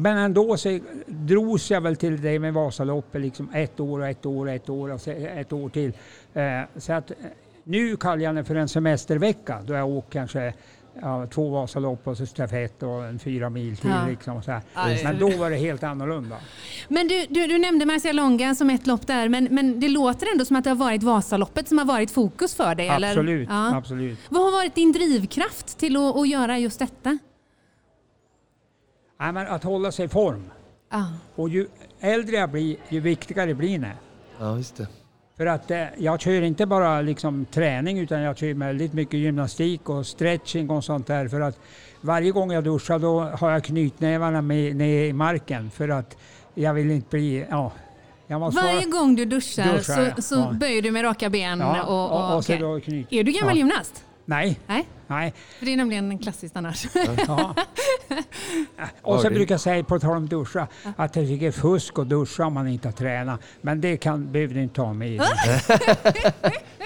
Men 0.00 0.18
ändå 0.18 0.56
så 0.56 0.78
drogs 1.06 1.70
jag 1.70 1.80
väl 1.80 1.96
till 1.96 2.22
det 2.22 2.38
med 2.38 2.54
Vasaloppet, 2.54 3.20
liksom 3.20 3.50
ett 3.54 3.80
år 3.80 4.00
och 4.00 4.08
ett 4.08 4.26
år 4.26 4.46
och 4.46 4.52
ett 4.52 4.68
år 4.68 4.92
och 4.92 5.08
ett 5.08 5.52
år 5.52 5.68
till. 5.68 5.92
Eh, 6.34 6.60
så 6.76 6.92
att 6.92 7.12
nu 7.64 7.96
kallar 7.96 8.22
jag 8.22 8.34
det 8.34 8.44
för 8.44 8.54
en 8.54 8.68
semestervecka 8.68 9.58
då 9.66 9.74
jag 9.74 9.88
åker 9.88 10.12
kanske 10.12 10.54
ja, 11.02 11.26
två 11.26 11.50
Vasalopp 11.50 12.06
och 12.06 12.16
så 12.16 12.26
stafett 12.26 12.82
och 12.82 13.04
en 13.04 13.18
fyra 13.18 13.50
mil 13.50 13.76
till. 13.76 13.90
Ja. 13.90 14.06
Liksom, 14.08 14.42
så 14.42 14.60
Men 15.04 15.18
då 15.18 15.28
var 15.30 15.50
det 15.50 15.56
helt 15.56 15.82
annorlunda. 15.82 16.36
Men 16.88 17.08
du, 17.08 17.26
du, 17.28 17.46
du 17.46 17.58
nämnde 17.58 17.86
Marcialonga 17.86 18.54
som 18.54 18.70
ett 18.70 18.86
lopp 18.86 19.06
där, 19.06 19.28
men, 19.28 19.44
men 19.44 19.80
det 19.80 19.88
låter 19.88 20.32
ändå 20.32 20.44
som 20.44 20.56
att 20.56 20.64
det 20.64 20.70
har 20.70 20.76
varit 20.76 21.02
Vasaloppet 21.02 21.68
som 21.68 21.78
har 21.78 21.84
varit 21.84 22.10
fokus 22.10 22.54
för 22.54 22.74
dig? 22.74 22.88
Absolut. 22.88 23.48
Eller? 23.48 23.54
Ja. 23.54 23.76
absolut. 23.76 24.18
Vad 24.28 24.42
har 24.42 24.52
varit 24.52 24.74
din 24.74 24.92
drivkraft 24.92 25.78
till 25.78 25.96
att, 25.96 26.16
att 26.16 26.28
göra 26.28 26.58
just 26.58 26.78
detta? 26.78 27.18
Ja, 29.18 29.32
men 29.32 29.46
att 29.46 29.64
hålla 29.64 29.92
sig 29.92 30.04
i 30.04 30.08
form. 30.08 30.50
Ah. 30.88 31.04
Och 31.34 31.48
ju 31.48 31.66
äldre 32.00 32.36
jag 32.36 32.50
blir, 32.50 32.76
ju 32.88 33.00
viktigare 33.00 33.54
blir 33.54 33.78
det. 33.78 33.92
Ja, 34.40 34.56
just 34.56 34.76
det. 34.76 34.88
För 35.36 35.46
att 35.46 35.70
eh, 35.70 35.84
jag 35.96 36.20
kör 36.20 36.42
inte 36.42 36.66
bara 36.66 37.00
liksom 37.00 37.44
träning 37.44 37.98
utan 37.98 38.20
jag 38.20 38.38
kör 38.38 38.54
väldigt 38.54 38.92
mycket 38.92 39.20
gymnastik 39.20 39.88
och 39.88 40.06
stretching 40.06 40.70
och 40.70 40.84
sånt 40.84 41.06
där. 41.06 41.28
För 41.28 41.40
att 41.40 41.58
varje 42.00 42.30
gång 42.30 42.52
jag 42.52 42.64
duschar 42.64 42.98
då 42.98 43.20
har 43.20 43.50
jag 43.50 43.64
knytnävarna 43.64 44.42
med, 44.42 44.76
ner 44.76 45.04
i 45.04 45.12
marken 45.12 45.70
för 45.70 45.88
att 45.88 46.16
jag 46.54 46.74
vill 46.74 46.90
inte 46.90 47.08
bli... 47.10 47.46
Ja, 47.50 47.72
Varje 48.30 48.50
vara, 48.50 48.84
gång 48.84 49.16
du 49.16 49.24
duschar, 49.24 49.72
duschar 49.72 50.14
så, 50.16 50.22
så 50.22 50.34
ja. 50.34 50.52
böjer 50.52 50.82
du 50.82 50.90
med 50.90 51.04
raka 51.04 51.30
ben? 51.30 51.58
Ja, 51.58 51.82
och, 51.82 52.10
och, 52.10 52.32
och, 52.32 52.76
okay. 52.76 53.04
Är 53.10 53.24
du 53.24 53.32
gammal 53.32 53.56
gymnast? 53.56 54.04
Nej. 54.28 54.60
Nej. 54.66 54.88
Nej. 55.06 55.34
För 55.58 55.66
det 55.66 55.72
är 55.72 55.76
nämligen 55.76 56.18
klassiskt 56.18 56.56
annars. 56.56 56.86
Ja. 57.26 57.54
Och 59.02 59.20
så 59.20 59.30
brukar 59.30 59.54
jag 59.54 59.60
säga, 59.60 59.84
på 59.84 59.98
tal 59.98 60.16
om 60.16 60.28
duscha, 60.28 60.68
att 60.96 61.16
jag 61.16 61.26
tycker 61.26 61.50
fusk 61.50 61.98
att 61.98 62.08
duscha 62.08 62.46
om 62.46 62.54
man 62.54 62.68
inte 62.68 62.88
har 62.88 62.92
tränat. 62.92 63.40
Men 63.60 63.80
det 63.80 63.96
kan, 63.96 64.32
behöver 64.32 64.54
du 64.54 64.62
inte 64.62 64.74
ta 64.74 64.92
med 64.92 65.08
i. 65.08 65.16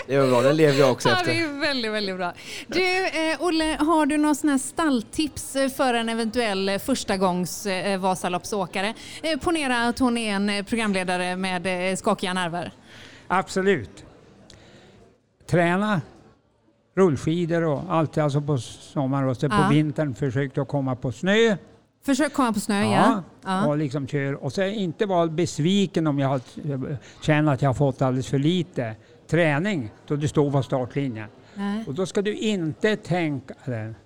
det 0.07 0.15
är 0.15 0.31
bra, 0.31 0.43
den 0.43 0.57
lever 0.57 0.79
jag 0.79 0.93
också 0.93 1.09
ja, 1.09 1.15
efter. 1.15 1.35
Det 1.35 1.41
är 1.41 1.61
väldigt, 1.61 1.93
väldigt 1.93 2.17
bra. 2.17 2.33
Du, 2.67 3.07
eh, 3.07 3.43
Olle, 3.43 3.77
har 3.81 4.07
du 4.07 4.19
någon 4.19 4.37
sån 4.37 4.51
här 4.51 4.59
stalltips 4.59 5.53
för 5.77 5.95
en 5.95 6.09
eventuell 6.09 6.79
förstagångs 6.79 7.67
eh, 7.67 8.01
Vasaloppsåkare? 8.01 8.95
Eh, 9.23 9.39
ponera 9.39 9.89
att 9.89 9.99
hon 9.99 10.19
är 10.19 10.35
en 10.35 10.65
programledare 10.65 11.37
med 11.37 11.91
eh, 11.91 11.97
skakiga 11.97 12.35
nerver. 12.35 12.73
Absolut. 13.29 14.05
Träna 15.47 16.01
rullskidor 16.95 17.65
och 17.65 17.83
allt 17.89 18.19
alltså 18.19 18.41
på 18.41 18.59
sommaren 18.59 19.29
och 19.29 19.37
så 19.37 19.47
ja. 19.47 19.63
på 19.63 19.75
vintern 19.75 20.15
försökte 20.15 20.61
jag 20.61 20.69
komma 20.69 20.97
på 20.97 21.13
snö. 21.13 21.57
Försök 22.05 22.33
komma 22.33 22.53
på 22.53 22.61
snö, 22.61 22.83
ja. 22.83 22.91
ja. 22.91 23.23
ja. 23.45 23.67
Och 23.67 23.79
liksom 23.79 24.07
kör. 24.07 24.45
Och 24.45 24.53
så 24.53 24.63
inte 24.63 25.07
vara 25.07 25.27
besviken 25.27 26.07
om 26.07 26.19
jag 26.19 26.41
känner 27.23 27.53
att 27.53 27.63
jag 27.63 27.69
har 27.69 27.75
fått 27.75 28.03
alldeles 28.03 28.27
för 28.27 28.39
lite 28.39 28.95
träning 29.29 29.91
då 30.07 30.17
du 30.17 30.29
står 30.29 30.51
på 30.51 30.63
startlinjen. 30.63 31.29
Nej. 31.55 31.85
Och 31.87 31.95
då 31.95 32.07
ska 32.07 32.23
du 32.23 32.35
inte 32.35 32.97
tänka, 32.97 33.55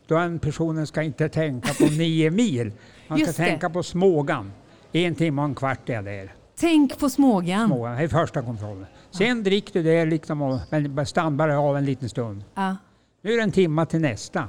den 0.07 0.39
personen 0.39 0.87
ska 0.87 1.03
inte 1.03 1.29
tänka 1.29 1.75
på 1.75 1.85
nio 1.91 2.31
mil. 2.31 2.73
Man 3.09 3.19
ska 3.19 3.33
tänka 3.33 3.71
på 3.71 3.83
Smågan. 3.83 4.53
En 4.93 5.15
timme 5.15 5.43
och 5.43 5.49
en 5.49 5.55
kvart 5.55 5.89
är 5.89 6.03
där. 6.03 6.35
Tänk 6.59 6.99
på 6.99 7.11
Smågan. 7.11 7.67
Smågan, 7.67 7.97
det 7.97 8.05
är 8.05 8.09
första 8.09 8.43
kontrollen. 8.43 8.87
Sen 9.19 9.43
dricker 9.43 9.73
du 9.73 9.83
det 9.83 10.05
liksom 10.05 10.43
och 10.43 10.61
stannar 11.09 11.49
av 11.49 11.77
en 11.77 11.85
liten 11.85 12.09
stund. 12.09 12.45
Ja. 12.55 12.77
Nu 13.23 13.33
är 13.33 13.37
det 13.37 13.43
en 13.43 13.53
timma 13.53 13.87
till 13.87 14.01
nästa. 14.01 14.49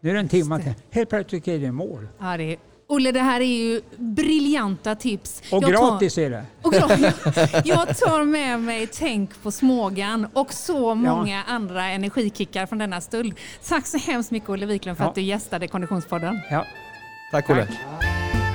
Nu 0.00 0.10
är 0.10 0.14
det 0.14 0.20
en 0.20 0.28
timma 0.28 0.58
till... 0.58 0.72
Helt 0.90 1.08
plötsligt 1.08 1.48
är 1.48 1.58
det 1.58 1.72
mål. 1.72 2.08
Ja, 2.18 2.36
det 2.36 2.52
är 2.52 2.58
Olle, 2.90 3.12
det 3.12 3.20
här 3.20 3.40
är 3.40 3.44
ju 3.44 3.80
briljanta 3.96 4.94
tips. 4.94 5.42
Och 5.52 5.62
jag 5.62 5.70
gratis 5.70 6.14
tar, 6.14 6.22
är 6.22 6.30
det. 6.30 6.44
Och 6.62 6.72
gratis. 6.72 7.14
Jag 7.64 7.98
tar 7.98 8.24
med 8.24 8.60
mig 8.60 8.86
Tänk 8.86 9.42
på 9.42 9.50
Smågan 9.50 10.26
och 10.32 10.52
så 10.52 10.94
många 10.94 11.36
ja. 11.36 11.54
andra 11.54 11.84
energikickar 11.84 12.66
från 12.66 12.78
denna 12.78 13.00
stund. 13.00 13.34
Tack 13.68 13.86
så 13.86 13.98
hemskt 13.98 14.30
mycket 14.30 14.50
Olle 14.50 14.66
Wiklund 14.66 14.96
för 14.96 15.04
ja. 15.04 15.08
att 15.08 15.14
du 15.14 15.20
gästade 15.20 15.68
Konditionspodden. 15.68 16.40
Ja. 16.50 16.66
Tack 17.32 17.50
Olle. 17.50 17.66
Tack. 17.66 18.49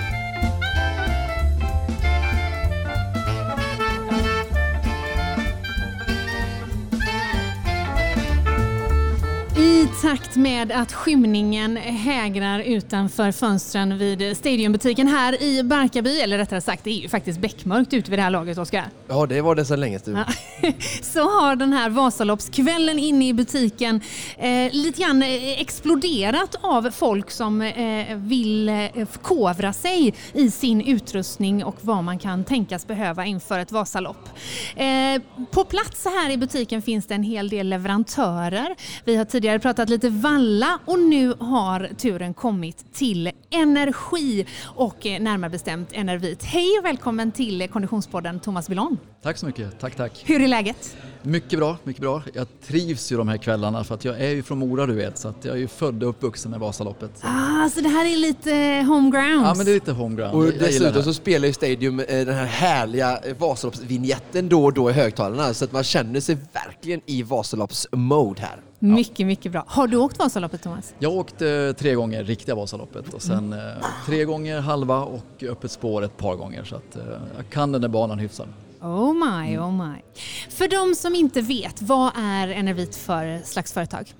I 9.66 9.90
takt 10.02 10.36
med 10.36 10.72
att 10.72 10.94
skymningen 10.94 11.78
hägrar 11.78 12.60
utanför 12.60 13.32
fönstren 13.32 13.98
vid 13.98 14.38
Stadiumbutiken 14.38 15.08
här 15.08 15.44
i 15.44 15.64
Barkarby, 15.64 16.20
eller 16.20 16.38
rättare 16.38 16.62
sagt 16.62 16.84
det 16.84 16.90
är 16.90 17.02
ju 17.02 17.10
faktiskt 17.10 17.40
beckmörkt 17.40 17.94
ute 17.94 18.10
vid 18.12 18.20
det 18.20 18.24
här 18.24 18.30
laget 18.30 18.58
Oskar. 18.58 18.86
Ja 19.08 19.26
det 19.26 19.42
var 19.42 19.56
det 19.56 19.66
så 19.66 19.76
länge 19.76 20.00
ja. 20.06 20.26
Så 21.02 21.20
har 21.20 21.56
den 21.56 21.74
här 21.74 21.90
Vasaloppskvällen 21.90 23.00
inne 23.00 23.28
i 23.28 23.34
butiken 23.34 24.02
eh, 24.38 24.72
lite 24.72 25.02
grann 25.02 25.24
eh, 25.24 25.62
exploderat 25.62 26.56
av 26.62 26.92
folk 26.92 27.32
som 27.32 27.62
eh, 27.62 28.16
vill 28.16 28.70
eh, 28.70 28.76
förkovra 28.94 29.74
sig 29.74 30.14
i 30.34 30.52
sin 30.52 30.82
utrustning 30.82 31.64
och 31.64 31.76
vad 31.82 32.04
man 32.04 32.20
kan 32.20 32.44
tänkas 32.44 32.88
behöva 32.88 33.26
inför 33.26 33.60
ett 33.60 33.72
Vasalopp. 33.72 34.30
Eh, 34.76 35.22
på 35.52 35.64
plats 35.64 36.06
här 36.06 36.30
i 36.30 36.38
butiken 36.38 36.82
finns 36.82 37.06
det 37.06 37.16
en 37.16 37.24
hel 37.24 37.50
del 37.50 37.70
leverantörer. 37.70 38.76
Vi 39.06 39.16
har 39.16 39.26
tidigare 39.26 39.55
pratat 39.60 39.90
lite 39.90 40.10
valla 40.10 40.80
och 40.86 41.00
nu 41.00 41.34
har 41.40 41.90
turen 41.98 42.34
kommit 42.34 42.94
till 42.94 43.32
energi 43.50 44.46
och 44.64 45.06
eh, 45.06 45.22
närmare 45.22 45.50
bestämt 45.50 45.90
Enervit. 45.94 46.44
Hej 46.44 46.80
och 46.80 46.86
välkommen 46.86 47.32
till 47.32 47.70
Konditionspodden 47.70 48.40
Thomas 48.40 48.70
Billon. 48.70 48.98
Tack 49.22 49.38
så 49.38 49.46
mycket, 49.46 49.80
tack 49.80 49.96
tack. 49.96 50.24
Hur 50.26 50.42
är 50.42 50.48
läget? 50.48 50.98
Mycket 51.26 51.60
bra, 51.60 51.78
mycket 51.84 52.02
bra. 52.02 52.22
Jag 52.34 52.48
trivs 52.68 53.12
ju 53.12 53.18
de 53.18 53.28
här 53.28 53.38
kvällarna 53.38 53.84
för 53.84 53.96
att 53.96 54.06
jag 54.06 54.22
är 54.22 54.30
ju 54.30 54.44
från 54.44 54.58
Mora 54.58 54.86
du 54.86 54.94
vet 54.94 55.18
så 55.18 55.28
att 55.28 55.46
jag 55.46 55.56
är 55.56 55.60
ju 55.60 55.68
född 55.68 56.04
och 56.04 56.10
uppvuxen 56.10 56.52
med 56.52 56.60
Vasaloppet. 56.60 57.12
Så. 57.16 57.28
Ah, 57.28 57.70
så 57.70 57.82
det 57.82 57.90
här 57.90 58.06
är 58.06 58.18
lite 58.18 58.86
homeground? 58.88 59.46
Ja 59.46 59.54
men 59.58 59.66
det 59.66 59.72
är 59.72 59.74
lite 59.74 59.92
homeground. 59.92 60.36
Och 60.36 60.46
dessutom 60.60 61.04
så 61.04 61.14
spelar 61.14 61.48
ju 61.48 61.54
Stadium 61.54 62.00
eh, 62.00 62.06
den 62.26 62.36
här 62.36 62.46
härliga 62.46 63.18
eh, 63.18 63.38
Vasaloppsvinjetten 63.38 64.50
då 64.50 64.64
och 64.64 64.74
då 64.74 64.90
i 64.90 64.94
högtalarna 64.94 65.54
så 65.54 65.66
att 65.66 65.72
man 65.72 65.84
känner 65.84 66.20
sig 66.20 66.38
verkligen 66.54 67.02
i 67.06 67.24
Vasaloppsmode 67.24 68.42
här. 68.42 68.62
Mycket, 68.80 69.28
mycket 69.28 69.52
bra. 69.52 69.64
Har 69.68 69.88
du 69.88 69.98
åkt 69.98 70.20
Vasaloppet 70.20 70.62
Thomas? 70.62 70.94
Jag 71.00 71.14
åkte 71.14 71.50
eh, 71.50 71.74
tre 71.74 71.94
gånger 71.94 72.24
riktiga 72.24 72.56
Vasaloppet 72.56 73.14
och 73.14 73.22
sen 73.22 73.54
mm. 73.54 73.76
tre 74.06 74.26
gånger 74.26 74.60
halva 74.60 75.00
och 75.00 75.44
öppet 75.44 75.72
spår 75.72 76.04
ett 76.04 76.18
par 76.18 76.36
gånger 76.36 76.64
så 76.64 76.76
att 76.76 76.98
jag 77.36 77.50
kan 77.50 77.72
den 77.72 77.82
där 77.82 77.90
banan 77.90 78.20
hyfsat. 78.20 78.48
Oh 78.86 79.14
my, 79.14 79.58
oh 79.58 79.72
my. 79.72 80.02
För 80.50 80.68
de 80.68 80.96
som 80.96 81.16
inte 81.16 81.42
vet, 81.42 81.82
vad 81.82 82.12
är 82.16 82.48
Enervit 82.48 82.96
för 82.96 83.40
slags 83.44 83.74
företag? 83.74 84.14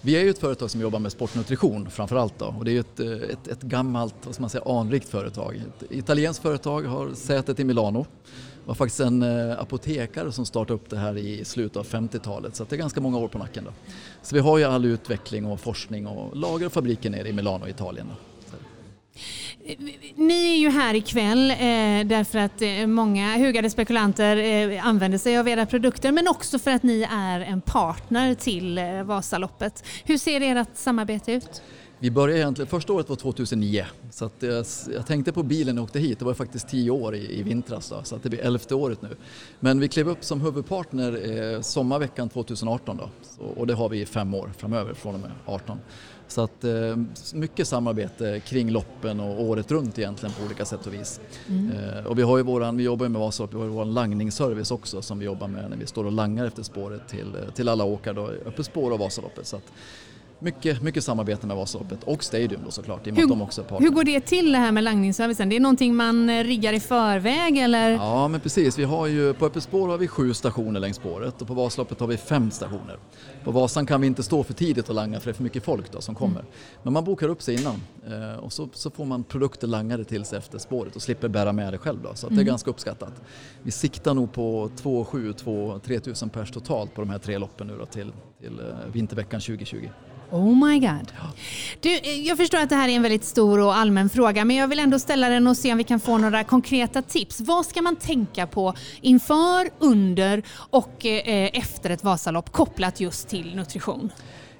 Vi 0.00 0.16
är 0.16 0.20
ju 0.20 0.30
ett 0.30 0.38
företag 0.38 0.70
som 0.70 0.80
jobbar 0.80 0.98
med 0.98 1.12
sportnutrition 1.12 1.90
framför 1.90 2.16
allt 2.16 2.38
då 2.38 2.46
och 2.58 2.64
det 2.64 2.76
är 2.76 2.80
ett, 2.80 3.00
ett, 3.00 3.48
ett 3.48 3.62
gammalt, 3.62 4.14
vad 4.24 4.40
man 4.40 4.50
säga, 4.50 4.64
anrikt 4.66 5.08
företag. 5.08 5.56
Ett 5.56 5.92
italienskt 5.92 6.42
företag 6.42 6.82
har 6.82 7.14
sätet 7.14 7.60
i 7.60 7.64
Milano. 7.64 8.06
Det 8.64 8.68
var 8.68 8.74
faktiskt 8.74 9.00
en 9.00 9.22
eh, 9.22 9.60
apotekare 9.60 10.32
som 10.32 10.46
startade 10.46 10.74
upp 10.74 10.90
det 10.90 10.96
här 10.96 11.16
i 11.16 11.44
slutet 11.44 11.76
av 11.76 11.86
50-talet 11.86 12.56
så 12.56 12.64
det 12.64 12.76
är 12.76 12.78
ganska 12.78 13.00
många 13.00 13.18
år 13.18 13.28
på 13.28 13.38
nacken. 13.38 13.64
Då. 13.64 13.70
Så 14.22 14.34
vi 14.34 14.40
har 14.40 14.58
ju 14.58 14.64
all 14.64 14.84
utveckling 14.84 15.46
och 15.46 15.60
forskning 15.60 16.06
och 16.06 16.36
lager 16.36 16.66
och 16.66 16.72
fabriker 16.72 17.10
nere 17.10 17.28
i 17.28 17.32
Milano, 17.32 17.68
Italien. 17.68 18.06
Då. 18.08 18.33
Ni 20.16 20.52
är 20.52 20.56
ju 20.56 20.68
här 20.68 20.94
ikväll 20.94 21.50
eh, 21.50 21.56
därför 22.06 22.38
att 22.38 22.62
eh, 22.62 22.86
många 22.86 23.36
hugade 23.36 23.70
spekulanter 23.70 24.36
eh, 24.36 24.86
använder 24.86 25.18
sig 25.18 25.38
av 25.38 25.48
era 25.48 25.66
produkter 25.66 26.12
men 26.12 26.28
också 26.28 26.58
för 26.58 26.70
att 26.70 26.82
ni 26.82 27.06
är 27.10 27.40
en 27.40 27.60
partner 27.60 28.34
till 28.34 28.78
eh, 28.78 29.02
Vasaloppet. 29.02 29.84
Hur 30.04 30.18
ser 30.18 30.40
ert 30.40 30.68
samarbete 30.74 31.32
ut? 31.32 31.62
Vi 31.98 32.10
började 32.10 32.40
egentligen, 32.40 32.68
första 32.68 32.92
året 32.92 33.08
var 33.08 33.16
2009 33.16 33.84
så 34.10 34.24
att 34.24 34.42
jag, 34.42 34.66
jag 34.94 35.06
tänkte 35.06 35.32
på 35.32 35.42
bilen 35.42 35.74
när 35.74 35.82
jag 35.82 35.84
åkte 35.84 35.98
hit, 35.98 36.18
det 36.18 36.24
var 36.24 36.34
faktiskt 36.34 36.68
tio 36.68 36.90
år 36.90 37.14
i, 37.14 37.38
i 37.38 37.42
vintras 37.42 37.88
då, 37.88 38.00
så 38.04 38.16
att 38.16 38.22
det 38.22 38.28
blir 38.28 38.40
elfte 38.40 38.74
året 38.74 39.02
nu. 39.02 39.16
Men 39.60 39.80
vi 39.80 39.88
klev 39.88 40.08
upp 40.08 40.24
som 40.24 40.40
huvudpartner 40.40 41.38
eh, 41.54 41.60
sommarveckan 41.60 42.28
2018 42.28 42.96
då 42.96 43.08
så, 43.22 43.44
och 43.44 43.66
det 43.66 43.74
har 43.74 43.88
vi 43.88 44.00
i 44.00 44.06
fem 44.06 44.34
år 44.34 44.50
framöver 44.58 44.94
från 44.94 45.14
och 45.14 45.20
med 45.20 45.30
18. 45.46 45.78
Så 46.28 46.42
att 46.42 46.64
eh, 46.64 46.96
mycket 47.34 47.68
samarbete 47.68 48.40
kring 48.40 48.70
loppen 48.70 49.20
och 49.20 49.42
året 49.42 49.70
runt 49.70 49.98
egentligen 49.98 50.34
på 50.34 50.44
olika 50.44 50.64
sätt 50.64 50.86
och 50.86 50.94
vis. 50.94 51.20
Mm. 51.48 51.70
Eh, 51.70 52.06
och 52.06 52.18
vi 52.18 52.22
har 52.22 52.36
ju 52.36 52.42
våran, 52.42 52.76
vi 52.76 52.82
jobbar 52.82 53.06
ju 53.06 53.10
med 53.10 53.20
Vasaloppet, 53.20 53.56
vi 53.56 53.60
har 53.60 53.68
vår 53.68 53.84
langningsservice 53.84 54.70
också 54.70 55.02
som 55.02 55.18
vi 55.18 55.24
jobbar 55.24 55.48
med 55.48 55.70
när 55.70 55.76
vi 55.76 55.86
står 55.86 56.04
och 56.04 56.12
langar 56.12 56.46
efter 56.46 56.62
spåret 56.62 57.08
till, 57.08 57.36
till 57.54 57.68
alla 57.68 57.84
åkare 57.84 58.14
då, 58.14 58.26
Öppet 58.46 58.66
spår 58.66 58.90
och 58.90 58.98
Vasaloppet. 58.98 59.46
Så 59.46 59.56
att, 59.56 59.72
mycket, 60.44 60.82
mycket 60.82 61.04
samarbete 61.04 61.46
med 61.46 61.56
Vasaloppet 61.56 62.04
och 62.04 62.24
Stadium 62.24 62.60
då 62.64 62.70
såklart. 62.70 63.06
Hur, 63.06 63.28
de 63.28 63.42
också 63.42 63.64
hur 63.78 63.90
går 63.90 64.04
det 64.04 64.20
till 64.20 64.52
det 64.52 64.58
här 64.58 64.72
med 64.72 64.84
langningsservicen? 64.84 65.48
Det 65.48 65.56
är 65.56 65.60
någonting 65.60 65.94
man 65.94 66.30
eh, 66.30 66.44
riggar 66.44 66.72
i 66.72 66.80
förväg 66.80 67.58
eller? 67.58 67.90
Ja 67.90 68.28
men 68.28 68.40
precis, 68.40 68.78
vi 68.78 68.84
har 68.84 69.06
ju, 69.06 69.34
på 69.34 69.46
Öppet 69.46 69.62
spår 69.62 69.88
har 69.88 69.98
vi 69.98 70.08
sju 70.08 70.34
stationer 70.34 70.80
längs 70.80 70.96
spåret 70.96 71.42
och 71.42 71.48
på 71.48 71.54
Vasaloppet 71.54 72.00
har 72.00 72.06
vi 72.06 72.16
fem 72.16 72.50
stationer. 72.50 72.98
På 73.44 73.50
Vasan 73.50 73.86
kan 73.86 74.00
vi 74.00 74.06
inte 74.06 74.22
stå 74.22 74.42
för 74.42 74.54
tidigt 74.54 74.88
och 74.88 74.94
langa 74.94 75.20
för 75.20 75.26
det 75.26 75.32
är 75.32 75.34
för 75.34 75.42
mycket 75.42 75.64
folk 75.64 75.92
då 75.92 76.00
som 76.00 76.14
kommer. 76.14 76.40
Mm. 76.40 76.52
Men 76.82 76.92
man 76.92 77.04
bokar 77.04 77.28
upp 77.28 77.42
sig 77.42 77.60
innan 77.60 77.82
eh, 78.06 78.38
och 78.38 78.52
så, 78.52 78.68
så, 78.72 78.90
får 78.90 79.04
man 79.04 79.24
produkter 79.24 79.66
langade 79.66 80.04
till 80.04 80.24
sig 80.24 80.38
efter 80.38 80.58
spåret 80.58 80.96
och 80.96 81.02
slipper 81.02 81.28
bära 81.28 81.52
med 81.52 81.72
det 81.72 81.78
själv 81.78 82.02
då, 82.02 82.14
så 82.14 82.26
mm. 82.26 82.36
det 82.36 82.40
är 82.40 82.42
mm. 82.42 82.52
ganska 82.52 82.70
uppskattat. 82.70 83.22
Vi 83.62 83.70
siktar 83.70 84.14
nog 84.14 84.32
på 84.32 84.70
2 84.76 85.04
7 85.04 85.32
2 85.32 85.80
3 85.84 86.00
000 86.22 86.30
pers 86.30 86.50
totalt 86.50 86.94
på 86.94 87.00
de 87.00 87.10
här 87.10 87.18
tre 87.18 87.38
loppen 87.38 87.66
nu 87.66 87.76
då 87.78 87.86
till, 87.86 88.12
till 88.40 88.60
eh, 88.60 88.92
vinterveckan 88.92 89.40
2020. 89.40 89.88
Oh 90.30 90.68
my 90.68 90.78
god. 90.78 91.12
Du, 91.80 91.90
jag 92.06 92.36
förstår 92.36 92.58
att 92.58 92.68
det 92.68 92.76
här 92.76 92.88
är 92.88 92.92
en 92.92 93.02
väldigt 93.02 93.24
stor 93.24 93.60
och 93.60 93.76
allmän 93.76 94.08
fråga 94.08 94.44
men 94.44 94.56
jag 94.56 94.68
vill 94.68 94.78
ändå 94.78 94.98
ställa 94.98 95.28
den 95.28 95.46
och 95.46 95.56
se 95.56 95.72
om 95.72 95.78
vi 95.78 95.84
kan 95.84 96.00
få 96.00 96.18
några 96.18 96.44
konkreta 96.44 97.02
tips. 97.02 97.40
Vad 97.40 97.66
ska 97.66 97.82
man 97.82 97.96
tänka 97.96 98.46
på 98.46 98.74
inför, 99.00 99.70
under 99.78 100.42
och 100.56 101.06
eh, 101.06 101.50
efter 101.52 101.90
ett 101.90 102.04
Vasalopp 102.04 102.52
kopplat 102.52 103.00
just 103.00 103.28
till 103.28 103.56
nutrition? 103.56 104.10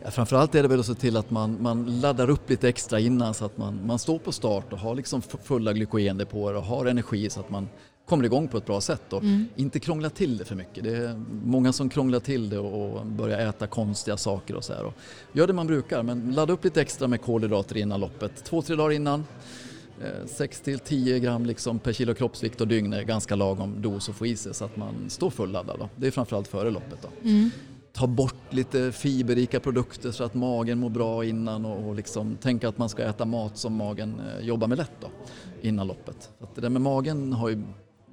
Ja, 0.04 0.10
framförallt 0.10 0.54
är 0.54 0.62
det 0.62 0.68
väl 0.68 0.80
att 0.80 0.86
se 0.86 0.94
till 0.94 1.16
att 1.16 1.30
man, 1.30 1.62
man 1.62 2.00
laddar 2.00 2.30
upp 2.30 2.50
lite 2.50 2.68
extra 2.68 3.00
innan 3.00 3.34
så 3.34 3.44
att 3.44 3.58
man, 3.58 3.86
man 3.86 3.98
står 3.98 4.18
på 4.18 4.32
start 4.32 4.72
och 4.72 4.78
har 4.78 4.94
liksom 4.94 5.22
fulla 5.44 5.72
glykogendepåer 5.72 6.54
och 6.54 6.62
har 6.62 6.86
energi 6.86 7.30
så 7.30 7.40
att 7.40 7.50
man 7.50 7.68
kommer 8.06 8.24
igång 8.24 8.48
på 8.48 8.58
ett 8.58 8.66
bra 8.66 8.80
sätt 8.80 9.12
och 9.12 9.22
mm. 9.22 9.46
inte 9.56 9.80
krångla 9.80 10.10
till 10.10 10.36
det 10.36 10.44
för 10.44 10.54
mycket. 10.54 10.84
Det 10.84 10.96
är 10.96 11.22
många 11.44 11.72
som 11.72 11.88
krånglar 11.88 12.20
till 12.20 12.48
det 12.48 12.58
och 12.58 13.06
börjar 13.06 13.38
äta 13.38 13.66
konstiga 13.66 14.16
saker 14.16 14.54
och 14.54 14.64
så 14.64 14.72
här. 14.72 14.84
Och 14.84 14.94
gör 15.32 15.46
det 15.46 15.52
man 15.52 15.66
brukar 15.66 16.02
men 16.02 16.32
ladda 16.32 16.52
upp 16.52 16.64
lite 16.64 16.80
extra 16.80 17.08
med 17.08 17.20
kolhydrater 17.20 17.76
innan 17.76 18.00
loppet. 18.00 18.44
Två, 18.44 18.62
tre 18.62 18.76
dagar 18.76 18.92
innan. 18.92 19.24
6 20.26 20.58
eh, 20.58 20.64
till 20.64 20.78
10 20.78 21.18
gram 21.18 21.46
liksom 21.46 21.78
per 21.78 21.92
kilo 21.92 22.14
kroppsvikt 22.14 22.60
och 22.60 22.68
dygn 22.68 22.92
är 22.92 23.02
ganska 23.02 23.34
lagom 23.34 23.82
dos 23.82 24.08
att 24.08 24.14
få 24.14 24.26
i 24.26 24.36
sig 24.36 24.54
så 24.54 24.64
att 24.64 24.76
man 24.76 25.10
står 25.10 25.30
fulladdad. 25.30 25.78
Då. 25.78 25.88
Det 25.96 26.06
är 26.06 26.10
framförallt 26.10 26.48
före 26.48 26.70
loppet. 26.70 26.98
Då. 27.02 27.28
Mm. 27.28 27.50
Ta 27.92 28.06
bort 28.06 28.34
lite 28.50 28.92
fiberrika 28.92 29.60
produkter 29.60 30.10
så 30.10 30.24
att 30.24 30.34
magen 30.34 30.78
mår 30.78 30.90
bra 30.90 31.24
innan 31.24 31.64
och, 31.64 31.88
och 31.88 31.94
liksom 31.94 32.36
tänka 32.36 32.68
att 32.68 32.78
man 32.78 32.88
ska 32.88 33.02
äta 33.02 33.24
mat 33.24 33.58
som 33.58 33.74
magen 33.74 34.20
eh, 34.20 34.46
jobbar 34.46 34.66
med 34.68 34.78
lätt 34.78 34.92
då, 35.00 35.08
innan 35.60 35.86
loppet. 35.86 36.30
Så 36.40 36.48
det 36.54 36.60
där 36.60 36.70
med 36.70 36.82
magen 36.82 37.32
har 37.32 37.48
ju 37.48 37.62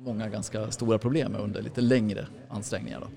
många 0.04 0.30
ganska 0.30 0.72
stora 0.72 0.98
problem 0.98 1.36
under 1.40 1.62
lite 1.62 1.82
längre 1.82 2.28
ansträngningar. 2.50 3.00
Då. 3.00 3.08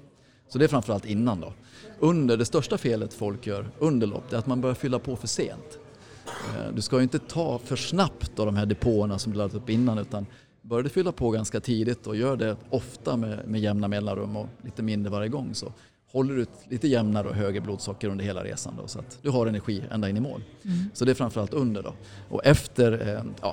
Så 0.49 0.59
det 0.59 0.65
är 0.65 0.69
framförallt 0.69 1.05
innan 1.05 1.41
då. 1.41 1.53
Under, 1.99 2.37
det 2.37 2.45
största 2.45 2.79
felet 2.79 3.15
folk 3.15 3.47
gör 3.47 3.71
under 3.79 4.07
lopp 4.07 4.33
är 4.33 4.37
att 4.37 4.47
man 4.47 4.61
börjar 4.61 4.75
fylla 4.75 4.99
på 4.99 5.17
för 5.17 5.27
sent. 5.27 5.79
Eh, 6.27 6.75
du 6.75 6.83
ska 6.83 6.97
ju 6.97 7.03
inte 7.03 7.19
ta 7.19 7.59
för 7.59 7.77
snabbt 7.77 8.33
då 8.37 8.45
de 8.45 8.57
här 8.57 8.67
depåerna 8.67 9.19
som 9.19 9.33
du 9.33 9.39
laddat 9.39 9.55
upp 9.55 9.71
innan 9.71 9.99
utan 9.99 10.27
börjar 10.63 10.83
du 10.83 10.89
fylla 10.89 11.13
på 11.13 11.31
ganska 11.31 11.61
tidigt 11.61 12.07
och 12.07 12.17
gör 12.17 12.37
det 12.37 12.57
ofta 12.71 13.17
med, 13.17 13.49
med 13.49 13.61
jämna 13.61 13.89
mellanrum 13.89 14.37
och 14.37 14.49
lite 14.65 14.83
mindre 14.83 15.11
varje 15.11 15.29
gång 15.29 15.55
så 15.55 15.73
håller 16.13 16.35
du 16.35 16.47
lite 16.69 16.89
jämnare 16.89 17.29
och 17.29 17.35
högre 17.35 17.61
blodsocker 17.61 18.09
under 18.09 18.25
hela 18.25 18.45
resan 18.45 18.75
då, 18.83 18.87
så 18.89 18.99
att 18.99 19.19
du 19.23 19.31
har 19.31 19.47
energi 19.47 19.83
ända 19.91 20.09
in 20.09 20.17
i 20.17 20.21
mål. 20.21 20.43
Mm. 20.65 20.79
Så 20.95 21.05
det 21.05 21.13
är 21.13 21.15
framförallt 21.15 21.55
under 21.55 21.83
då. 21.83 21.95
Och 22.29 22.47
efter, 22.47 23.15
eh, 23.17 23.49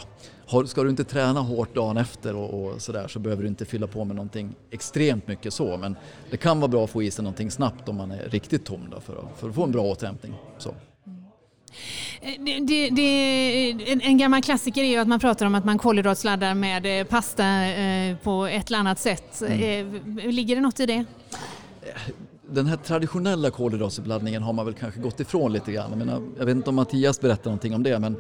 ja, 0.52 0.68
ska 0.68 0.84
du 0.84 0.90
inte 0.90 1.04
träna 1.04 1.40
hårt 1.40 1.76
dagen 1.76 1.98
efter 1.98 2.36
och, 2.36 2.64
och 2.64 2.82
sådär 2.82 3.08
så 3.08 3.20
behöver 3.20 3.44
du 3.44 3.50
inte 3.50 3.66
fylla 3.66 3.88
på 3.88 4.06
med 4.06 4.16
någonting 4.16 4.56
extremt 4.72 5.28
mycket 5.28 5.54
så 5.54 5.78
men 5.78 5.96
det 6.30 6.38
kan 6.38 6.60
vara 6.60 6.68
bra 6.68 6.84
att 6.84 6.90
få 6.90 7.04
i 7.04 7.12
sig 7.12 7.24
någonting 7.24 7.52
snabbt 7.52 7.90
om 7.90 7.96
man 7.96 8.12
är 8.12 8.30
riktigt 8.30 8.66
tom 8.66 8.88
då 8.92 9.00
för, 9.00 9.14
att, 9.14 9.40
för 9.40 9.50
att 9.50 9.56
få 9.56 9.64
en 9.64 9.72
bra 9.72 9.82
återhämtning. 9.82 10.34
Så. 10.58 10.70
Eh, 12.22 12.32
det, 12.40 12.60
det, 12.60 12.90
det, 12.90 13.72
en, 14.04 14.18
gammal 14.18 14.42
klassiker 14.42 14.84
är 14.84 14.88
ju 14.88 14.98
att 14.98 15.08
man 15.08 15.20
pratar 15.20 15.46
om 15.46 15.56
att 15.56 15.66
man 15.66 15.78
kolhydratsladdar 15.78 16.54
med 16.54 17.00
eh, 17.00 17.08
pasta 17.08 17.44
på 18.24 18.46
ett 18.46 18.68
eller 18.68 18.80
annat 18.80 19.00
sätt. 19.00 19.42
Mm. 19.48 20.02
Ligger 20.16 20.56
det 20.56 20.62
något 20.62 20.80
i 20.80 20.86
det? 20.86 21.06
Den 22.54 22.68
här 22.68 22.78
traditionella 22.78 23.50
kolhydratuppladdningen 23.50 24.44
har 24.44 24.54
man 24.54 24.66
väl 24.66 24.76
kanske 24.76 25.00
gått 25.00 25.20
ifrån 25.20 25.54
lite 25.54 25.72
grann. 25.72 25.90
Jag, 25.90 25.98
menar, 25.98 26.22
jag 26.38 26.46
vet 26.46 26.56
inte 26.56 26.70
om 26.70 26.76
Mattias 26.76 27.22
berättar 27.22 27.46
någonting 27.46 27.76
om 27.76 27.84
det 27.84 28.00
men 28.00 28.16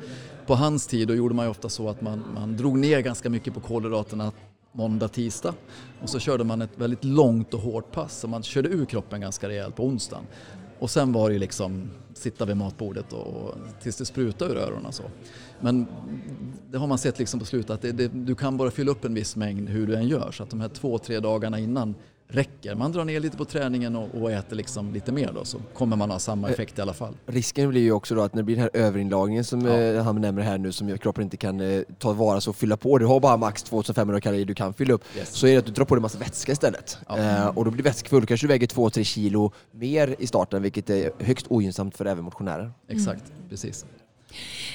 på 0.46 0.56
hans 0.56 0.88
tid 0.88 1.08
då 1.08 1.16
gjorde 1.16 1.36
man 1.36 1.46
ju 1.46 1.52
ofta 1.52 1.70
så 1.70 1.90
att 1.90 2.02
man, 2.02 2.24
man 2.36 2.58
drog 2.58 2.78
ner 2.78 3.00
ganska 3.00 3.30
mycket 3.30 3.54
på 3.54 3.60
kolhydraterna 3.60 4.32
måndag, 4.72 5.08
tisdag 5.08 5.54
och 6.02 6.10
så 6.10 6.20
körde 6.20 6.44
man 6.44 6.62
ett 6.62 6.72
väldigt 6.76 7.04
långt 7.04 7.54
och 7.54 7.60
hårt 7.60 7.92
pass 7.92 8.20
så 8.20 8.28
man 8.28 8.44
körde 8.44 8.70
ur 8.70 8.86
kroppen 8.86 9.22
ganska 9.22 9.50
rejält 9.50 9.76
på 9.76 9.86
onsdagen. 9.86 10.24
Och 10.80 10.90
sen 10.90 11.12
var 11.12 11.30
det 11.30 11.34
ju 11.34 11.40
liksom 11.40 11.90
sitta 12.14 12.46
vid 12.46 12.58
matbordet 12.58 13.14
och, 13.14 13.28
och 13.28 13.56
tills 13.82 13.98
det 13.98 14.06
sprutade 14.06 14.54
ur 14.54 14.58
öronen. 14.58 14.92
Så. 14.92 15.04
Men 15.60 15.88
det 16.72 16.78
har 16.78 16.88
man 16.88 16.98
sett 16.98 17.20
liksom 17.20 17.40
på 17.40 17.46
slutet 17.46 17.70
att 17.70 17.82
det, 17.82 17.92
det, 17.92 18.08
du 18.08 18.36
kan 18.36 18.58
bara 18.58 18.72
fylla 18.72 18.92
upp 18.92 19.06
en 19.06 19.14
viss 19.14 19.36
mängd 19.36 19.70
hur 19.70 19.88
du 19.88 19.96
än 19.96 20.08
gör 20.08 20.32
så 20.32 20.44
att 20.44 20.50
de 20.50 20.62
här 20.62 20.70
två, 20.70 20.98
tre 20.98 21.20
dagarna 21.20 21.60
innan 21.60 21.96
räcker. 22.32 22.76
Man 22.76 22.92
drar 22.92 23.06
ner 23.06 23.20
lite 23.20 23.38
på 23.38 23.46
träningen 23.46 23.96
och, 23.96 24.22
och 24.22 24.32
äter 24.32 24.56
liksom 24.56 24.94
lite 24.94 25.12
mer 25.12 25.32
då 25.34 25.46
så 25.46 25.58
kommer 25.74 25.96
man 25.96 26.12
ha 26.12 26.20
samma 26.20 26.48
eh, 26.48 26.54
effekt 26.54 26.80
i 26.80 26.82
alla 26.82 26.94
fall. 26.94 27.14
Risken 27.26 27.70
blir 27.70 27.82
ju 27.82 27.92
också 27.92 28.16
då 28.16 28.22
att 28.22 28.34
när 28.34 28.42
det 28.42 28.46
blir 28.46 28.56
den 28.56 28.64
här 28.64 28.82
överinlagringen 28.82 29.44
som 29.44 29.66
ja. 29.66 29.78
eh, 29.78 30.04
han 30.04 30.22
nämner 30.22 30.42
här 30.42 30.58
nu 30.58 30.72
som 30.72 30.98
kroppen 30.98 31.24
inte 31.24 31.38
kan 31.38 31.60
eh, 31.60 31.82
ta 32.00 32.14
vara 32.14 32.42
så 32.42 32.50
och 32.52 32.56
fylla 32.56 32.78
på. 32.78 32.98
Du 32.98 33.06
har 33.06 33.20
bara 33.20 33.38
max 33.38 33.64
2500 33.64 34.22
kalorier 34.22 34.46
du 34.46 34.56
kan 34.56 34.74
fylla 34.74 34.94
upp. 34.94 35.04
Yes. 35.18 35.30
Så 35.30 35.48
är 35.48 35.52
det 35.52 35.58
att 35.58 35.66
du 35.66 35.72
drar 35.72 35.86
på 35.86 35.96
dig 35.96 36.02
massa 36.02 36.18
vätska 36.18 36.52
istället. 36.52 36.98
Ja. 37.08 37.18
Eh, 37.18 37.48
och 37.48 37.66
då 37.66 37.72
blir 37.72 37.84
vätskefull. 37.84 38.26
Kanske 38.26 38.48
du 38.48 38.54
väger 38.54 38.68
2-3 38.68 39.04
kilo 39.04 39.52
mer 39.72 40.16
i 40.20 40.28
starten 40.28 40.62
vilket 40.62 40.90
är 40.90 41.12
högst 41.20 41.46
ogynnsamt 41.50 41.98
för 41.98 42.06
även 42.06 42.24
motionärer. 42.24 42.72
Exakt, 42.88 43.30
mm. 43.30 43.50
precis. 43.50 43.86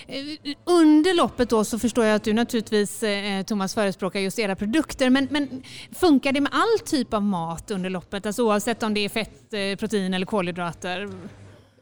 Eh, 0.07 0.55
under 0.65 1.15
loppet 1.15 1.51
då 1.51 1.65
så 1.65 1.79
förstår 1.79 2.05
jag 2.05 2.15
att 2.15 2.25
du 2.25 2.33
naturligtvis 2.33 3.03
eh, 3.03 3.43
Thomas 3.43 3.75
förespråkar 3.75 4.21
just 4.21 4.39
era 4.39 4.57
produkter 4.57 5.11
men, 5.11 5.29
men, 5.31 5.63
funkar 5.93 6.33
det 6.33 6.41
med 6.41 6.53
all 6.55 6.87
typ 6.87 7.15
av 7.15 7.23
mat 7.23 7.71
under 7.71 7.91
loppet? 7.91 8.27
Alltså 8.27 8.43
oavsett 8.43 8.83
om 8.83 8.95
det 8.95 9.01
är 9.01 9.09
fett, 9.09 9.53
eh, 9.53 9.77
protein 9.77 10.15
eller 10.15 10.27
kolhydrater? 10.27 11.09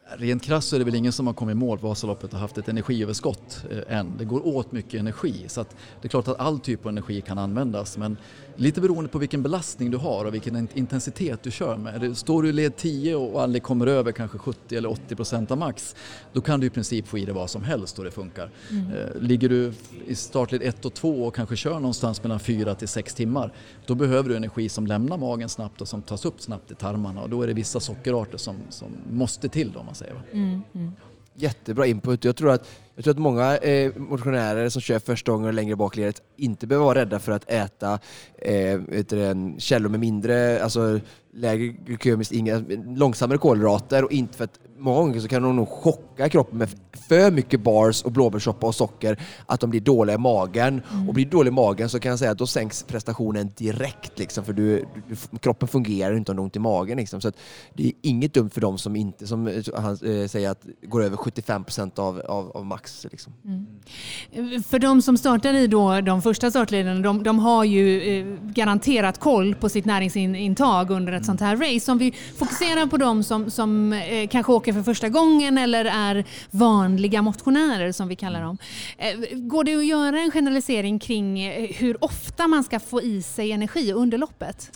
Rent 0.07 0.43
krasst 0.43 0.69
så 0.69 0.77
är 0.77 0.79
det 0.79 0.85
väl 0.85 0.95
ingen 0.95 1.13
som 1.13 1.27
har 1.27 1.35
kommit 1.35 1.53
i 1.53 1.57
mål 1.57 1.79
på 1.79 1.89
Vasaloppet 1.89 2.33
och 2.33 2.39
haft 2.39 2.59
ett 2.59 2.69
energiöverskott 2.69 3.65
eh, 3.71 3.99
än. 3.99 4.13
Det 4.19 4.25
går 4.25 4.47
åt 4.47 4.73
mycket 4.73 5.01
energi 5.01 5.45
så 5.47 5.61
att 5.61 5.77
det 6.01 6.07
är 6.07 6.09
klart 6.09 6.29
att 6.29 6.41
all 6.41 6.61
typ 6.61 6.87
av 6.87 6.89
energi 6.89 7.21
kan 7.21 7.39
användas 7.39 7.99
men 7.99 8.17
lite 8.57 8.81
beroende 8.81 9.11
på 9.11 9.19
vilken 9.19 9.43
belastning 9.43 9.91
du 9.91 9.97
har 9.97 10.25
och 10.25 10.35
vilken 10.35 10.69
intensitet 10.75 11.43
du 11.43 11.51
kör 11.51 11.77
med. 11.77 12.17
Står 12.17 12.43
du 12.43 12.49
i 12.49 12.53
led 12.53 12.77
10 12.77 13.17
och 13.17 13.43
aldrig 13.43 13.63
kommer 13.63 13.87
över 13.87 14.13
kanske 14.13 14.39
70 14.39 14.77
eller 14.77 14.91
80 14.91 15.17
procent 15.17 15.51
av 15.51 15.59
max 15.59 15.97
då 16.33 16.41
kan 16.41 16.61
du 16.61 16.67
i 16.67 16.71
princip 16.71 17.07
få 17.07 17.19
i 17.19 17.25
dig 17.25 17.35
vad 17.35 17.51
som 17.51 17.63
helst 17.63 17.99
och 17.99 18.05
det 18.05 18.11
funkar. 18.11 18.51
Mm. 18.71 18.93
Eh, 18.93 19.21
ligger 19.21 19.49
du 19.49 19.73
i 20.07 20.15
startled 20.15 20.63
1 20.63 20.85
och 20.85 20.95
2 20.95 21.27
och 21.27 21.35
kanske 21.35 21.57
kör 21.57 21.75
någonstans 21.75 22.23
mellan 22.23 22.41
4 22.41 22.75
till 22.75 22.89
6 22.89 23.15
timmar 23.15 23.53
då 23.87 23.95
behöver 23.95 24.29
du 24.29 24.37
energi 24.37 24.69
som 24.69 24.87
lämnar 24.87 25.17
magen 25.17 25.49
snabbt 25.49 25.81
och 25.81 25.89
som 25.89 26.03
tas 26.03 26.25
upp 26.25 26.41
snabbt 26.41 26.71
i 26.71 26.75
tarmarna 26.75 27.23
och 27.23 27.31
då 27.31 27.43
är 27.43 27.47
det 27.47 27.55
vissa 27.55 27.81
sockerarter 27.81 28.39
som, 28.39 28.57
som 28.71 28.89
måste 29.11 29.49
till. 29.49 29.73
Då, 29.73 29.94
man 29.95 29.99
säger. 29.99 30.23
Mm, 30.33 30.63
mm. 30.75 30.93
Jättebra 31.35 31.87
input. 31.87 32.25
Jag 32.25 32.37
tror 32.37 32.51
att, 32.51 32.69
jag 32.95 33.05
tror 33.05 33.15
att 33.15 33.19
många 33.19 33.57
eh, 33.57 33.93
motionärer 33.97 34.69
som 34.69 34.83
kör 34.83 34.99
första 34.99 35.33
gången 35.33 35.55
längre 35.55 35.77
bak 35.77 35.97
ledet 35.97 36.23
inte 36.37 36.67
behöver 36.67 36.85
vara 36.85 36.99
rädda 36.99 37.19
för 37.19 37.33
att 37.33 37.51
äta 37.51 37.99
eh, 38.39 38.81
en 39.11 39.61
källor 39.61 39.89
med 39.89 40.01
mindre, 40.01 40.63
alltså 40.63 41.01
lägre 41.33 41.67
glykemiskt, 41.67 42.33
inga, 42.33 42.65
långsammare 42.97 43.39
kolhydrater 43.39 44.05
och 44.05 44.13
inte 44.13 44.37
för 44.37 44.45
att 44.45 44.61
många 44.79 45.01
gånger 45.01 45.21
så 45.21 45.29
kan 45.29 45.43
de 45.43 45.57
nog 45.57 45.69
chocka 45.69 46.29
kroppen 46.29 46.59
med 46.59 46.69
för 47.09 47.31
mycket 47.31 47.61
bars 47.61 48.03
och 48.03 48.13
blåbärssoppa 48.13 48.67
och 48.67 48.75
socker 48.75 49.23
att 49.47 49.61
de 49.61 49.71
blir 49.71 49.81
dåliga 49.81 50.15
i 50.15 50.19
magen. 50.19 50.83
Mm. 50.93 51.09
Och 51.09 51.15
blir 51.15 51.27
dålig 51.27 51.51
i 51.51 51.55
magen 51.55 51.89
så 51.89 52.01
kan 52.01 52.11
jag 52.11 52.19
säga 52.19 52.31
att 52.31 52.39
då 52.39 52.47
sänks 52.47 52.83
prestationen 52.83 53.51
direkt. 53.57 54.19
Liksom, 54.19 54.45
för 54.45 54.53
du, 54.53 54.87
du, 55.09 55.39
kroppen 55.39 55.69
fungerar 55.69 56.17
inte 56.17 56.33
om 56.33 56.37
du 56.37 56.41
har 56.41 56.45
ont 56.45 56.57
i 56.57 56.59
magen. 56.59 56.97
Liksom. 56.99 57.21
Så 57.21 57.33
det 57.75 57.87
är 57.87 57.93
inget 58.03 58.35
dumt 58.35 58.51
för 58.51 58.61
dem 58.61 58.79
som 58.79 58.97
inte, 58.97 59.27
som 59.27 59.63
han 59.75 59.93
äh, 59.93 60.27
säger, 60.27 60.51
att 60.51 60.63
går 60.83 61.03
över 61.03 61.17
75 61.17 61.65
procent 61.65 61.99
av, 61.99 62.21
av, 62.21 62.51
av, 62.51 62.67
max. 62.67 62.84
Liksom. 63.11 63.33
Mm. 63.45 64.63
För 64.63 64.79
de 64.79 65.03
som 65.03 65.19
startar 65.19 65.55
i 65.55 65.67
då, 65.67 66.01
de 66.01 66.23
första 66.23 66.51
startlederna, 66.51 67.01
de, 67.01 67.23
de 67.23 67.39
har 67.39 67.65
ju 67.65 68.03
eh, 68.03 68.27
garanterat 68.43 69.21
koll 69.21 69.55
på 69.55 69.69
sitt 69.69 69.85
näringsintag 69.85 70.91
under 70.91 71.13
ett 71.13 71.17
mm. 71.17 71.25
sånt 71.25 71.41
här 71.41 71.57
race. 71.57 71.93
Om 71.93 71.99
vi 71.99 72.13
fokuserar 72.39 72.87
på 72.87 72.97
de 72.97 73.23
som, 73.23 73.51
som 73.51 73.93
eh, 73.93 74.29
kanske 74.29 74.53
åker 74.53 74.73
för 74.73 74.83
första 74.83 75.09
gången 75.09 75.59
eller 75.59 75.85
är 75.85 76.25
vanliga 76.51 77.23
motionärer 77.23 77.93
som 77.93 78.09
vi 78.09 78.17
kallar 78.17 78.43
dem. 78.43 78.59
Eh, 78.99 79.39
går 79.39 79.65
det 79.65 79.75
att 79.75 79.87
göra 79.87 80.21
en 80.21 80.31
generalisering 80.31 80.99
kring 80.99 81.41
eh, 81.41 81.71
hur 81.77 82.05
ofta 82.05 82.49
man 82.49 82.65
ska 82.65 82.81
få 82.81 83.03
i 83.03 83.23
sig 83.23 83.53
energi 83.53 83.93
under 83.93 84.19
loppet? 84.19 84.71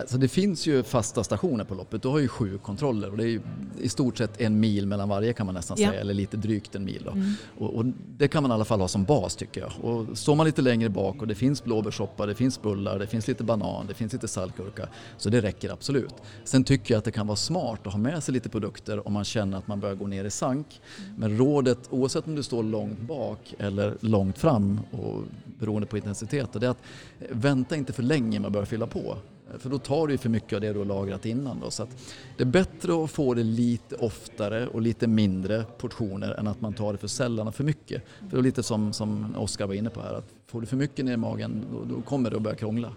Alltså 0.00 0.18
det 0.18 0.28
finns 0.28 0.66
ju 0.66 0.82
fasta 0.82 1.24
stationer 1.24 1.64
på 1.64 1.74
loppet. 1.74 2.02
Du 2.02 2.08
har 2.08 2.18
ju 2.18 2.28
sju 2.28 2.58
kontroller 2.58 3.10
och 3.10 3.16
det 3.16 3.28
är 3.28 3.40
i 3.80 3.88
stort 3.88 4.18
sett 4.18 4.40
en 4.40 4.60
mil 4.60 4.86
mellan 4.86 5.08
varje 5.08 5.32
kan 5.32 5.46
man 5.46 5.54
nästan 5.54 5.76
ja. 5.80 5.88
säga, 5.88 6.00
eller 6.00 6.14
lite 6.14 6.36
drygt 6.36 6.74
en 6.74 6.84
mil. 6.84 7.08
Mm. 7.12 7.32
Och, 7.58 7.74
och, 7.74 7.84
det 8.16 8.28
kan 8.28 8.42
man 8.42 8.50
i 8.50 8.54
alla 8.54 8.64
fall 8.64 8.80
ha 8.80 8.88
som 8.88 9.04
bas 9.04 9.36
tycker 9.36 9.60
jag. 9.60 9.72
Och 9.84 10.18
står 10.18 10.34
man 10.34 10.46
lite 10.46 10.62
längre 10.62 10.88
bak 10.88 11.20
och 11.20 11.26
det 11.26 11.34
finns 11.34 11.64
blåbärssoppa, 11.64 12.26
det 12.26 12.34
finns 12.34 12.62
bullar, 12.62 12.98
det 12.98 13.06
finns 13.06 13.28
lite 13.28 13.44
banan, 13.44 13.86
det 13.86 13.94
finns 13.94 14.12
lite 14.12 14.28
saltgurka. 14.28 14.88
Så 15.16 15.30
det 15.30 15.40
räcker 15.40 15.72
absolut. 15.72 16.14
Sen 16.44 16.64
tycker 16.64 16.94
jag 16.94 16.98
att 16.98 17.04
det 17.04 17.12
kan 17.12 17.26
vara 17.26 17.36
smart 17.36 17.86
att 17.86 17.92
ha 17.92 18.00
med 18.00 18.22
sig 18.22 18.34
lite 18.34 18.48
produkter 18.48 19.06
om 19.06 19.12
man 19.12 19.24
känner 19.24 19.58
att 19.58 19.68
man 19.68 19.80
börjar 19.80 19.94
gå 19.94 20.06
ner 20.06 20.24
i 20.24 20.30
sank. 20.30 20.80
Mm. 20.98 21.20
Men 21.20 21.38
rådet, 21.38 21.78
oavsett 21.90 22.26
om 22.26 22.34
du 22.34 22.42
står 22.42 22.62
långt 22.62 23.00
bak 23.00 23.54
eller 23.58 23.96
långt 24.00 24.38
fram 24.38 24.80
och 24.90 25.22
beroende 25.58 25.86
på 25.86 25.96
intensitet, 25.96 26.52
det 26.52 26.66
är 26.66 26.70
att 26.70 26.82
vänta 27.30 27.76
inte 27.76 27.92
för 27.92 28.02
länge 28.02 28.40
med 28.40 28.46
att 28.46 28.52
börja 28.52 28.66
fylla 28.66 28.86
på. 28.86 29.16
För 29.58 29.70
då 29.70 29.78
tar 29.78 30.06
du 30.06 30.18
för 30.18 30.28
mycket 30.28 30.52
av 30.52 30.60
det 30.60 30.72
du 30.72 30.78
har 30.78 30.86
lagrat 30.86 31.26
innan. 31.26 31.60
Då. 31.60 31.70
Så 31.70 31.86
det 32.36 32.42
är 32.42 32.46
bättre 32.46 33.04
att 33.04 33.10
få 33.10 33.34
det 33.34 33.42
lite 33.42 33.96
oftare 33.96 34.66
och 34.66 34.82
lite 34.82 35.06
mindre 35.06 35.64
portioner 35.78 36.30
än 36.30 36.46
att 36.46 36.60
man 36.60 36.72
tar 36.72 36.92
det 36.92 36.98
för 36.98 37.08
sällan 37.08 37.48
och 37.48 37.54
för 37.54 37.64
mycket. 37.64 38.02
För 38.18 38.36
det 38.36 38.36
är 38.36 38.42
lite 38.42 38.62
som, 38.62 38.92
som 38.92 39.36
Oskar 39.36 39.66
var 39.66 39.74
inne 39.74 39.90
på 39.90 40.00
här, 40.00 40.14
att 40.14 40.28
får 40.46 40.60
du 40.60 40.66
för 40.66 40.76
mycket 40.76 41.04
ner 41.04 41.12
i 41.12 41.16
magen 41.16 41.64
då, 41.72 41.94
då 41.94 42.02
kommer 42.02 42.30
det 42.30 42.36
att 42.36 42.42
börja 42.42 42.56
krångla. 42.56 42.92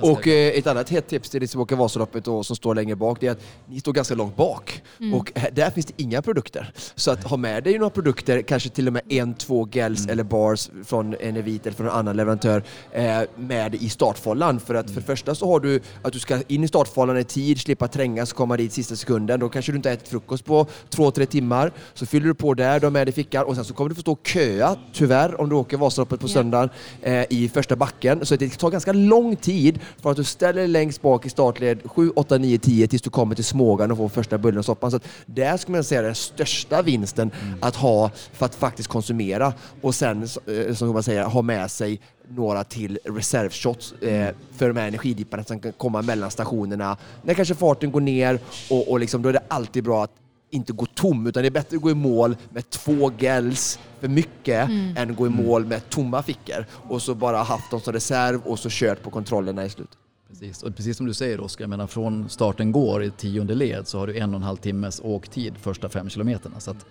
Och 0.00 0.28
eh, 0.28 0.58
ett 0.58 0.66
annat 0.66 0.88
hett 0.88 1.08
tips 1.08 1.30
till 1.30 1.40
dig 1.40 1.48
som 1.48 1.60
åker 1.60 1.76
Vasaloppet 1.76 2.28
och 2.28 2.46
som 2.46 2.56
står 2.56 2.74
längre 2.74 2.96
bak, 2.96 3.20
det 3.20 3.26
är 3.26 3.30
att 3.30 3.42
ni 3.66 3.80
står 3.80 3.92
ganska 3.92 4.14
långt 4.14 4.36
bak. 4.36 4.82
Mm. 5.00 5.14
Och 5.14 5.32
där 5.52 5.70
finns 5.70 5.86
det 5.86 6.02
inga 6.02 6.22
produkter. 6.22 6.72
Så 6.94 7.10
att 7.10 7.24
ha 7.24 7.36
med 7.36 7.64
dig 7.64 7.78
några 7.78 7.90
produkter, 7.90 8.42
kanske 8.42 8.68
till 8.68 8.86
och 8.86 8.92
med 8.92 9.02
en, 9.08 9.34
två 9.34 9.68
gels 9.72 10.00
mm. 10.00 10.10
eller 10.12 10.24
bars 10.24 10.70
från 10.84 11.14
en 11.20 11.36
Evit 11.36 11.66
eller 11.66 11.76
från 11.76 11.86
en 11.86 11.92
annan 11.92 12.16
leverantör 12.16 12.62
eh, 12.92 13.20
med 13.36 13.74
i 13.74 13.88
startfållan. 13.88 14.60
För 14.60 14.74
att 14.74 14.86
mm. 14.86 14.94
för 14.94 15.00
det 15.00 15.06
första 15.06 15.34
så 15.34 15.46
har 15.46 15.60
du 15.60 15.80
att 16.02 16.12
du 16.12 16.18
ska 16.18 16.42
in 16.48 16.64
i 16.64 16.68
startfållan 16.68 17.18
i 17.18 17.24
tid, 17.24 17.60
slippa 17.60 17.88
trängas, 17.88 18.32
komma 18.32 18.56
dit 18.56 18.72
sista 18.72 18.96
sekunden. 18.96 19.40
Då 19.40 19.48
kanske 19.48 19.72
du 19.72 19.76
inte 19.76 19.90
ätit 19.90 20.08
frukost 20.08 20.44
på 20.44 20.66
två, 20.88 21.10
tre 21.10 21.26
timmar. 21.26 21.72
Så 21.94 22.06
fyller 22.06 22.26
du 22.26 22.34
på 22.34 22.54
där, 22.54 22.80
du 22.80 22.86
har 22.86 22.90
med 22.90 23.06
dig 23.06 23.14
fickan 23.14 23.44
och 23.44 23.54
sen 23.54 23.64
så 23.64 23.74
kommer 23.74 23.88
du 23.88 23.94
få 23.94 24.00
stå 24.00 24.12
och 24.12 24.26
köa, 24.26 24.76
tyvärr, 24.92 25.40
om 25.40 25.48
du 25.48 25.54
åker 25.54 25.76
Vasaloppet 25.76 26.20
på 26.20 26.26
yeah. 26.26 26.34
söndagen 26.34 26.70
eh, 27.02 27.24
i 27.30 27.50
första 27.54 27.76
backen. 27.76 28.26
Så 28.26 28.36
det 28.36 28.58
tar 28.58 28.70
ganska 28.70 28.92
lång 28.92 29.36
tid 29.36 29.67
från 30.02 30.10
att 30.10 30.16
du 30.16 30.24
ställer 30.24 30.60
dig 30.60 30.68
längst 30.68 31.02
bak 31.02 31.26
i 31.26 31.30
startled 31.30 31.78
7, 31.84 32.10
8, 32.16 32.38
9, 32.38 32.58
10 32.58 32.88
tills 32.88 33.02
du 33.02 33.10
kommer 33.10 33.34
till 33.34 33.44
Smågan 33.44 33.90
och 33.90 33.96
får 33.96 34.08
första 34.08 34.38
bullen 34.38 34.58
och 34.58 34.64
soppan. 34.64 34.90
Så 34.90 34.96
att 34.96 35.08
där 35.26 35.56
skulle 35.56 35.76
man 35.76 35.84
säga 35.84 36.02
den 36.02 36.14
största 36.14 36.82
vinsten 36.82 37.30
mm. 37.42 37.58
att 37.60 37.76
ha 37.76 38.10
för 38.32 38.46
att 38.46 38.54
faktiskt 38.54 38.88
konsumera 38.88 39.52
och 39.80 39.94
sen, 39.94 40.22
eh, 40.22 40.74
som 40.74 40.92
man 40.92 41.02
säger, 41.02 41.24
ha 41.24 41.42
med 41.42 41.70
sig 41.70 42.00
några 42.28 42.64
till 42.64 42.98
reservshots 43.04 43.92
eh, 43.92 44.28
för 44.56 44.68
de 44.68 44.76
här 44.76 44.88
energidipparna 44.88 45.44
som 45.44 45.60
kan 45.60 45.72
komma 45.72 46.02
mellan 46.02 46.30
stationerna. 46.30 46.96
När 47.22 47.34
kanske 47.34 47.54
farten 47.54 47.92
går 47.92 48.00
ner 48.00 48.40
och, 48.70 48.90
och 48.90 49.00
liksom, 49.00 49.22
då 49.22 49.28
är 49.28 49.32
det 49.32 49.42
alltid 49.48 49.84
bra 49.84 50.04
att 50.04 50.10
inte 50.50 50.72
gå 50.72 50.86
tom, 50.86 51.26
utan 51.26 51.42
det 51.42 51.48
är 51.48 51.50
bättre 51.50 51.76
att 51.76 51.82
gå 51.82 51.90
i 51.90 51.94
mål 51.94 52.36
med 52.50 52.70
två 52.70 53.12
gels 53.18 53.78
för 54.00 54.08
mycket 54.08 54.68
mm. 54.68 54.96
än 54.96 55.16
gå 55.16 55.26
i 55.26 55.30
mål 55.30 55.66
med 55.66 55.90
tomma 55.90 56.22
fickor 56.22 56.66
och 56.70 57.02
så 57.02 57.14
bara 57.14 57.36
haft 57.36 57.70
dem 57.70 57.80
som 57.80 57.92
reserv 57.92 58.40
och 58.44 58.58
så 58.58 58.68
kört 58.70 59.02
på 59.02 59.10
kontrollerna 59.10 59.64
i 59.64 59.70
slutet. 59.70 59.98
Precis, 60.28 60.62
och 60.62 60.76
precis 60.76 60.96
som 60.96 61.06
du 61.06 61.14
säger 61.14 61.40
Oskar, 61.40 61.62
jag 61.62 61.70
menar 61.70 61.86
från 61.86 62.28
starten 62.28 62.72
går 62.72 63.04
i 63.04 63.10
tionde 63.10 63.54
led 63.54 63.88
så 63.88 63.98
har 63.98 64.06
du 64.06 64.18
en 64.18 64.30
och 64.30 64.36
en 64.36 64.42
halv 64.42 64.56
timmes 64.56 65.00
åktid 65.04 65.54
första 65.60 65.88
fem 65.88 66.08
kilometerna. 66.08 66.60
Så 66.60 66.70
att 66.70 66.86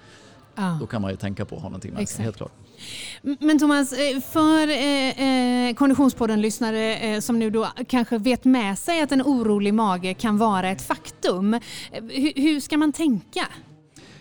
ah. 0.58 0.78
Då 0.80 0.88
kan 0.88 1.02
man 1.02 1.12
ju 1.12 1.18
tänka 1.18 1.46
på 1.46 1.56
att 1.56 1.62
ha 1.62 1.70
någonting 1.70 1.94
med 1.94 2.10
sig, 2.10 2.24
helt 2.26 2.38
klart. 2.38 2.52
Men 3.40 3.60
Thomas, 3.60 3.94
eh, 3.94 4.20
för 4.22 4.68
eh, 4.70 5.68
eh, 5.70 5.76
Konditionspodden-lyssnare 5.76 6.96
eh, 6.98 7.20
som 7.20 7.40
nu 7.40 7.50
då 7.50 7.68
kanske 7.88 8.18
vet 8.18 8.46
med 8.46 8.80
sig 8.80 9.02
att 9.02 9.12
en 9.12 9.22
orolig 9.22 9.74
mage 9.74 10.14
kan 10.14 10.38
vara 10.38 10.70
ett 10.70 10.82
faktum, 10.82 11.60
hur 12.36 12.60
ska 12.60 12.78
man 12.78 12.92
tänka? 12.94 13.48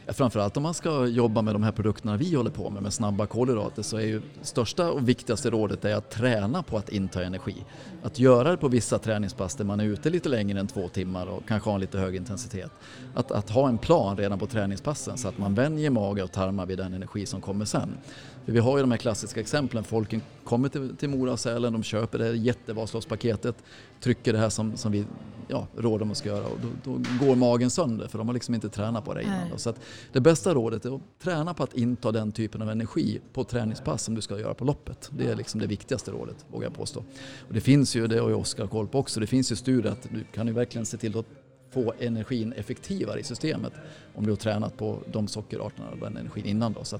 Framförallt 0.08 0.56
om 0.56 0.62
man 0.62 0.74
ska 0.74 1.06
jobba 1.06 1.42
med 1.42 1.54
de 1.54 1.62
här 1.62 1.72
produkterna 1.72 2.16
vi 2.16 2.34
håller 2.34 2.50
på 2.50 2.70
med, 2.70 2.82
med 2.82 2.92
snabba 2.92 3.26
kolhydrater, 3.26 3.82
så 3.82 3.96
är 3.96 4.04
ju 4.04 4.22
största 4.42 4.90
och 4.90 5.08
viktigaste 5.08 5.50
rådet 5.50 5.84
är 5.84 5.94
att 5.94 6.10
träna 6.10 6.62
på 6.62 6.76
att 6.76 6.88
inta 6.88 7.24
energi. 7.24 7.64
Att 8.02 8.18
göra 8.18 8.50
det 8.50 8.56
på 8.56 8.68
vissa 8.68 8.98
träningspass 8.98 9.54
där 9.54 9.64
man 9.64 9.80
är 9.80 9.84
ute 9.84 10.10
lite 10.10 10.28
längre 10.28 10.60
än 10.60 10.66
två 10.66 10.88
timmar 10.88 11.26
och 11.26 11.42
kanske 11.48 11.70
har 11.70 11.74
en 11.74 11.80
lite 11.80 11.98
hög 11.98 12.16
intensitet. 12.16 12.70
Att, 13.14 13.32
att 13.32 13.50
ha 13.50 13.68
en 13.68 13.78
plan 13.78 14.16
redan 14.16 14.38
på 14.38 14.46
träningspassen 14.46 15.18
så 15.18 15.28
att 15.28 15.38
man 15.38 15.54
vänjer 15.54 15.90
mage 15.90 16.22
och 16.22 16.32
tarmar 16.32 16.66
vid 16.66 16.78
den 16.78 16.94
energi 16.94 17.26
som 17.26 17.40
kommer 17.40 17.64
sen. 17.64 17.98
För 18.46 18.52
vi 18.52 18.58
har 18.58 18.76
ju 18.76 18.82
de 18.82 18.90
här 18.90 18.98
klassiska 18.98 19.40
exemplen, 19.40 19.84
folken 19.84 20.22
kommer 20.44 20.68
till, 20.68 20.96
till 20.96 21.08
Mora 21.08 21.32
och 21.32 21.40
Sälen, 21.40 21.72
de 21.72 21.82
köper 21.82 22.18
det 22.18 22.24
här 22.24 22.32
jättevasloppspaketet, 22.32 23.56
trycker 24.00 24.32
det 24.32 24.38
här 24.38 24.48
som, 24.48 24.76
som 24.76 24.92
vi 24.92 25.04
ja, 25.48 25.66
råder 25.76 25.98
dem 25.98 26.10
att 26.10 26.16
ska 26.16 26.28
göra 26.28 26.46
och 26.46 26.58
då, 26.62 26.68
då, 26.92 27.26
går 27.26 27.36
magen 27.36 27.70
sönder 27.70 28.08
för 28.08 28.18
de 28.18 28.26
har 28.26 28.34
liksom 28.34 28.54
inte 28.54 28.68
tränat 28.68 29.04
på 29.04 29.14
det 29.14 29.22
innan. 29.22 29.58
Så 29.58 29.74
det 30.12 30.20
bästa 30.20 30.54
rådet 30.54 30.84
är 30.84 30.96
att 30.96 31.00
träna 31.22 31.54
på 31.54 31.62
att 31.62 31.74
inta 31.74 32.12
den 32.12 32.32
typen 32.32 32.62
av 32.62 32.70
energi 32.70 33.20
på 33.32 33.44
träningspass 33.44 34.02
som 34.02 34.14
du 34.14 34.20
ska 34.20 34.38
göra 34.38 34.54
på 34.54 34.64
loppet. 34.64 35.10
Det 35.18 35.26
är 35.26 35.36
liksom 35.36 35.60
det 35.60 35.66
viktigaste 35.66 36.10
rådet, 36.10 36.46
vågar 36.52 36.66
jag 36.66 36.74
påstå. 36.74 37.04
Och 37.48 37.54
det 37.54 37.60
finns 37.60 37.96
ju, 37.96 38.06
det 38.06 38.18
har 38.18 38.28
ju 38.28 38.34
Oskar 38.34 38.66
koll 38.66 38.88
på 38.88 38.98
också, 38.98 39.20
det 39.20 39.26
finns 39.26 39.52
ju 39.52 39.56
studier 39.56 39.92
att 39.92 40.02
du 40.02 40.24
kan 40.34 40.46
ju 40.46 40.52
verkligen 40.52 40.86
se 40.86 40.96
till 40.96 41.18
att 41.18 41.26
få 41.70 41.94
energin 42.00 42.52
effektivare 42.52 43.20
i 43.20 43.22
systemet 43.22 43.72
om 44.14 44.24
du 44.24 44.32
har 44.32 44.36
tränat 44.36 44.76
på 44.76 45.02
de 45.12 45.28
sockerarterna 45.28 45.90
och 45.90 45.98
den 45.98 46.16
energin 46.16 46.46
innan. 46.46 46.72
Då. 46.72 46.84
Så 46.84 46.98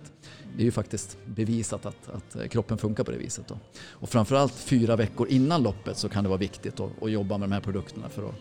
det 0.56 0.62
är 0.62 0.64
ju 0.64 0.72
faktiskt 0.72 1.18
bevisat 1.26 1.86
att, 1.86 2.08
att, 2.08 2.36
eh, 2.36 2.46
kroppen 2.48 2.78
funkar 2.78 3.04
på 3.04 3.10
det 3.10 3.18
viset. 3.18 3.48
Då. 3.48 3.58
Och 3.90 4.08
framförallt 4.08 4.54
fyra 4.54 4.96
veckor 4.96 5.28
innan 5.28 5.62
loppet 5.62 5.96
så 5.96 6.08
kan 6.08 6.24
det 6.24 6.28
vara 6.28 6.38
viktigt 6.38 6.80
att, 6.80 7.02
att 7.02 7.10
jobba 7.10 7.38
med 7.38 7.48
de 7.48 7.54
här 7.54 7.60
produkterna 7.60 8.08
för 8.08 8.28
att 8.28 8.34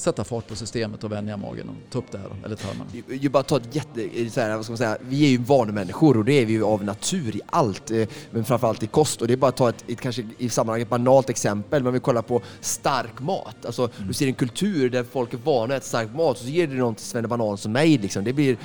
sätta 0.00 0.24
fart 0.24 0.48
på 0.48 0.56
systemet 0.56 1.04
och 1.04 1.12
vänja 1.12 1.36
magen 1.36 1.68
och 1.68 1.74
ta 1.90 1.98
upp 1.98 2.10
det 2.10 2.18
här, 2.18 2.28
eller 2.44 2.56
tarmarna. 2.56 2.90
Ju 3.08 3.28
bara 3.28 3.42
ta 3.42 3.56
ett 3.56 3.74
jätte, 3.74 4.30
så 4.30 4.40
här, 4.40 4.56
vad 4.56 4.64
ska 4.64 4.72
man 4.72 4.78
säga, 4.78 4.98
vi 5.00 5.24
är 5.26 5.30
ju 5.30 5.38
vanemänniskor 5.38 6.16
och 6.16 6.24
det 6.24 6.32
är 6.32 6.46
vi 6.46 6.52
ju 6.52 6.64
av 6.64 6.84
natur 6.84 7.36
i 7.36 7.40
allt, 7.46 7.90
eh, 7.90 8.08
men 8.30 8.44
framförallt 8.44 8.82
i 8.82 8.86
kost. 8.86 9.20
Och 9.20 9.28
det 9.28 9.32
är 9.32 9.36
bara 9.36 9.48
att 9.48 9.56
ta 9.56 9.68
ett, 9.68 9.84
ett 9.88 10.00
kanske 10.00 10.24
i 10.38 10.48
sammanhanget 10.48 10.88
banalt 10.88 11.30
exempel, 11.30 11.82
men 11.82 11.92
vi 11.92 12.00
kollar 12.00 12.22
på 12.22 12.42
stark 12.60 13.20
mat. 13.20 13.66
Alltså, 13.66 13.82
mm. 13.82 14.08
Du 14.08 14.14
ser 14.14 14.26
en 14.26 14.34
kultur 14.34 14.90
där 14.90 15.04
folk 15.04 15.34
är 15.34 15.38
vana 15.38 15.74
att 15.74 15.80
äta 15.80 15.86
stark 15.86 16.14
mat, 16.14 16.30
och 16.30 16.42
så 16.42 16.48
ger 16.48 16.66
du 16.66 16.76
någon 16.76 16.94
till 16.94 17.28
Banan 17.28 17.58
som 17.58 17.72
mig. 17.72 17.98
Liksom. 17.98 18.24
Det 18.24 18.32
blir 18.32 18.56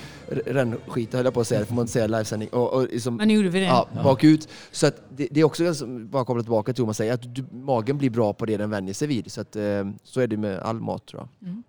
rännskit, 0.45 1.13
höll 1.13 1.25
jag 1.25 1.33
på 1.33 1.41
att 1.41 1.47
säga, 1.47 1.59
det 1.59 1.65
får 1.65 1.75
man 1.75 1.83
inte 1.83 1.93
säga 1.93 2.05
i 2.05 2.07
livesändning. 2.07 2.49
Och, 2.49 2.73
och 2.73 2.83
liksom, 2.83 3.15
men 3.15 3.29
gjorde 3.29 3.49
vi 3.49 3.59
det? 3.59 3.65
Ja, 3.65 3.87
bakut. 4.03 4.47
Så 4.71 4.87
att 4.87 5.01
det, 5.09 5.27
det 5.31 5.39
är 5.39 5.43
också, 5.43 5.85
bara 5.87 6.25
koppla 6.25 6.43
tillbaka 6.43 6.73
till 6.73 6.81
vad 6.81 6.87
man 6.87 6.95
säger, 6.95 7.13
att 7.13 7.35
du, 7.35 7.45
magen 7.51 7.97
blir 7.97 8.09
bra 8.09 8.33
på 8.33 8.45
det 8.45 8.57
den 8.57 8.69
vänjer 8.69 8.93
sig 8.93 9.07
vid. 9.07 9.31
Så, 9.31 9.41
att, 9.41 9.55
eh, 9.55 9.63
så 10.03 10.21
är 10.21 10.27
det 10.27 10.37
med 10.37 10.59
all 10.59 10.79
mat 10.79 11.05
tror 11.05 11.21
jag. 11.21 11.24
Mm. 11.41 11.63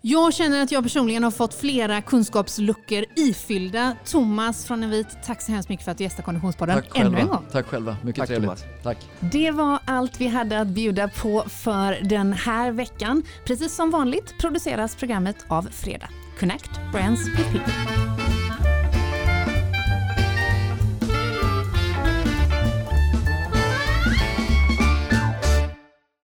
Jag 0.00 0.34
känner 0.34 0.62
att 0.62 0.72
jag 0.72 0.82
personligen 0.82 1.24
har 1.24 1.30
fått 1.30 1.54
flera 1.54 2.02
kunskapsluckor 2.02 3.04
ifyllda. 3.16 3.96
Thomas 4.04 4.66
från 4.66 4.82
Envit, 4.82 5.06
tack 5.24 5.42
så 5.42 5.52
hemskt 5.52 5.68
mycket 5.68 5.84
för 5.84 5.92
att 5.92 5.98
du 5.98 6.04
gästade 6.04 6.22
Konditionspodden 6.22 6.82
tack 6.82 6.98
ännu 6.98 7.18
en 7.18 7.28
gång. 7.28 7.44
Tack 7.52 7.66
själva, 7.66 7.96
mycket 8.02 8.20
tack, 8.20 8.28
trevligt. 8.28 8.48
Thomas. 8.48 8.64
Tack. 8.82 8.98
Det 9.20 9.50
var 9.50 9.78
allt 9.84 10.20
vi 10.20 10.26
hade 10.26 10.60
att 10.60 10.68
bjuda 10.68 11.08
på 11.08 11.44
för 11.48 11.98
den 12.02 12.32
här 12.32 12.72
veckan. 12.72 13.22
Precis 13.44 13.74
som 13.74 13.90
vanligt 13.90 14.38
produceras 14.38 14.96
programmet 14.96 15.36
av 15.48 15.62
Fredag. 15.62 16.08
Connect 16.40 16.70
Brands 16.92 17.26
with 17.26 17.52
People. 17.52 18.25